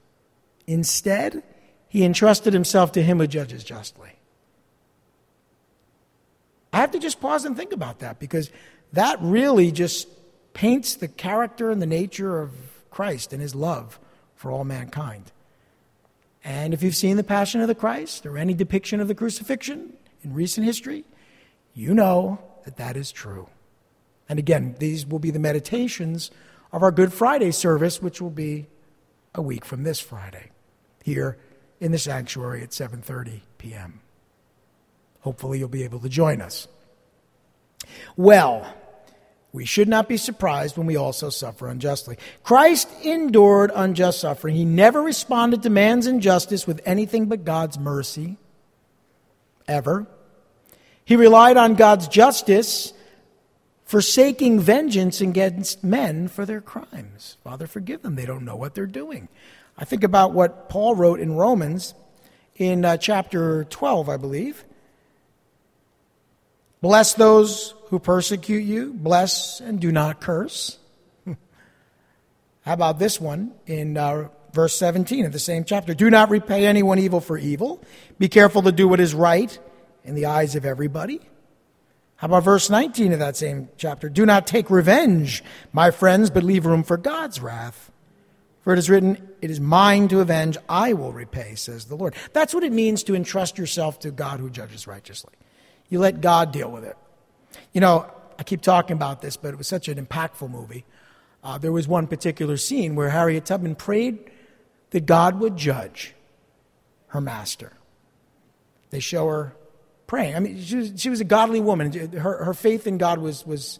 Instead, 0.65 1.43
he 1.87 2.03
entrusted 2.03 2.53
himself 2.53 2.93
to 2.93 3.03
him 3.03 3.19
who 3.19 3.27
judges 3.27 3.63
justly. 3.63 4.13
I 6.71 6.77
have 6.77 6.91
to 6.91 6.99
just 6.99 7.19
pause 7.19 7.43
and 7.43 7.55
think 7.55 7.73
about 7.73 7.99
that 7.99 8.17
because 8.17 8.49
that 8.93 9.19
really 9.21 9.73
just 9.73 10.07
paints 10.53 10.95
the 10.95 11.09
character 11.09 11.69
and 11.69 11.81
the 11.81 11.85
nature 11.85 12.39
of 12.39 12.51
Christ 12.89 13.33
and 13.33 13.41
his 13.41 13.53
love 13.53 13.99
for 14.35 14.51
all 14.51 14.63
mankind. 14.63 15.33
And 16.45 16.73
if 16.73 16.81
you've 16.81 16.95
seen 16.95 17.17
the 17.17 17.23
Passion 17.23 17.59
of 17.59 17.67
the 17.67 17.75
Christ 17.75 18.25
or 18.25 18.37
any 18.37 18.53
depiction 18.53 19.01
of 19.01 19.09
the 19.09 19.15
crucifixion 19.15 19.93
in 20.23 20.33
recent 20.33 20.65
history, 20.65 21.03
you 21.73 21.93
know 21.93 22.39
that 22.65 22.77
that 22.77 22.97
is 22.97 23.11
true. 23.11 23.49
And 24.29 24.39
again, 24.39 24.75
these 24.79 25.05
will 25.05 25.19
be 25.19 25.31
the 25.31 25.39
meditations 25.39 26.31
of 26.71 26.83
our 26.83 26.91
Good 26.91 27.11
Friday 27.11 27.51
service, 27.51 28.01
which 28.01 28.21
will 28.21 28.29
be 28.29 28.67
a 29.35 29.41
week 29.41 29.65
from 29.65 29.83
this 29.83 29.99
Friday 29.99 30.51
here 31.03 31.37
in 31.79 31.91
the 31.91 31.97
sanctuary 31.97 32.61
at 32.61 32.69
7:30 32.69 33.41
p.m. 33.57 34.01
Hopefully 35.21 35.59
you'll 35.59 35.67
be 35.67 35.83
able 35.83 35.99
to 35.99 36.09
join 36.09 36.41
us. 36.41 36.67
Well, 38.15 38.65
we 39.53 39.65
should 39.65 39.89
not 39.89 40.07
be 40.07 40.17
surprised 40.17 40.77
when 40.77 40.87
we 40.87 40.95
also 40.95 41.29
suffer 41.29 41.67
unjustly. 41.67 42.17
Christ 42.43 42.87
endured 43.03 43.71
unjust 43.75 44.21
suffering. 44.21 44.55
He 44.55 44.65
never 44.65 45.01
responded 45.01 45.63
to 45.63 45.69
man's 45.69 46.07
injustice 46.07 46.65
with 46.65 46.79
anything 46.85 47.25
but 47.25 47.43
God's 47.43 47.77
mercy, 47.77 48.37
ever. 49.67 50.07
He 51.05 51.15
relied 51.15 51.57
on 51.57 51.75
God's 51.75 52.07
justice, 52.07 52.93
forsaking 53.85 54.59
vengeance 54.59 55.21
against 55.21 55.83
men 55.83 56.27
for 56.27 56.45
their 56.45 56.61
crimes. 56.61 57.37
Father, 57.43 57.67
forgive 57.67 58.01
them. 58.01 58.15
They 58.15 58.25
don't 58.25 58.45
know 58.45 58.55
what 58.55 58.75
they're 58.75 58.85
doing. 58.85 59.27
I 59.77 59.85
think 59.85 60.03
about 60.03 60.33
what 60.33 60.69
Paul 60.69 60.95
wrote 60.95 61.19
in 61.19 61.33
Romans 61.33 61.93
in 62.55 62.85
uh, 62.85 62.97
chapter 62.97 63.63
12, 63.65 64.09
I 64.09 64.17
believe. 64.17 64.63
Bless 66.81 67.13
those 67.13 67.73
who 67.89 67.99
persecute 67.99 68.63
you, 68.63 68.93
bless 68.93 69.59
and 69.59 69.79
do 69.79 69.91
not 69.91 70.21
curse. 70.21 70.77
How 71.25 72.73
about 72.73 72.97
this 72.97 73.19
one 73.19 73.51
in 73.67 73.97
uh, 73.97 74.29
verse 74.53 74.75
17 74.77 75.25
of 75.25 75.31
the 75.31 75.39
same 75.39 75.63
chapter? 75.63 75.93
Do 75.93 76.09
not 76.09 76.29
repay 76.29 76.65
anyone 76.65 76.97
evil 76.97 77.21
for 77.21 77.37
evil. 77.37 77.83
Be 78.17 78.29
careful 78.29 78.63
to 78.63 78.71
do 78.71 78.87
what 78.87 78.99
is 78.99 79.13
right 79.13 79.59
in 80.03 80.15
the 80.15 80.25
eyes 80.25 80.55
of 80.55 80.65
everybody. 80.65 81.21
How 82.15 82.27
about 82.27 82.43
verse 82.43 82.69
19 82.69 83.13
of 83.13 83.19
that 83.19 83.35
same 83.35 83.69
chapter? 83.77 84.07
Do 84.07 84.25
not 84.25 84.45
take 84.45 84.69
revenge, 84.69 85.43
my 85.73 85.89
friends, 85.89 86.29
but 86.29 86.43
leave 86.43 86.65
room 86.65 86.83
for 86.83 86.97
God's 86.97 87.41
wrath. 87.41 87.91
For 88.61 88.73
it 88.73 88.79
is 88.79 88.89
written, 88.91 89.29
It 89.41 89.49
is 89.49 89.59
mine 89.59 90.07
to 90.09 90.19
avenge, 90.19 90.55
I 90.69 90.93
will 90.93 91.13
repay, 91.13 91.55
says 91.55 91.85
the 91.85 91.95
Lord. 91.95 92.13
That's 92.31 92.53
what 92.53 92.63
it 92.63 92.71
means 92.71 93.03
to 93.03 93.15
entrust 93.15 93.57
yourself 93.57 93.99
to 94.01 94.11
God 94.11 94.39
who 94.39 94.51
judges 94.51 94.85
righteously. 94.85 95.33
You 95.89 95.99
let 95.99 96.21
God 96.21 96.51
deal 96.51 96.69
with 96.69 96.83
it. 96.83 96.95
You 97.73 97.81
know, 97.81 98.09
I 98.37 98.43
keep 98.43 98.61
talking 98.61 98.95
about 98.95 99.21
this, 99.21 99.35
but 99.35 99.49
it 99.53 99.57
was 99.57 99.67
such 99.67 99.87
an 99.87 100.03
impactful 100.03 100.49
movie. 100.49 100.85
Uh, 101.43 101.57
there 101.57 101.71
was 101.71 101.87
one 101.87 102.05
particular 102.05 102.55
scene 102.55 102.95
where 102.95 103.09
Harriet 103.09 103.45
Tubman 103.45 103.75
prayed 103.75 104.29
that 104.91 105.05
God 105.05 105.39
would 105.39 105.57
judge 105.57 106.13
her 107.07 107.19
master. 107.19 107.73
They 108.91 108.99
show 108.99 109.27
her 109.27 109.55
praying. 110.11 110.35
I 110.35 110.39
mean, 110.41 110.61
she 110.61 110.75
was, 110.75 110.91
she 110.97 111.09
was 111.09 111.21
a 111.21 111.23
godly 111.23 111.61
woman. 111.61 111.89
Her, 112.11 112.43
her 112.43 112.53
faith 112.53 112.85
in 112.85 112.97
God 112.97 113.19
was, 113.19 113.45
was, 113.45 113.79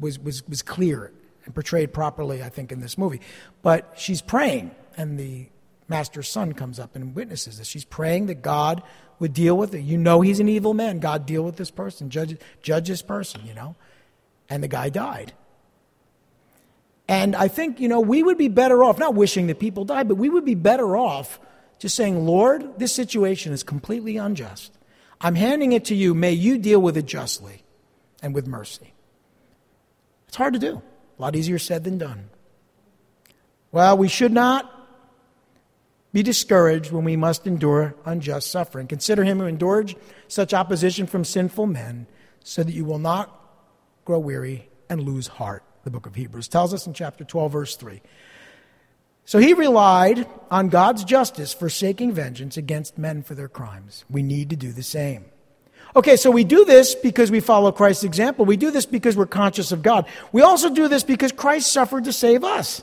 was, 0.00 0.18
was, 0.18 0.42
was 0.48 0.62
clear 0.62 1.12
and 1.44 1.54
portrayed 1.54 1.92
properly, 1.92 2.42
I 2.42 2.48
think, 2.48 2.72
in 2.72 2.80
this 2.80 2.96
movie. 2.96 3.20
But 3.60 3.92
she's 3.98 4.22
praying, 4.22 4.70
and 4.96 5.20
the 5.20 5.48
master's 5.88 6.30
son 6.30 6.54
comes 6.54 6.80
up 6.80 6.96
and 6.96 7.14
witnesses 7.14 7.58
this. 7.58 7.66
She's 7.66 7.84
praying 7.84 8.28
that 8.28 8.40
God 8.40 8.82
would 9.18 9.34
deal 9.34 9.58
with 9.58 9.74
it. 9.74 9.80
You 9.80 9.98
know 9.98 10.22
he's 10.22 10.40
an 10.40 10.48
evil 10.48 10.72
man. 10.72 11.00
God, 11.00 11.26
deal 11.26 11.42
with 11.42 11.56
this 11.56 11.70
person. 11.70 12.08
Judge, 12.08 12.38
judge 12.62 12.88
this 12.88 13.02
person, 13.02 13.42
you 13.44 13.52
know. 13.52 13.76
And 14.48 14.62
the 14.62 14.68
guy 14.68 14.88
died. 14.88 15.34
And 17.08 17.36
I 17.36 17.48
think, 17.48 17.78
you 17.78 17.88
know, 17.88 18.00
we 18.00 18.22
would 18.22 18.38
be 18.38 18.48
better 18.48 18.82
off, 18.82 18.98
not 18.98 19.14
wishing 19.14 19.48
that 19.48 19.58
people 19.58 19.84
died, 19.84 20.08
but 20.08 20.14
we 20.14 20.30
would 20.30 20.46
be 20.46 20.54
better 20.54 20.96
off 20.96 21.38
just 21.78 21.94
saying, 21.94 22.24
Lord, 22.24 22.78
this 22.78 22.94
situation 22.94 23.52
is 23.52 23.62
completely 23.62 24.16
unjust. 24.16 24.75
I'm 25.20 25.34
handing 25.34 25.72
it 25.72 25.86
to 25.86 25.94
you. 25.94 26.14
May 26.14 26.32
you 26.32 26.58
deal 26.58 26.80
with 26.80 26.96
it 26.96 27.06
justly 27.06 27.62
and 28.22 28.34
with 28.34 28.46
mercy. 28.46 28.92
It's 30.28 30.36
hard 30.36 30.54
to 30.54 30.58
do, 30.58 30.82
a 31.18 31.22
lot 31.22 31.36
easier 31.36 31.58
said 31.58 31.84
than 31.84 31.98
done. 31.98 32.30
Well, 33.72 33.96
we 33.96 34.08
should 34.08 34.32
not 34.32 34.72
be 36.12 36.22
discouraged 36.22 36.92
when 36.92 37.04
we 37.04 37.16
must 37.16 37.46
endure 37.46 37.94
unjust 38.04 38.50
suffering. 38.50 38.86
Consider 38.86 39.24
him 39.24 39.38
who 39.38 39.46
endured 39.46 39.94
such 40.28 40.54
opposition 40.54 41.06
from 41.06 41.24
sinful 41.24 41.66
men, 41.66 42.06
so 42.42 42.62
that 42.62 42.72
you 42.72 42.84
will 42.84 42.98
not 42.98 43.38
grow 44.04 44.18
weary 44.18 44.68
and 44.88 45.02
lose 45.02 45.26
heart. 45.26 45.62
The 45.84 45.90
book 45.90 46.06
of 46.06 46.14
Hebrews 46.14 46.48
tells 46.48 46.72
us 46.72 46.86
in 46.86 46.94
chapter 46.94 47.24
12, 47.24 47.52
verse 47.52 47.76
3. 47.76 48.00
So 49.26 49.40
he 49.40 49.54
relied 49.54 50.26
on 50.52 50.68
God's 50.68 51.02
justice, 51.02 51.52
forsaking 51.52 52.12
vengeance 52.12 52.56
against 52.56 52.96
men 52.96 53.24
for 53.24 53.34
their 53.34 53.48
crimes. 53.48 54.04
We 54.08 54.22
need 54.22 54.50
to 54.50 54.56
do 54.56 54.72
the 54.72 54.84
same. 54.84 55.24
Okay, 55.96 56.16
so 56.16 56.30
we 56.30 56.44
do 56.44 56.64
this 56.64 56.94
because 56.94 57.30
we 57.30 57.40
follow 57.40 57.72
Christ's 57.72 58.04
example. 58.04 58.44
We 58.44 58.56
do 58.56 58.70
this 58.70 58.86
because 58.86 59.16
we're 59.16 59.26
conscious 59.26 59.72
of 59.72 59.82
God. 59.82 60.06
We 60.30 60.42
also 60.42 60.70
do 60.72 60.86
this 60.86 61.02
because 61.02 61.32
Christ 61.32 61.72
suffered 61.72 62.04
to 62.04 62.12
save 62.12 62.44
us. 62.44 62.82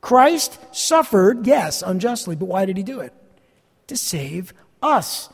Christ 0.00 0.58
suffered, 0.74 1.46
yes, 1.46 1.82
unjustly, 1.82 2.34
but 2.34 2.46
why 2.46 2.64
did 2.64 2.78
he 2.78 2.82
do 2.82 3.00
it? 3.00 3.12
To 3.88 3.96
save 3.98 4.54
us. 4.80 5.28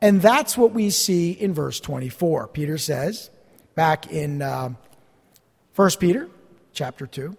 And 0.00 0.22
that's 0.22 0.56
what 0.56 0.72
we 0.72 0.88
see 0.88 1.32
in 1.32 1.52
verse 1.52 1.80
24. 1.80 2.48
Peter 2.48 2.78
says, 2.78 3.28
back 3.74 4.10
in 4.10 4.40
uh, 4.40 4.70
1 5.74 5.90
Peter 6.00 6.30
chapter 6.72 7.06
2, 7.06 7.36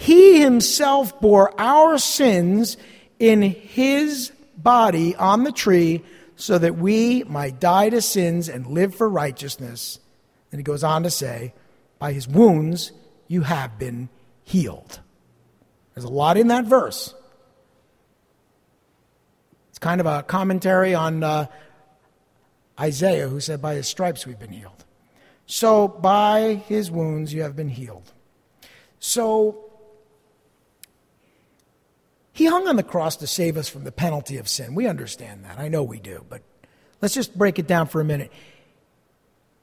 he 0.00 0.40
himself 0.40 1.20
bore 1.20 1.52
our 1.60 1.98
sins 1.98 2.78
in 3.18 3.42
his 3.42 4.32
body 4.56 5.14
on 5.14 5.44
the 5.44 5.52
tree 5.52 6.02
so 6.36 6.56
that 6.56 6.78
we 6.78 7.22
might 7.24 7.60
die 7.60 7.90
to 7.90 8.00
sins 8.00 8.48
and 8.48 8.66
live 8.66 8.94
for 8.94 9.06
righteousness. 9.06 9.98
And 10.50 10.58
he 10.58 10.62
goes 10.62 10.82
on 10.82 11.02
to 11.02 11.10
say, 11.10 11.52
By 11.98 12.14
his 12.14 12.26
wounds 12.26 12.92
you 13.28 13.42
have 13.42 13.78
been 13.78 14.08
healed. 14.42 15.00
There's 15.94 16.06
a 16.06 16.08
lot 16.08 16.38
in 16.38 16.48
that 16.48 16.64
verse. 16.64 17.14
It's 19.68 19.78
kind 19.78 20.00
of 20.00 20.06
a 20.06 20.22
commentary 20.22 20.94
on 20.94 21.22
uh, 21.22 21.44
Isaiah, 22.80 23.28
who 23.28 23.38
said, 23.40 23.60
By 23.60 23.74
his 23.74 23.86
stripes 23.86 24.26
we've 24.26 24.38
been 24.38 24.52
healed. 24.52 24.82
So, 25.44 25.88
by 25.88 26.54
his 26.54 26.90
wounds 26.90 27.34
you 27.34 27.42
have 27.42 27.54
been 27.54 27.68
healed. 27.68 28.10
So, 28.98 29.69
he 32.32 32.46
hung 32.46 32.68
on 32.68 32.76
the 32.76 32.82
cross 32.82 33.16
to 33.16 33.26
save 33.26 33.56
us 33.56 33.68
from 33.68 33.84
the 33.84 33.92
penalty 33.92 34.38
of 34.38 34.48
sin. 34.48 34.74
We 34.74 34.86
understand 34.86 35.44
that. 35.44 35.58
I 35.58 35.68
know 35.68 35.82
we 35.82 35.98
do, 36.00 36.24
but 36.28 36.42
let's 37.02 37.14
just 37.14 37.36
break 37.36 37.58
it 37.58 37.66
down 37.66 37.88
for 37.88 38.00
a 38.00 38.04
minute. 38.04 38.32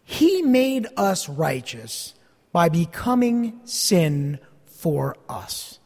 He 0.04 0.42
made 0.42 0.88
us 0.96 1.28
righteous 1.28 2.14
by 2.52 2.70
becoming 2.70 3.60
sin 3.66 4.40
for 4.66 5.16
us. 5.28 5.80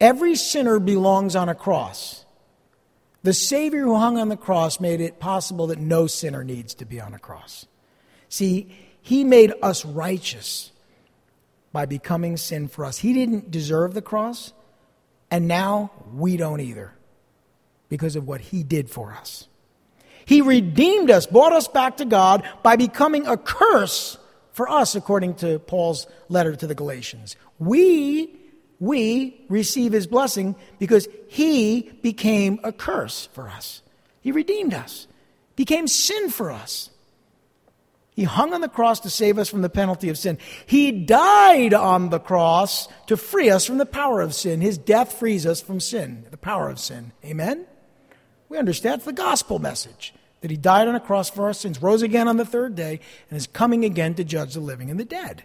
Every 0.00 0.36
sinner 0.36 0.78
belongs 0.78 1.34
on 1.34 1.48
a 1.48 1.54
cross. 1.54 2.24
The 3.22 3.32
Savior 3.32 3.80
who 3.80 3.96
hung 3.96 4.18
on 4.18 4.28
the 4.28 4.36
cross 4.36 4.78
made 4.78 5.00
it 5.00 5.18
possible 5.18 5.68
that 5.68 5.78
no 5.78 6.06
sinner 6.06 6.44
needs 6.44 6.74
to 6.74 6.84
be 6.84 7.00
on 7.00 7.14
a 7.14 7.18
cross. 7.18 7.66
See, 8.28 8.70
He 9.00 9.24
made 9.24 9.52
us 9.62 9.84
righteous 9.84 10.70
by 11.72 11.86
becoming 11.86 12.36
sin 12.36 12.68
for 12.68 12.84
us. 12.84 12.98
He 12.98 13.12
didn't 13.12 13.50
deserve 13.50 13.94
the 13.94 14.02
cross, 14.02 14.52
and 15.30 15.48
now 15.48 15.90
we 16.14 16.36
don't 16.36 16.60
either 16.60 16.92
because 17.88 18.16
of 18.16 18.26
what 18.26 18.40
he 18.40 18.62
did 18.62 18.90
for 18.90 19.12
us. 19.12 19.48
He 20.24 20.40
redeemed 20.40 21.10
us, 21.10 21.26
brought 21.26 21.52
us 21.52 21.68
back 21.68 21.98
to 21.98 22.04
God 22.04 22.48
by 22.62 22.76
becoming 22.76 23.26
a 23.26 23.36
curse 23.36 24.18
for 24.52 24.68
us, 24.68 24.94
according 24.94 25.34
to 25.36 25.58
Paul's 25.60 26.06
letter 26.28 26.56
to 26.56 26.66
the 26.66 26.74
Galatians. 26.74 27.36
We, 27.58 28.34
we 28.80 29.44
receive 29.48 29.92
his 29.92 30.06
blessing 30.06 30.56
because 30.78 31.06
he 31.28 31.82
became 32.02 32.58
a 32.64 32.72
curse 32.72 33.28
for 33.32 33.48
us. 33.48 33.82
He 34.20 34.32
redeemed 34.32 34.74
us, 34.74 35.06
became 35.54 35.86
sin 35.86 36.30
for 36.30 36.50
us. 36.50 36.90
He 38.16 38.24
hung 38.24 38.54
on 38.54 38.62
the 38.62 38.68
cross 38.68 39.00
to 39.00 39.10
save 39.10 39.38
us 39.38 39.50
from 39.50 39.60
the 39.60 39.68
penalty 39.68 40.08
of 40.08 40.16
sin. 40.16 40.38
He 40.64 40.90
died 40.90 41.74
on 41.74 42.08
the 42.08 42.18
cross 42.18 42.88
to 43.08 43.16
free 43.16 43.50
us 43.50 43.66
from 43.66 43.76
the 43.76 43.84
power 43.84 44.22
of 44.22 44.34
sin. 44.34 44.62
His 44.62 44.78
death 44.78 45.18
frees 45.18 45.44
us 45.44 45.60
from 45.60 45.80
sin, 45.80 46.24
the 46.30 46.38
power 46.38 46.70
of 46.70 46.80
sin. 46.80 47.12
Amen? 47.22 47.66
We 48.48 48.56
understand 48.56 48.96
it's 48.96 49.04
the 49.04 49.12
gospel 49.12 49.58
message 49.58 50.14
that 50.40 50.50
he 50.50 50.56
died 50.56 50.88
on 50.88 50.94
a 50.94 51.00
cross 51.00 51.28
for 51.28 51.44
our 51.44 51.52
sins, 51.52 51.82
rose 51.82 52.00
again 52.00 52.26
on 52.26 52.38
the 52.38 52.46
third 52.46 52.74
day, 52.74 53.00
and 53.28 53.36
is 53.36 53.46
coming 53.46 53.84
again 53.84 54.14
to 54.14 54.24
judge 54.24 54.54
the 54.54 54.60
living 54.60 54.90
and 54.90 54.98
the 54.98 55.04
dead. 55.04 55.44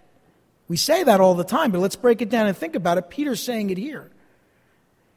We 0.69 0.77
say 0.77 1.03
that 1.03 1.19
all 1.19 1.35
the 1.35 1.43
time, 1.43 1.71
but 1.71 1.81
let's 1.81 1.97
break 1.97 2.21
it 2.21 2.29
down 2.29 2.47
and 2.47 2.55
think 2.55 2.75
about 2.75 2.97
it. 2.97 3.09
Peter's 3.09 3.43
saying 3.43 3.69
it 3.69 3.77
here. 3.77 4.09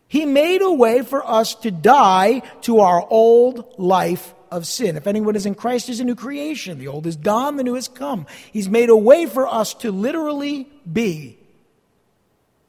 He 0.09 0.27
made 0.27 0.61
a 0.61 0.73
way 0.73 1.03
for 1.03 1.25
us 1.25 1.55
to 1.57 1.71
die 1.71 2.43
to 2.63 2.81
our 2.81 3.07
old 3.09 3.79
life 3.79 4.35
of 4.55 4.67
sin. 4.67 4.97
If 4.97 5.07
anyone 5.07 5.35
is 5.35 5.47
in 5.47 5.55
Christ, 5.55 5.89
is 5.89 6.01
a 6.01 6.05
new 6.05 6.15
creation. 6.15 6.79
The 6.79 6.89
old 6.89 7.07
is 7.07 7.17
gone, 7.17 7.57
the 7.57 7.65
new 7.65 7.75
has 7.75 7.89
come. 7.89 8.27
He's 8.53 8.69
made 8.69 8.89
a 8.89 8.97
way 8.97 9.27
for 9.27 9.47
us 9.47 9.75
to 9.75 9.91
literally 9.91 10.69
be 10.91 11.39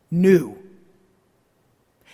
new. 0.09 0.57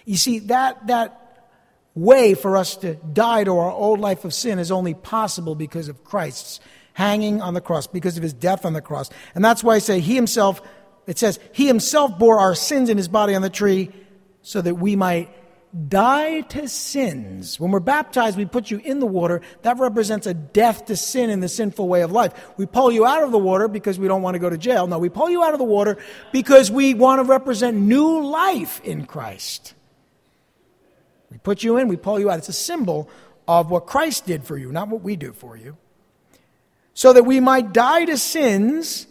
You 0.06 0.18
see, 0.18 0.40
that, 0.40 0.88
that 0.88 1.48
way 1.96 2.34
for 2.34 2.58
us 2.58 2.76
to 2.78 2.96
die 2.96 3.46
to 3.46 3.58
our 3.58 3.72
old 3.72 4.00
life 4.00 4.26
of 4.26 4.34
sin 4.34 4.60
is 4.60 4.72
only 4.72 4.94
possible 4.94 5.56
because 5.56 5.88
of 5.88 6.04
Christ's 6.04 6.60
hanging 6.94 7.42
on 7.42 7.54
the 7.54 7.62
cross, 7.62 7.88
because 7.88 8.18
of 8.18 8.24
his 8.24 8.34
death 8.34 8.66
on 8.66 8.74
the 8.74 8.82
cross. 8.82 9.10
And 9.36 9.44
that's 9.44 9.64
why 9.64 9.76
I 9.76 9.80
say 9.80 10.02
he 10.02 10.16
himself, 10.16 10.62
it 11.08 11.18
says, 11.18 11.40
he 11.54 11.66
himself 11.66 12.20
bore 12.20 12.40
our 12.40 12.56
sins 12.56 12.90
in 12.90 12.98
his 12.98 13.08
body 13.08 13.36
on 13.36 13.42
the 13.42 13.50
tree 13.50 13.92
so 14.42 14.62
that 14.62 14.76
we 14.76 14.98
might 14.98 15.30
die 15.88 16.42
to 16.42 16.68
sins. 16.68 17.60
When 17.60 17.72
we're 17.72 17.80
baptized, 17.80 18.38
we 18.38 18.46
put 18.46 18.70
you 18.70 18.80
in 18.80 19.00
the 19.00 19.06
water. 19.06 19.42
That 19.62 19.80
represents 19.80 20.28
a 20.28 20.34
death 20.34 20.86
to 20.86 20.98
sin 20.98 21.30
in 21.30 21.40
the 21.40 21.48
sinful 21.50 21.88
way 21.88 22.02
of 22.02 22.12
life. 22.12 22.34
We 22.58 22.66
pull 22.66 22.92
you 22.92 23.06
out 23.06 23.24
of 23.24 23.32
the 23.32 23.38
water 23.38 23.68
because 23.68 23.98
we 23.98 24.08
don't 24.08 24.22
want 24.22 24.36
to 24.36 24.40
go 24.40 24.50
to 24.50 24.58
jail. 24.58 24.88
No, 24.88 25.00
we 25.00 25.10
pull 25.10 25.30
you 25.30 25.44
out 25.44 25.54
of 25.54 25.60
the 25.60 25.66
water 25.66 25.98
because 26.32 26.70
we 26.70 26.94
want 26.94 27.20
to 27.20 27.24
represent 27.24 27.78
new 27.78 28.22
life 28.22 28.82
in 28.84 29.06
Christ. 29.06 29.74
We 31.30 31.38
put 31.38 31.64
you 31.64 31.78
in, 31.78 31.88
we 31.88 31.96
pull 31.96 32.20
you 32.20 32.30
out. 32.30 32.40
It's 32.40 32.50
a 32.50 32.54
symbol 32.54 33.10
of 33.48 33.72
what 33.72 33.88
Christ 33.88 34.26
did 34.26 34.44
for 34.44 34.58
you, 34.58 34.72
not 34.72 34.90
what 34.90 35.02
we 35.02 35.16
do 35.16 35.32
for 35.32 35.56
you. 35.56 35.78
So 36.94 37.14
that 37.14 37.24
we 37.24 37.40
might 37.40 37.72
die 37.72 38.06
to 38.06 38.18
sins 38.18 39.08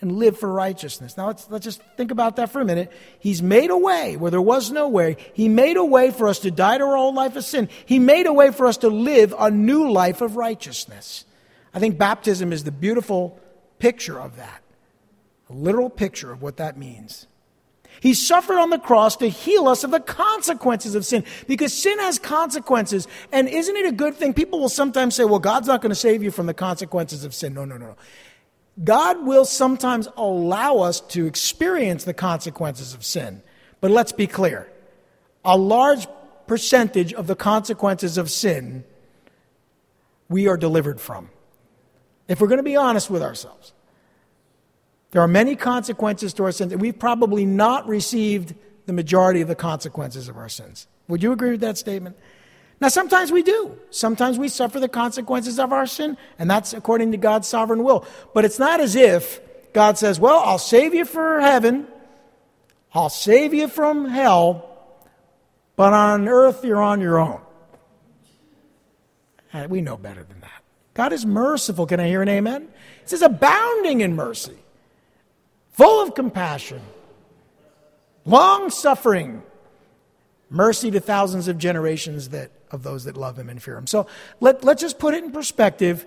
and 0.00 0.12
live 0.12 0.38
for 0.38 0.50
righteousness. 0.50 1.16
Now 1.16 1.26
let's, 1.26 1.48
let's 1.50 1.64
just 1.64 1.82
think 1.96 2.10
about 2.10 2.36
that 2.36 2.50
for 2.50 2.60
a 2.60 2.64
minute. 2.64 2.90
He's 3.18 3.42
made 3.42 3.70
a 3.70 3.76
way 3.76 4.16
where 4.16 4.30
there 4.30 4.40
was 4.40 4.70
no 4.70 4.88
way. 4.88 5.16
He 5.34 5.48
made 5.48 5.76
a 5.76 5.84
way 5.84 6.10
for 6.10 6.28
us 6.28 6.38
to 6.40 6.50
die 6.50 6.78
to 6.78 6.84
our 6.84 6.96
old 6.96 7.14
life 7.14 7.36
of 7.36 7.44
sin. 7.44 7.68
He 7.84 7.98
made 7.98 8.26
a 8.26 8.32
way 8.32 8.50
for 8.50 8.66
us 8.66 8.78
to 8.78 8.88
live 8.88 9.34
a 9.38 9.50
new 9.50 9.90
life 9.90 10.20
of 10.22 10.36
righteousness. 10.36 11.24
I 11.74 11.78
think 11.78 11.98
baptism 11.98 12.52
is 12.52 12.64
the 12.64 12.72
beautiful 12.72 13.38
picture 13.78 14.18
of 14.18 14.36
that, 14.36 14.62
a 15.48 15.52
literal 15.52 15.90
picture 15.90 16.32
of 16.32 16.42
what 16.42 16.56
that 16.56 16.76
means. 16.76 17.26
He 18.00 18.14
suffered 18.14 18.58
on 18.58 18.70
the 18.70 18.78
cross 18.78 19.16
to 19.16 19.28
heal 19.28 19.68
us 19.68 19.84
of 19.84 19.90
the 19.90 20.00
consequences 20.00 20.94
of 20.94 21.04
sin 21.04 21.24
because 21.46 21.76
sin 21.76 21.98
has 21.98 22.18
consequences. 22.18 23.06
And 23.30 23.46
isn't 23.46 23.76
it 23.76 23.86
a 23.86 23.92
good 23.92 24.14
thing? 24.14 24.32
People 24.32 24.58
will 24.58 24.70
sometimes 24.70 25.14
say, 25.14 25.24
well, 25.24 25.38
God's 25.38 25.68
not 25.68 25.82
going 25.82 25.90
to 25.90 25.96
save 25.96 26.22
you 26.22 26.30
from 26.30 26.46
the 26.46 26.54
consequences 26.54 27.24
of 27.24 27.34
sin. 27.34 27.52
No, 27.52 27.66
no, 27.66 27.76
no, 27.76 27.88
no. 27.88 27.96
God 28.82 29.26
will 29.26 29.44
sometimes 29.44 30.08
allow 30.16 30.78
us 30.78 31.00
to 31.00 31.26
experience 31.26 32.04
the 32.04 32.14
consequences 32.14 32.94
of 32.94 33.04
sin. 33.04 33.42
But 33.80 33.90
let's 33.90 34.12
be 34.12 34.26
clear 34.26 34.70
a 35.44 35.56
large 35.56 36.06
percentage 36.46 37.14
of 37.14 37.26
the 37.26 37.36
consequences 37.36 38.18
of 38.18 38.30
sin 38.30 38.84
we 40.28 40.48
are 40.48 40.56
delivered 40.56 41.00
from. 41.00 41.30
If 42.28 42.40
we're 42.40 42.48
going 42.48 42.58
to 42.58 42.62
be 42.62 42.76
honest 42.76 43.10
with 43.10 43.22
ourselves, 43.22 43.72
there 45.10 45.22
are 45.22 45.28
many 45.28 45.56
consequences 45.56 46.32
to 46.34 46.44
our 46.44 46.52
sins, 46.52 46.72
and 46.72 46.80
we've 46.80 46.98
probably 46.98 47.44
not 47.44 47.88
received 47.88 48.54
the 48.86 48.92
majority 48.92 49.40
of 49.40 49.48
the 49.48 49.54
consequences 49.54 50.28
of 50.28 50.36
our 50.36 50.48
sins. 50.48 50.86
Would 51.08 51.22
you 51.22 51.32
agree 51.32 51.50
with 51.50 51.60
that 51.60 51.78
statement? 51.78 52.16
Now, 52.80 52.88
sometimes 52.88 53.30
we 53.30 53.42
do. 53.42 53.78
Sometimes 53.90 54.38
we 54.38 54.48
suffer 54.48 54.80
the 54.80 54.88
consequences 54.88 55.58
of 55.58 55.72
our 55.72 55.86
sin, 55.86 56.16
and 56.38 56.50
that's 56.50 56.72
according 56.72 57.12
to 57.12 57.18
God's 57.18 57.46
sovereign 57.46 57.84
will. 57.84 58.06
But 58.32 58.46
it's 58.46 58.58
not 58.58 58.80
as 58.80 58.96
if 58.96 59.40
God 59.72 59.98
says, 59.98 60.18
Well, 60.18 60.40
I'll 60.44 60.58
save 60.58 60.94
you 60.94 61.04
for 61.04 61.40
heaven, 61.40 61.86
I'll 62.94 63.10
save 63.10 63.52
you 63.52 63.68
from 63.68 64.06
hell, 64.06 64.66
but 65.76 65.92
on 65.92 66.26
earth 66.26 66.64
you're 66.64 66.80
on 66.80 67.00
your 67.00 67.18
own. 67.18 67.40
Uh, 69.52 69.66
we 69.68 69.80
know 69.80 69.96
better 69.96 70.22
than 70.22 70.40
that. 70.40 70.62
God 70.94 71.12
is 71.12 71.26
merciful. 71.26 71.86
Can 71.86 72.00
I 72.00 72.06
hear 72.06 72.22
an 72.22 72.28
amen? 72.28 72.68
It 73.02 73.10
says, 73.10 73.22
abounding 73.22 74.00
in 74.00 74.14
mercy, 74.14 74.56
full 75.72 76.06
of 76.06 76.14
compassion, 76.14 76.80
long 78.24 78.70
suffering 78.70 79.42
mercy 80.50 80.90
to 80.90 81.00
thousands 81.00 81.48
of 81.48 81.58
generations 81.58 82.30
that, 82.30 82.50
of 82.70 82.82
those 82.82 83.04
that 83.04 83.16
love 83.16 83.38
him 83.38 83.48
and 83.48 83.62
fear 83.62 83.76
him. 83.76 83.86
So 83.86 84.06
let, 84.40 84.64
let's 84.64 84.80
just 84.80 84.98
put 84.98 85.14
it 85.14 85.24
in 85.24 85.32
perspective. 85.32 86.06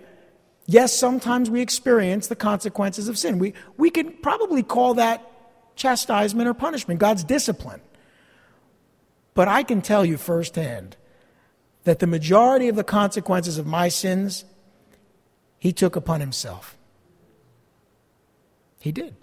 Yes, 0.65 0.93
sometimes 0.93 1.49
we 1.49 1.61
experience 1.61 2.27
the 2.27 2.35
consequences 2.35 3.07
of 3.07 3.17
sin. 3.17 3.39
We, 3.39 3.53
we 3.77 3.89
could 3.89 4.21
probably 4.21 4.63
call 4.63 4.95
that 4.95 5.29
chastisement 5.75 6.47
or 6.47 6.53
punishment, 6.53 6.99
God's 6.99 7.23
discipline. 7.23 7.81
But 9.33 9.47
I 9.47 9.63
can 9.63 9.81
tell 9.81 10.05
you 10.05 10.17
firsthand 10.17 10.95
that 11.83 11.99
the 11.99 12.07
majority 12.07 12.69
of 12.69 12.75
the 12.75 12.83
consequences 12.83 13.57
of 13.57 13.65
my 13.65 13.89
sins, 13.89 14.45
he 15.59 15.73
took 15.73 15.95
upon 15.95 16.19
himself. 16.21 16.77
He 18.79 18.91
did. 18.91 19.15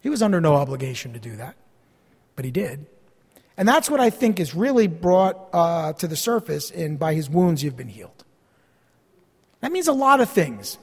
He 0.00 0.08
was 0.08 0.22
under 0.22 0.40
no 0.40 0.54
obligation 0.54 1.12
to 1.12 1.18
do 1.18 1.36
that, 1.36 1.56
but 2.34 2.44
he 2.44 2.50
did. 2.50 2.86
And 3.56 3.68
that's 3.68 3.90
what 3.90 4.00
I 4.00 4.10
think 4.10 4.40
is 4.40 4.54
really 4.54 4.86
brought 4.86 5.48
uh, 5.52 5.92
to 5.94 6.08
the 6.08 6.16
surface 6.16 6.70
in 6.70 6.96
by 6.96 7.14
his 7.14 7.28
wounds 7.28 7.62
you've 7.62 7.76
been 7.76 7.88
healed. 7.88 8.24
That 9.60 9.72
means 9.72 9.88
a 9.88 9.92
lot 9.92 10.20
of 10.20 10.30
things. 10.30 10.78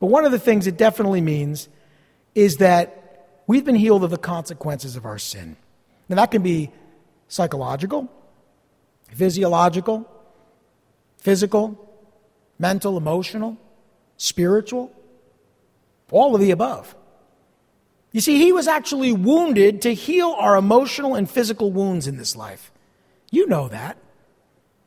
But 0.00 0.06
one 0.06 0.24
of 0.24 0.32
the 0.32 0.38
things 0.38 0.66
it 0.66 0.76
definitely 0.76 1.20
means 1.20 1.68
is 2.34 2.56
that 2.56 3.38
we've 3.46 3.64
been 3.64 3.76
healed 3.76 4.04
of 4.04 4.10
the 4.10 4.18
consequences 4.18 4.96
of 4.96 5.04
our 5.04 5.18
sin. 5.18 5.56
Now, 6.08 6.16
that 6.16 6.30
can 6.30 6.42
be 6.42 6.70
psychological, 7.28 8.10
physiological, 9.14 10.10
physical, 11.18 11.78
mental, 12.58 12.96
emotional, 12.96 13.56
spiritual, 14.16 14.92
all 16.10 16.34
of 16.34 16.40
the 16.40 16.50
above. 16.50 16.94
You 18.12 18.20
see, 18.20 18.38
he 18.38 18.52
was 18.52 18.68
actually 18.68 19.12
wounded 19.12 19.82
to 19.82 19.94
heal 19.94 20.36
our 20.38 20.56
emotional 20.56 21.14
and 21.14 21.28
physical 21.28 21.72
wounds 21.72 22.06
in 22.06 22.18
this 22.18 22.36
life. 22.36 22.70
You 23.30 23.46
know 23.48 23.68
that. 23.68 23.96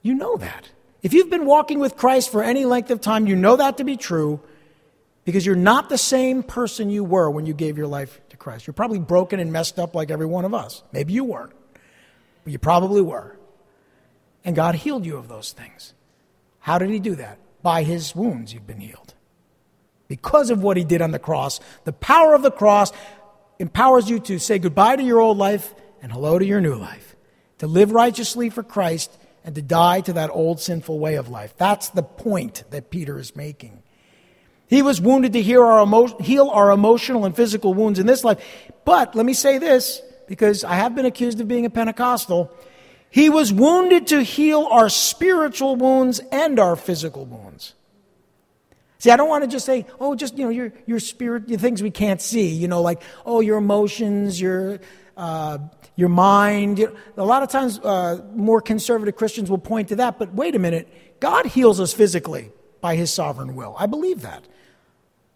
You 0.03 0.13
know 0.13 0.37
that. 0.37 0.69
If 1.01 1.13
you've 1.13 1.31
been 1.31 1.45
walking 1.45 1.79
with 1.79 1.97
Christ 1.97 2.31
for 2.31 2.43
any 2.43 2.65
length 2.65 2.91
of 2.91 3.01
time, 3.01 3.25
you 3.25 3.35
know 3.35 3.55
that 3.55 3.77
to 3.77 3.83
be 3.83 3.97
true 3.97 4.39
because 5.25 5.43
you're 5.43 5.55
not 5.55 5.89
the 5.89 5.97
same 5.97 6.43
person 6.43 6.91
you 6.91 7.03
were 7.03 7.29
when 7.29 7.47
you 7.47 7.53
gave 7.53 7.77
your 7.77 7.87
life 7.87 8.21
to 8.29 8.37
Christ. 8.37 8.67
You're 8.67 8.75
probably 8.75 8.99
broken 8.99 9.39
and 9.39 9.51
messed 9.51 9.79
up 9.79 9.95
like 9.95 10.11
every 10.11 10.27
one 10.27 10.45
of 10.45 10.53
us. 10.53 10.83
Maybe 10.91 11.13
you 11.13 11.23
weren't, 11.23 11.53
but 12.43 12.53
you 12.53 12.59
probably 12.59 13.01
were. 13.01 13.35
And 14.43 14.55
God 14.55 14.75
healed 14.75 15.05
you 15.05 15.17
of 15.17 15.27
those 15.27 15.51
things. 15.51 15.95
How 16.59 16.77
did 16.77 16.91
He 16.91 16.99
do 16.99 17.15
that? 17.15 17.39
By 17.63 17.81
His 17.81 18.15
wounds, 18.15 18.53
you've 18.53 18.67
been 18.67 18.79
healed. 18.79 19.14
Because 20.07 20.49
of 20.49 20.61
what 20.61 20.77
He 20.77 20.83
did 20.83 21.01
on 21.01 21.11
the 21.11 21.19
cross, 21.19 21.59
the 21.83 21.93
power 21.93 22.35
of 22.35 22.41
the 22.41 22.51
cross 22.51 22.91
empowers 23.59 24.09
you 24.09 24.19
to 24.19 24.39
say 24.39 24.59
goodbye 24.59 24.95
to 24.95 25.03
your 25.03 25.19
old 25.19 25.37
life 25.37 25.73
and 26.01 26.11
hello 26.11 26.37
to 26.37 26.45
your 26.45 26.61
new 26.61 26.75
life, 26.75 27.15
to 27.59 27.67
live 27.67 27.91
righteously 27.91 28.49
for 28.49 28.63
Christ 28.63 29.11
and 29.43 29.55
to 29.55 29.61
die 29.61 30.01
to 30.01 30.13
that 30.13 30.31
old 30.31 30.59
sinful 30.59 30.99
way 30.99 31.15
of 31.15 31.29
life. 31.29 31.55
That's 31.57 31.89
the 31.89 32.03
point 32.03 32.63
that 32.71 32.89
Peter 32.89 33.19
is 33.19 33.35
making. 33.35 33.83
He 34.67 34.81
was 34.81 34.99
wounded 34.99 35.33
to 35.33 35.41
heal 35.41 35.61
our, 35.61 35.83
emo- 35.83 36.17
heal 36.19 36.49
our 36.49 36.71
emotional 36.71 37.25
and 37.25 37.35
physical 37.35 37.73
wounds 37.73 37.99
in 37.99 38.07
this 38.07 38.23
life. 38.23 38.43
But 38.83 39.15
let 39.15 39.25
me 39.25 39.33
say 39.33 39.59
this, 39.59 40.01
because 40.27 40.63
I 40.63 40.73
have 40.75 40.95
been 40.95 41.05
accused 41.05 41.39
of 41.39 41.47
being 41.47 41.67
a 41.67 41.69
Pentecostal. 41.69 42.51
He 43.11 43.29
was 43.29 43.53
wounded 43.53 44.07
to 44.07 44.23
heal 44.23 44.67
our 44.71 44.89
spiritual 44.89 45.75
wounds 45.75 46.19
and 46.31 46.59
our 46.59 46.75
physical 46.75 47.25
wounds. 47.25 47.74
See, 49.05 49.11
I 49.11 49.17
don't 49.17 49.29
want 49.29 49.43
to 49.43 49.47
just 49.47 49.67
say, 49.67 49.85
oh, 49.99 50.15
just, 50.15 50.35
you 50.35 50.45
know, 50.45 50.49
your, 50.49 50.73
your 50.87 50.99
spirit, 50.99 51.47
the 51.47 51.57
things 51.57 51.83
we 51.83 51.91
can't 51.91 52.19
see, 52.19 52.47
you 52.47 52.67
know, 52.67 52.81
like, 52.81 53.03
oh, 53.23 53.39
your 53.39 53.59
emotions, 53.59 54.41
your, 54.41 54.79
uh, 55.15 55.59
your 55.95 56.09
mind. 56.09 56.83
A 57.15 57.23
lot 57.23 57.43
of 57.43 57.49
times, 57.49 57.77
uh, 57.77 58.25
more 58.33 58.61
conservative 58.61 59.15
Christians 59.15 59.47
will 59.47 59.59
point 59.59 59.89
to 59.89 59.97
that, 59.97 60.17
but 60.17 60.33
wait 60.33 60.55
a 60.55 60.59
minute. 60.59 61.19
God 61.19 61.45
heals 61.45 61.79
us 61.79 61.93
physically 61.93 62.51
by 62.81 62.95
his 62.95 63.13
sovereign 63.13 63.53
will. 63.53 63.75
I 63.77 63.85
believe 63.85 64.23
that. 64.23 64.43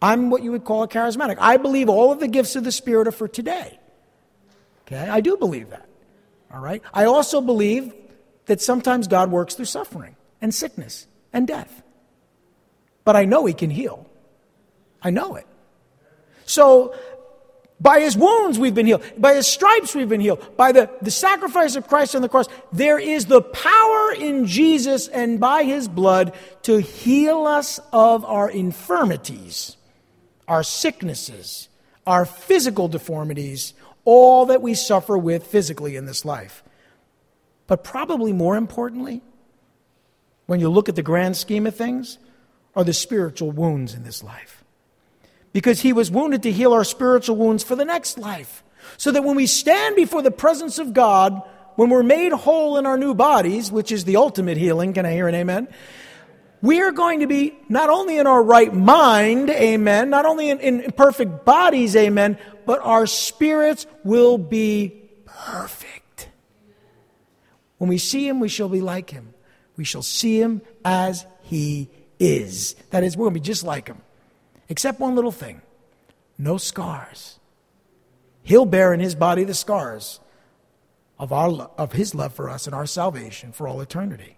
I'm 0.02 0.30
what 0.30 0.42
you 0.42 0.50
would 0.50 0.64
call 0.64 0.82
a 0.82 0.88
charismatic. 0.88 1.36
I 1.38 1.56
believe 1.56 1.88
all 1.88 2.10
of 2.10 2.18
the 2.18 2.26
gifts 2.26 2.56
of 2.56 2.64
the 2.64 2.72
Spirit 2.72 3.06
are 3.06 3.12
for 3.12 3.28
today. 3.28 3.78
Okay? 4.88 5.08
I 5.08 5.20
do 5.20 5.36
believe 5.36 5.70
that. 5.70 5.88
All 6.52 6.58
right? 6.58 6.82
I 6.92 7.04
also 7.04 7.40
believe 7.40 7.94
that 8.46 8.60
sometimes 8.60 9.06
God 9.06 9.30
works 9.30 9.54
through 9.54 9.66
suffering 9.66 10.16
and 10.40 10.52
sickness 10.52 11.06
and 11.32 11.46
death 11.46 11.84
but 13.04 13.16
I 13.16 13.24
know 13.24 13.46
He 13.46 13.54
can 13.54 13.70
heal. 13.70 14.06
I 15.02 15.10
know 15.10 15.36
it. 15.36 15.46
So, 16.44 16.94
by 17.80 18.00
His 18.00 18.16
wounds 18.16 18.58
we've 18.58 18.74
been 18.74 18.86
healed. 18.86 19.02
By 19.16 19.34
His 19.34 19.46
stripes 19.46 19.94
we've 19.94 20.08
been 20.08 20.20
healed. 20.20 20.56
By 20.56 20.72
the, 20.72 20.90
the 21.00 21.10
sacrifice 21.10 21.76
of 21.76 21.88
Christ 21.88 22.14
on 22.14 22.22
the 22.22 22.28
cross, 22.28 22.46
there 22.72 22.98
is 22.98 23.26
the 23.26 23.40
power 23.40 24.12
in 24.12 24.46
Jesus 24.46 25.08
and 25.08 25.40
by 25.40 25.62
His 25.62 25.88
blood 25.88 26.34
to 26.62 26.80
heal 26.80 27.46
us 27.46 27.80
of 27.92 28.24
our 28.24 28.50
infirmities, 28.50 29.76
our 30.46 30.62
sicknesses, 30.62 31.68
our 32.06 32.26
physical 32.26 32.88
deformities, 32.88 33.72
all 34.04 34.46
that 34.46 34.62
we 34.62 34.74
suffer 34.74 35.16
with 35.16 35.46
physically 35.46 35.96
in 35.96 36.06
this 36.06 36.24
life. 36.24 36.62
But 37.66 37.84
probably 37.84 38.32
more 38.32 38.56
importantly, 38.56 39.22
when 40.46 40.58
you 40.58 40.68
look 40.68 40.88
at 40.88 40.96
the 40.96 41.02
grand 41.02 41.36
scheme 41.36 41.66
of 41.66 41.76
things, 41.76 42.18
are 42.74 42.84
the 42.84 42.92
spiritual 42.92 43.50
wounds 43.50 43.94
in 43.94 44.04
this 44.04 44.22
life. 44.22 44.64
Because 45.52 45.80
he 45.80 45.92
was 45.92 46.10
wounded 46.10 46.42
to 46.44 46.52
heal 46.52 46.72
our 46.72 46.84
spiritual 46.84 47.36
wounds 47.36 47.64
for 47.64 47.74
the 47.74 47.84
next 47.84 48.18
life. 48.18 48.62
So 48.96 49.10
that 49.12 49.24
when 49.24 49.36
we 49.36 49.46
stand 49.46 49.96
before 49.96 50.22
the 50.22 50.30
presence 50.30 50.78
of 50.78 50.92
God, 50.92 51.42
when 51.76 51.90
we're 51.90 52.02
made 52.02 52.32
whole 52.32 52.76
in 52.76 52.86
our 52.86 52.96
new 52.96 53.14
bodies, 53.14 53.72
which 53.72 53.90
is 53.90 54.04
the 54.04 54.16
ultimate 54.16 54.56
healing, 54.56 54.92
can 54.92 55.06
I 55.06 55.12
hear 55.12 55.28
an 55.28 55.34
amen? 55.34 55.68
We 56.62 56.82
are 56.82 56.92
going 56.92 57.20
to 57.20 57.26
be 57.26 57.56
not 57.68 57.88
only 57.88 58.18
in 58.18 58.26
our 58.26 58.42
right 58.42 58.72
mind, 58.72 59.48
amen, 59.50 60.10
not 60.10 60.26
only 60.26 60.50
in, 60.50 60.60
in 60.60 60.92
perfect 60.92 61.44
bodies, 61.44 61.96
amen, 61.96 62.38
but 62.66 62.80
our 62.82 63.06
spirits 63.06 63.86
will 64.04 64.36
be 64.36 65.10
perfect. 65.24 66.28
When 67.78 67.88
we 67.88 67.96
see 67.96 68.28
him, 68.28 68.40
we 68.40 68.48
shall 68.48 68.68
be 68.68 68.82
like 68.82 69.08
him. 69.08 69.32
We 69.76 69.84
shall 69.84 70.02
see 70.02 70.38
him 70.38 70.60
as 70.84 71.24
he 71.40 71.88
is. 72.20 72.76
That 72.90 73.02
is, 73.02 73.16
we're 73.16 73.24
going 73.24 73.34
to 73.34 73.40
be 73.40 73.44
just 73.44 73.64
like 73.64 73.88
him. 73.88 73.98
Except 74.68 75.00
one 75.00 75.16
little 75.16 75.32
thing 75.32 75.62
no 76.38 76.56
scars. 76.56 77.38
He'll 78.42 78.64
bear 78.64 78.94
in 78.94 79.00
his 79.00 79.14
body 79.14 79.44
the 79.44 79.52
scars 79.54 80.20
of, 81.18 81.32
our, 81.32 81.70
of 81.76 81.92
his 81.92 82.14
love 82.14 82.32
for 82.32 82.48
us 82.48 82.66
and 82.66 82.74
our 82.74 82.86
salvation 82.86 83.52
for 83.52 83.68
all 83.68 83.80
eternity. 83.80 84.36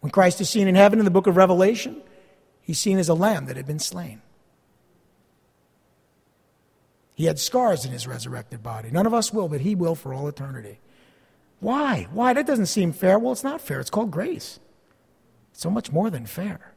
When 0.00 0.10
Christ 0.10 0.40
is 0.40 0.50
seen 0.50 0.66
in 0.66 0.74
heaven 0.74 0.98
in 0.98 1.04
the 1.04 1.12
book 1.12 1.28
of 1.28 1.36
Revelation, 1.36 2.02
he's 2.60 2.80
seen 2.80 2.98
as 2.98 3.08
a 3.08 3.14
lamb 3.14 3.46
that 3.46 3.56
had 3.56 3.66
been 3.66 3.78
slain. 3.78 4.20
He 7.14 7.26
had 7.26 7.38
scars 7.38 7.84
in 7.84 7.92
his 7.92 8.08
resurrected 8.08 8.64
body. 8.64 8.90
None 8.90 9.06
of 9.06 9.14
us 9.14 9.32
will, 9.32 9.48
but 9.48 9.60
he 9.60 9.76
will 9.76 9.94
for 9.94 10.12
all 10.12 10.26
eternity. 10.26 10.80
Why? 11.60 12.08
Why? 12.10 12.32
That 12.32 12.48
doesn't 12.48 12.66
seem 12.66 12.92
fair. 12.92 13.16
Well, 13.16 13.30
it's 13.30 13.44
not 13.44 13.60
fair. 13.60 13.78
It's 13.78 13.90
called 13.90 14.10
grace. 14.10 14.58
so 15.52 15.70
much 15.70 15.92
more 15.92 16.10
than 16.10 16.26
fair. 16.26 16.71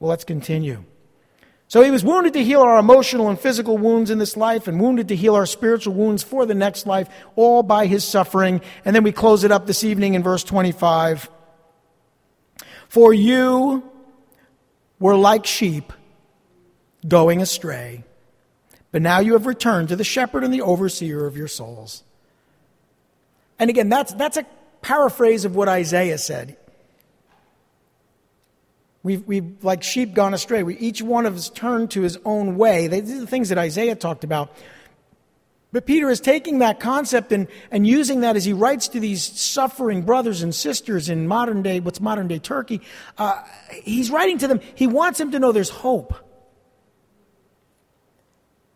Well, 0.00 0.08
let's 0.08 0.24
continue. 0.24 0.84
So 1.68 1.82
he 1.82 1.92
was 1.92 2.02
wounded 2.02 2.32
to 2.32 2.42
heal 2.42 2.62
our 2.62 2.80
emotional 2.80 3.28
and 3.28 3.38
physical 3.38 3.78
wounds 3.78 4.10
in 4.10 4.18
this 4.18 4.36
life 4.36 4.66
and 4.66 4.80
wounded 4.80 5.06
to 5.08 5.14
heal 5.14 5.36
our 5.36 5.46
spiritual 5.46 5.94
wounds 5.94 6.24
for 6.24 6.44
the 6.44 6.54
next 6.54 6.84
life, 6.84 7.08
all 7.36 7.62
by 7.62 7.86
his 7.86 8.02
suffering. 8.02 8.60
And 8.84 8.96
then 8.96 9.04
we 9.04 9.12
close 9.12 9.44
it 9.44 9.52
up 9.52 9.68
this 9.68 9.84
evening 9.84 10.14
in 10.14 10.22
verse 10.24 10.42
25. 10.42 11.30
For 12.88 13.14
you 13.14 13.88
were 14.98 15.14
like 15.14 15.46
sheep 15.46 15.92
going 17.06 17.40
astray, 17.40 18.02
but 18.90 19.00
now 19.00 19.20
you 19.20 19.34
have 19.34 19.46
returned 19.46 19.90
to 19.90 19.96
the 19.96 20.02
shepherd 20.02 20.42
and 20.42 20.52
the 20.52 20.62
overseer 20.62 21.24
of 21.24 21.36
your 21.36 21.46
souls. 21.46 22.02
And 23.60 23.70
again, 23.70 23.88
that's, 23.88 24.12
that's 24.14 24.38
a 24.38 24.46
paraphrase 24.82 25.44
of 25.44 25.54
what 25.54 25.68
Isaiah 25.68 26.18
said. 26.18 26.56
We've, 29.02 29.26
we've, 29.26 29.64
like 29.64 29.82
sheep, 29.82 30.12
gone 30.12 30.34
astray. 30.34 30.62
We, 30.62 30.76
each 30.76 31.00
one 31.00 31.24
of 31.24 31.34
us 31.34 31.48
turned 31.48 31.90
to 31.92 32.02
his 32.02 32.18
own 32.24 32.56
way. 32.56 32.86
These 32.86 33.12
are 33.12 33.20
the 33.20 33.26
things 33.26 33.48
that 33.48 33.58
Isaiah 33.58 33.94
talked 33.94 34.24
about. 34.24 34.52
But 35.72 35.86
Peter 35.86 36.10
is 36.10 36.20
taking 36.20 36.58
that 36.58 36.80
concept 36.80 37.32
and, 37.32 37.46
and 37.70 37.86
using 37.86 38.20
that 38.20 38.36
as 38.36 38.44
he 38.44 38.52
writes 38.52 38.88
to 38.88 39.00
these 39.00 39.22
suffering 39.22 40.02
brothers 40.02 40.42
and 40.42 40.54
sisters 40.54 41.08
in 41.08 41.28
modern 41.28 41.62
day, 41.62 41.80
what's 41.80 42.00
modern 42.00 42.26
day 42.28 42.40
Turkey. 42.40 42.82
Uh, 43.16 43.40
he's 43.84 44.10
writing 44.10 44.38
to 44.38 44.48
them. 44.48 44.60
He 44.74 44.86
wants 44.86 45.18
them 45.18 45.30
to 45.30 45.38
know 45.38 45.52
there's 45.52 45.70
hope. 45.70 46.14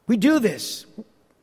We 0.07 0.17
do 0.17 0.39
this. 0.39 0.87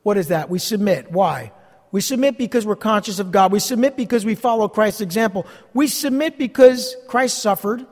What 0.03 0.17
is 0.17 0.29
that? 0.29 0.49
We 0.49 0.57
submit. 0.57 1.11
Why? 1.11 1.51
We 1.91 1.99
submit 1.99 2.37
because 2.37 2.65
we're 2.65 2.77
conscious 2.77 3.19
of 3.19 3.31
God. 3.31 3.51
We 3.51 3.59
submit 3.59 3.97
because 3.97 4.23
we 4.23 4.35
follow 4.35 4.69
Christ's 4.69 5.01
example. 5.01 5.45
We 5.73 5.87
submit 5.87 6.37
because 6.37 6.95
Christ 7.07 7.39
suffered 7.39 7.85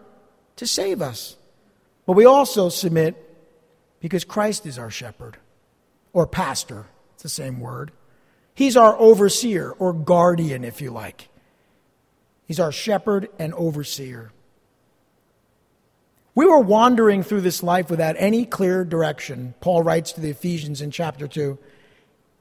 to 0.59 0.67
save 0.67 1.01
us. 1.01 1.37
But 2.05 2.13
we 2.13 2.25
also 2.25 2.69
submit 2.69 3.15
because 3.99 4.23
Christ 4.23 4.65
is 4.65 4.77
our 4.77 4.91
shepherd 4.91 5.37
or 6.11 6.27
pastor. 6.27 6.85
It's 7.13 7.23
the 7.23 7.29
same 7.29 7.59
word. 7.59 7.91
He's 8.53 8.75
our 8.75 8.97
overseer 8.97 9.71
or 9.71 9.93
guardian, 9.93 10.65
if 10.65 10.81
you 10.81 10.91
like. 10.91 11.29
He's 12.45 12.59
our 12.59 12.73
shepherd 12.73 13.29
and 13.39 13.53
overseer. 13.53 14.31
We 16.35 16.45
were 16.45 16.59
wandering 16.59 17.23
through 17.23 17.41
this 17.41 17.63
life 17.63 17.89
without 17.89 18.15
any 18.17 18.45
clear 18.45 18.83
direction. 18.83 19.53
Paul 19.61 19.83
writes 19.83 20.11
to 20.13 20.21
the 20.21 20.29
Ephesians 20.29 20.81
in 20.81 20.91
chapter 20.91 21.27
2. 21.27 21.57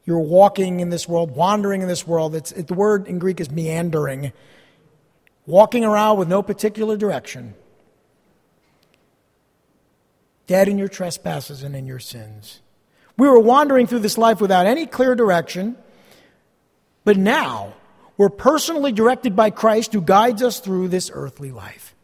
You're 0.05 0.19
walking 0.19 0.81
in 0.81 0.91
this 0.91 1.09
world, 1.09 1.37
wandering 1.37 1.83
in 1.83 1.89
this 1.89 2.07
world. 2.07 2.35
It's, 2.35 2.51
it, 2.51 2.67
the 2.67 2.75
word 2.75 3.07
in 3.07 3.21
Greek 3.21 3.41
is 3.41 3.51
meandering, 3.51 4.33
walking 5.47 5.85
around 5.85 6.19
with 6.19 6.29
no 6.29 6.43
particular 6.43 6.97
direction, 6.97 7.55
dead 10.49 10.67
in 10.67 10.79
your 10.79 10.89
trespasses 10.89 11.63
and 11.63 11.77
in 11.77 11.87
your 11.87 12.01
sins. 12.01 12.61
We 13.17 13.29
were 13.29 13.39
wandering 13.39 13.87
through 13.87 14.01
this 14.01 14.19
life 14.19 14.41
without 14.41 14.67
any 14.67 14.87
clear 14.87 15.15
direction, 15.15 15.77
but 17.05 17.17
now 17.17 17.75
we're 18.17 18.31
personally 18.31 18.91
directed 18.91 19.37
by 19.37 19.51
Christ 19.51 19.93
who 19.93 20.01
guides 20.01 20.43
us 20.43 20.59
through 20.59 20.89
this 20.89 21.11
earthly 21.15 21.53
life. 21.53 21.95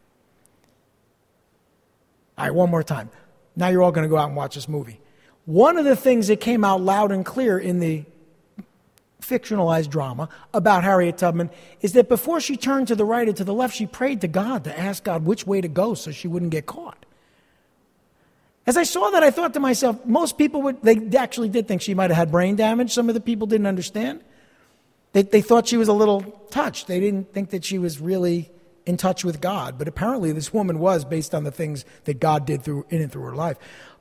All 2.37 2.45
right, 2.45 2.53
one 2.53 2.69
more 2.69 2.83
time. 2.83 3.09
Now 3.55 3.69
you're 3.69 3.81
all 3.81 3.91
going 3.91 4.07
to 4.07 4.09
go 4.09 4.17
out 4.17 4.27
and 4.27 4.35
watch 4.35 4.55
this 4.55 4.69
movie. 4.69 5.01
One 5.45 5.77
of 5.77 5.85
the 5.85 5.95
things 5.95 6.27
that 6.27 6.39
came 6.39 6.63
out 6.63 6.81
loud 6.81 7.11
and 7.11 7.25
clear 7.25 7.57
in 7.57 7.79
the 7.79 8.05
fictionalized 9.21 9.89
drama 9.89 10.29
about 10.53 10.83
Harriet 10.83 11.17
Tubman 11.17 11.49
is 11.81 11.93
that 11.93 12.09
before 12.09 12.39
she 12.39 12.57
turned 12.57 12.89
to 12.89 12.95
the 12.95 13.05
right 13.05 13.27
or 13.27 13.33
to 13.33 13.43
the 13.43 13.53
left, 13.53 13.75
she 13.75 13.87
prayed 13.87 14.21
to 14.21 14.27
God 14.27 14.65
to 14.65 14.79
ask 14.79 15.03
God 15.03 15.25
which 15.25 15.47
way 15.47 15.61
to 15.61 15.67
go 15.67 15.93
so 15.93 16.11
she 16.11 16.27
wouldn't 16.27 16.51
get 16.51 16.65
caught. 16.65 17.05
As 18.67 18.77
I 18.77 18.83
saw 18.83 19.11
that, 19.11 19.21
I 19.21 19.29
thought 19.29 19.53
to 19.53 19.59
myself, 19.59 20.03
most 20.05 20.37
people 20.37 20.63
would, 20.63 20.81
they 20.81 21.17
actually 21.17 21.49
did 21.49 21.67
think 21.67 21.81
she 21.81 21.93
might 21.93 22.09
have 22.09 22.17
had 22.17 22.31
brain 22.31 22.55
damage. 22.55 22.91
Some 22.91 23.09
of 23.09 23.15
the 23.15 23.21
people 23.21 23.45
didn't 23.45 23.67
understand. 23.67 24.23
They, 25.13 25.21
they 25.21 25.41
thought 25.41 25.67
she 25.67 25.77
was 25.77 25.87
a 25.87 25.93
little 25.93 26.21
touched. 26.49 26.87
They 26.87 26.99
didn't 26.99 27.31
think 27.31 27.51
that 27.51 27.63
she 27.63 27.77
was 27.77 27.99
really 27.99 28.51
in 28.85 28.97
touch 28.97 29.23
with 29.23 29.39
God. 29.39 29.77
But 29.77 29.87
apparently, 29.87 30.31
this 30.31 30.51
woman 30.51 30.79
was 30.79 31.05
based 31.05 31.35
on 31.35 31.43
the 31.43 31.51
things 31.51 31.85
that 32.05 32.19
God 32.19 32.45
did 32.45 32.63
through, 32.63 32.85
in 32.89 33.01
and 33.01 33.11
through 33.11 33.23
her 33.23 33.35
life. 33.35 33.57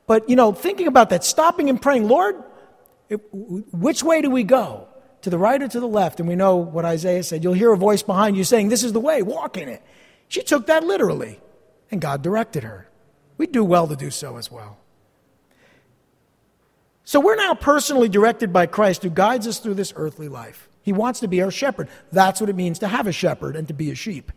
But, 0.06 0.28
you 0.28 0.36
know, 0.36 0.52
thinking 0.52 0.86
about 0.86 1.10
that, 1.10 1.24
stopping 1.24 1.68
and 1.68 1.80
praying, 1.80 2.08
Lord, 2.08 2.42
which 3.10 4.02
way 4.02 4.22
do 4.22 4.30
we 4.30 4.44
go? 4.44 4.88
To 5.22 5.30
the 5.30 5.38
right 5.38 5.62
or 5.62 5.68
to 5.68 5.80
the 5.80 5.88
left? 5.88 6.20
And 6.20 6.28
we 6.28 6.36
know 6.36 6.56
what 6.56 6.84
Isaiah 6.84 7.22
said. 7.22 7.44
You'll 7.44 7.54
hear 7.54 7.72
a 7.72 7.78
voice 7.78 8.02
behind 8.02 8.36
you 8.36 8.44
saying, 8.44 8.68
This 8.68 8.82
is 8.82 8.92
the 8.92 9.00
way, 9.00 9.22
walk 9.22 9.56
in 9.56 9.68
it. 9.68 9.82
She 10.28 10.42
took 10.42 10.66
that 10.66 10.84
literally, 10.84 11.40
and 11.90 12.00
God 12.00 12.22
directed 12.22 12.64
her. 12.64 12.88
We 13.36 13.46
do 13.46 13.64
well 13.64 13.88
to 13.88 13.96
do 13.96 14.10
so 14.10 14.36
as 14.36 14.50
well. 14.50 14.78
So 17.04 17.20
we're 17.20 17.36
now 17.36 17.54
personally 17.54 18.08
directed 18.08 18.52
by 18.52 18.66
Christ 18.66 19.02
who 19.02 19.10
guides 19.10 19.46
us 19.46 19.58
through 19.58 19.74
this 19.74 19.92
earthly 19.96 20.28
life. 20.28 20.68
He 20.82 20.92
wants 20.92 21.20
to 21.20 21.28
be 21.28 21.42
our 21.42 21.50
shepherd. 21.50 21.88
That's 22.12 22.40
what 22.40 22.50
it 22.50 22.56
means 22.56 22.78
to 22.78 22.88
have 22.88 23.06
a 23.06 23.12
shepherd 23.12 23.56
and 23.56 23.68
to 23.68 23.74
be 23.74 23.90
a 23.90 23.94
sheep. 23.94 24.32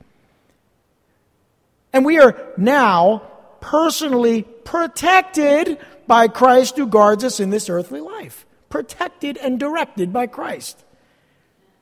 And 1.94 2.06
we 2.06 2.20
are 2.20 2.38
now 2.58 3.24
personally 3.60 4.44
protected 4.44 5.78
by 6.08 6.28
Christ 6.28 6.78
who 6.78 6.88
guards 6.88 7.24
us 7.24 7.40
in 7.40 7.50
this 7.50 7.70
earthly 7.70 8.02
life. 8.02 8.46
Protected 8.70 9.38
and 9.38 9.60
directed 9.60 10.12
by 10.12 10.28
Christ. 10.28 10.84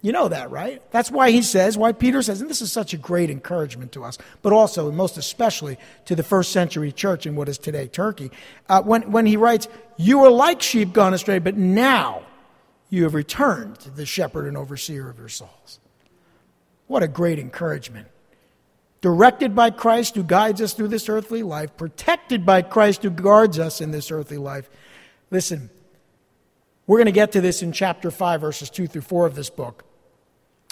You 0.01 0.11
know 0.11 0.27
that, 0.27 0.51
right? 0.51 0.81
That's 0.91 1.09
why 1.09 1.31
he 1.31 1.41
says, 1.41 1.77
why 1.77 1.91
Peter 1.91 2.21
says, 2.21 2.39
and 2.39 2.49
this 2.49 2.61
is 2.61 2.71
such 2.71 2.93
a 2.93 2.97
great 2.97 3.31
encouragement 3.31 3.91
to 3.93 4.03
us, 4.03 4.17
but 4.43 4.53
also, 4.53 4.87
and 4.87 4.95
most 4.95 5.17
especially, 5.17 5.77
to 6.05 6.15
the 6.15 6.21
first 6.21 6.51
century 6.51 6.91
church 6.91 7.25
in 7.25 7.35
what 7.35 7.49
is 7.49 7.57
today 7.57 7.87
Turkey. 7.87 8.29
Uh, 8.69 8.83
when, 8.83 9.11
when 9.11 9.25
he 9.25 9.35
writes, 9.35 9.67
You 9.97 10.19
were 10.19 10.29
like 10.29 10.61
sheep 10.61 10.93
gone 10.93 11.13
astray, 11.15 11.39
but 11.39 11.57
now 11.57 12.23
you 12.89 13.03
have 13.03 13.15
returned 13.15 13.79
to 13.79 13.89
the 13.89 14.05
shepherd 14.05 14.47
and 14.47 14.55
overseer 14.55 15.09
of 15.09 15.17
your 15.17 15.29
souls. 15.29 15.79
What 16.87 17.01
a 17.01 17.07
great 17.07 17.39
encouragement 17.39 18.07
directed 19.01 19.53
by 19.53 19.69
Christ 19.69 20.15
who 20.15 20.23
guides 20.23 20.61
us 20.61 20.73
through 20.73 20.87
this 20.87 21.09
earthly 21.09 21.43
life, 21.43 21.77
protected 21.77 22.43
by 22.45 22.63
Christ 22.63 23.03
who 23.03 23.11
guards 23.11 23.59
us 23.59 23.79
in 23.79 23.91
this 23.91 24.09
earthly 24.09 24.37
life. 24.37 24.67
Listen, 25.29 25.69
we're 26.87 26.97
going 26.97 27.05
to 27.05 27.11
get 27.11 27.31
to 27.33 27.41
this 27.41 27.61
in 27.61 27.71
chapter 27.71 28.11
5, 28.11 28.41
verses 28.41 28.69
2 28.69 28.87
through 28.87 29.01
4 29.01 29.25
of 29.25 29.35
this 29.35 29.49
book. 29.49 29.83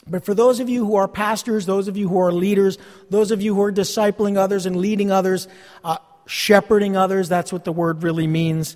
But 0.06 0.26
for 0.26 0.34
those 0.34 0.60
of 0.60 0.70
you 0.70 0.86
who 0.86 0.96
are 0.96 1.08
pastors, 1.08 1.66
those 1.66 1.88
of 1.88 1.96
you 1.96 2.10
who 2.10 2.20
are 2.20 2.32
leaders, 2.32 2.78
those 3.10 3.32
of 3.32 3.42
you 3.42 3.56
who 3.56 3.62
are 3.62 3.72
discipling 3.72 4.38
others 4.38 4.66
and 4.66 4.76
leading 4.76 5.12
others, 5.12 5.48
uh, 5.84 5.98
shepherding 6.26 6.98
others, 6.98 7.30
that's 7.30 7.54
what 7.54 7.64
the 7.64 7.72
word 7.72 8.04
really 8.04 8.28
means. 8.28 8.76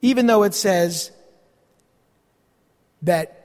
Even 0.00 0.26
though 0.26 0.44
it 0.44 0.54
says 0.54 1.10
that 3.02 3.38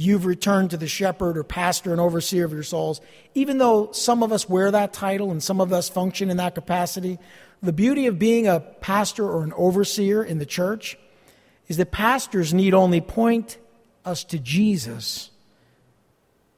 you've 0.00 0.24
returned 0.24 0.70
to 0.70 0.76
the 0.76 0.88
shepherd 0.88 1.36
or 1.36 1.44
pastor 1.44 1.92
and 1.92 2.00
overseer 2.00 2.44
of 2.44 2.52
your 2.52 2.62
souls. 2.62 3.00
Even 3.34 3.58
though 3.58 3.92
some 3.92 4.22
of 4.22 4.32
us 4.32 4.48
wear 4.48 4.70
that 4.70 4.92
title 4.92 5.30
and 5.30 5.42
some 5.42 5.60
of 5.60 5.72
us 5.72 5.88
function 5.88 6.30
in 6.30 6.38
that 6.38 6.54
capacity, 6.54 7.18
the 7.62 7.72
beauty 7.72 8.06
of 8.06 8.18
being 8.18 8.46
a 8.46 8.60
pastor 8.60 9.28
or 9.28 9.42
an 9.42 9.52
overseer 9.54 10.22
in 10.22 10.38
the 10.38 10.46
church 10.46 10.96
is 11.70 11.78
that 11.78 11.90
pastors 11.90 12.52
need 12.52 12.74
only 12.74 13.00
point 13.00 13.56
us 14.04 14.24
to 14.24 14.38
Jesus, 14.38 15.30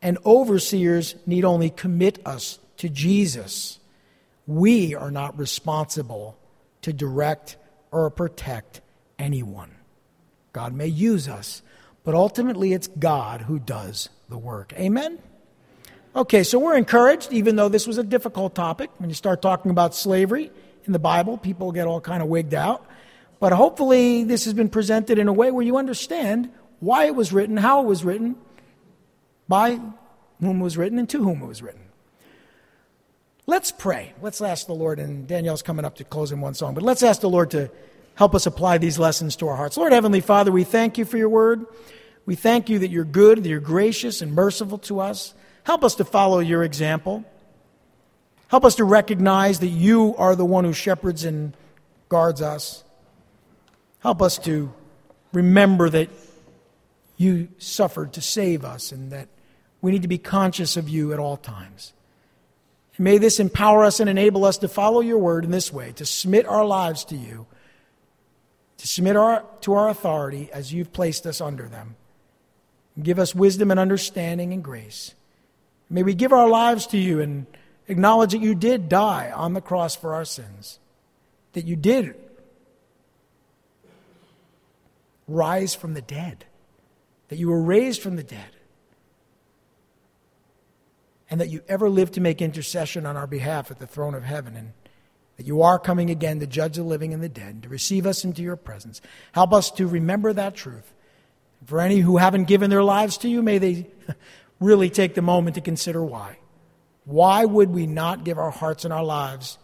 and 0.01 0.19
overseers 0.27 1.15
need 1.25 1.45
only 1.45 1.71
commit 1.71 2.19
us 2.27 2.59
to 2.79 2.89
Jesus. 2.89 3.79
We 4.49 4.97
are 4.97 5.13
not 5.13 5.39
responsible 5.39 6.37
to 6.81 6.93
direct 6.93 7.57
or 7.93 8.11
protect 8.11 8.81
anyone. 9.21 9.71
God 10.53 10.75
may 10.75 10.89
use 10.89 11.29
us 11.29 11.63
but 12.05 12.15
ultimately, 12.15 12.73
it's 12.73 12.89
God 12.89 13.43
who 13.43 13.59
does 13.59 14.09
the 14.29 14.39
work. 14.39 14.73
Amen? 14.77 15.19
Okay, 16.15 16.43
so 16.43 16.59
we're 16.59 16.77
encouraged, 16.77 17.33
even 17.33 17.57
though 17.57 17.69
this 17.69 17.87
was 17.87 17.97
a 17.99 18.03
difficult 18.03 18.55
topic. 18.55 18.91
When 18.99 19.09
you 19.09 19.15
start 19.15 19.41
talking 19.41 19.71
about 19.71 19.95
slavery 19.95 20.51
in 20.85 20.93
the 20.93 20.99
Bible, 20.99 21.39
people 21.39 21.73
get 21.73 21.87
all 21.87 22.01
kind 22.01 22.23
of 22.23 22.29
wigged 22.29 22.55
out. 22.55 22.85
But 23.43 23.53
hopefully, 23.53 24.23
this 24.23 24.45
has 24.45 24.55
been 24.55 24.69
presented 24.69 25.19
in 25.19 25.27
a 25.27 25.33
way 25.33 25.51
where 25.51 25.65
you 25.65 25.77
understand 25.77 26.49
why 26.79 27.07
it 27.07 27.17
was 27.17 27.33
written, 27.33 27.57
how 27.57 27.83
it 27.83 27.87
was 27.87 28.05
written, 28.05 28.37
by 29.49 29.81
whom 30.41 30.61
it 30.61 30.63
was 30.63 30.77
written, 30.77 30.97
and 30.97 31.09
to 31.09 31.25
whom 31.25 31.43
it 31.43 31.47
was 31.47 31.61
written. 31.61 31.81
Let's 33.47 33.73
pray. 33.73 34.13
Let's 34.23 34.41
ask 34.41 34.69
the 34.69 34.77
Lord, 34.77 35.01
and 35.01 35.27
Danielle's 35.27 35.61
coming 35.61 35.85
up 35.85 35.97
to 35.97 36.05
close 36.05 36.31
in 36.31 36.41
one 36.41 36.55
song, 36.55 36.75
but 36.75 36.85
let's 36.85 37.03
ask 37.03 37.21
the 37.21 37.29
Lord 37.29 37.51
to 37.51 37.69
help 38.15 38.37
us 38.37 38.47
apply 38.47 38.79
these 38.79 38.97
lessons 38.97 39.35
to 39.35 39.49
our 39.49 39.57
hearts. 39.57 39.77
Lord 39.77 39.93
Heavenly 39.93 40.21
Father, 40.21 40.53
we 40.53 40.63
thank 40.63 40.97
you 40.97 41.05
for 41.05 41.17
your 41.17 41.29
word. 41.29 41.67
We 42.25 42.37
thank 42.37 42.71
you 42.71 42.79
that 42.79 42.91
you're 42.91 43.05
good, 43.05 43.43
that 43.43 43.49
you're 43.49 43.59
gracious 43.59 44.23
and 44.23 44.37
merciful 44.37 44.79
to 44.79 45.01
us. 45.01 45.35
Help 45.65 45.83
us 45.83 45.97
to 45.97 46.05
follow 46.05 46.39
your 46.39 46.63
example. 46.63 47.25
Help 48.47 48.65
us 48.65 48.77
to 48.77 48.85
recognize 48.85 49.59
that 49.59 49.67
you 49.67 50.15
are 50.15 50.37
the 50.37 50.45
one 50.45 50.63
who 50.63 50.73
shepherds 50.73 51.25
and 51.25 51.57
guards 52.09 52.41
us. 52.41 52.85
Help 54.03 54.21
us 54.23 54.39
to 54.39 54.73
remember 55.33 55.89
that 55.89 56.09
you 57.17 57.49
suffered 57.59 58.13
to 58.15 58.21
save 58.21 58.65
us 58.65 58.93
and 58.93 59.13
that 59.13 59.29
we 59.81 59.93
need 59.93 60.03
to 60.03 60.09
be 60.09 60.19
conscious 60.19 60.77
of 60.77 60.89
you 60.89 61.13
at 61.13 61.19
all 61.19 61.37
times. 61.37 61.93
May 62.99 63.19
this 63.19 63.41
empower 63.41 63.85
us 63.85 64.01
and 64.01 64.11
enable 64.11 64.45
us 64.45 64.59
to 64.59 64.69
follow 64.69 65.01
your 65.01 65.19
word 65.19 65.45
in 65.45 65.51
this 65.51 65.73
way, 65.73 65.93
to 65.93 66.05
submit 66.05 66.47
our 66.47 66.65
lives 66.65 67.05
to 67.07 67.17
you 67.17 67.47
to 68.83 68.89
submit 68.89 69.15
our, 69.15 69.45
to 69.61 69.75
our 69.75 69.89
authority 69.89 70.51
as 70.53 70.73
you've 70.73 70.93
placed 70.93 71.25
us 71.25 71.41
under 71.41 71.69
them. 71.69 71.95
Give 73.01 73.21
us 73.21 73.33
wisdom 73.33 73.71
and 73.71 73.79
understanding 73.79 74.53
and 74.53 74.63
grace. 74.63 75.15
May 75.89 76.03
we 76.03 76.15
give 76.15 76.33
our 76.33 76.49
lives 76.49 76.89
to 76.89 76.99
you 76.99 77.21
and 77.21 77.47
acknowledge 77.87 78.33
that 78.33 78.41
you 78.41 78.57
did 78.57 78.89
die 78.89 79.31
on 79.33 79.53
the 79.53 79.61
cross 79.61 79.95
for 79.95 80.17
our 80.17 80.25
sins, 80.25 80.81
that 81.53 81.65
you 81.65 81.77
did 81.77 82.17
rise 85.33 85.75
from 85.75 85.95
the 85.95 86.03
dead, 86.03 86.45
that 87.29 87.37
you 87.37 87.49
were 87.49 87.63
raised 87.63 88.03
from 88.03 88.17
the 88.17 88.23
dead, 88.23 88.51
and 91.31 91.41
that 91.41 91.49
you 91.49 91.63
ever 91.69 91.89
live 91.89 92.11
to 92.13 92.21
make 92.21 92.43
intercession 92.43 93.07
on 93.07 93.17
our 93.17 93.27
behalf 93.27 93.71
at 93.71 93.79
the 93.79 93.87
throne 93.87 94.15
of 94.15 94.25
heaven. 94.25 94.57
And 94.57 94.73
that 95.37 95.47
you 95.47 95.63
are 95.63 95.79
coming 95.79 96.11
again 96.11 96.41
to 96.41 96.47
judge 96.47 96.77
the 96.77 96.83
living 96.83 97.13
and 97.13 97.23
the 97.23 97.29
dead, 97.29 97.63
to 97.63 97.69
receive 97.69 98.07
us 98.07 98.25
into 98.25 98.43
your 98.43 98.57
presence. 98.57 99.01
Help 99.33 99.53
us 99.53 99.71
to 99.73 99.87
remember 99.87 100.33
that 100.33 100.55
truth. 100.55 100.93
For 101.65 101.81
any 101.81 101.99
who 101.99 102.17
haven't 102.17 102.45
given 102.45 102.71
their 102.71 102.85
lives 102.85 103.17
to 103.19 103.29
you, 103.29 103.43
may 103.43 103.59
they 103.59 103.87
really 104.61 104.91
take 104.91 105.15
the 105.15 105.23
moment 105.23 105.55
to 105.55 105.61
consider 105.61 106.05
why. 106.05 106.39
Why 107.05 107.45
would 107.45 107.71
we 107.71 107.87
not 107.87 108.25
give 108.25 108.39
our 108.39 108.51
hearts 108.51 108.85
and 108.85 108.93
our 108.93 109.05
lives 109.05 109.59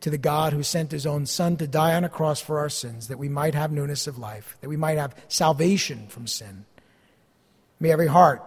to 0.00 0.10
the 0.10 0.18
God 0.18 0.52
who 0.52 0.62
sent 0.62 0.92
his 0.92 1.06
own 1.06 1.26
Son 1.26 1.56
to 1.56 1.66
die 1.66 1.94
on 1.94 2.04
a 2.04 2.08
cross 2.08 2.40
for 2.40 2.58
our 2.58 2.68
sins, 2.68 3.08
that 3.08 3.18
we 3.18 3.28
might 3.28 3.54
have 3.54 3.72
newness 3.72 4.06
of 4.06 4.18
life, 4.18 4.56
that 4.60 4.68
we 4.68 4.76
might 4.76 4.98
have 4.98 5.14
salvation 5.28 6.06
from 6.08 6.26
sin? 6.26 6.64
May 7.80 7.90
every 7.90 8.06
heart 8.06 8.42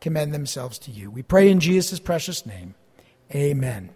commend 0.00 0.34
themselves 0.34 0.78
to 0.80 0.90
you. 0.90 1.10
We 1.10 1.22
pray 1.22 1.50
in 1.50 1.60
Jesus' 1.60 2.00
precious 2.00 2.44
name. 2.46 2.74
Amen. 3.34 3.90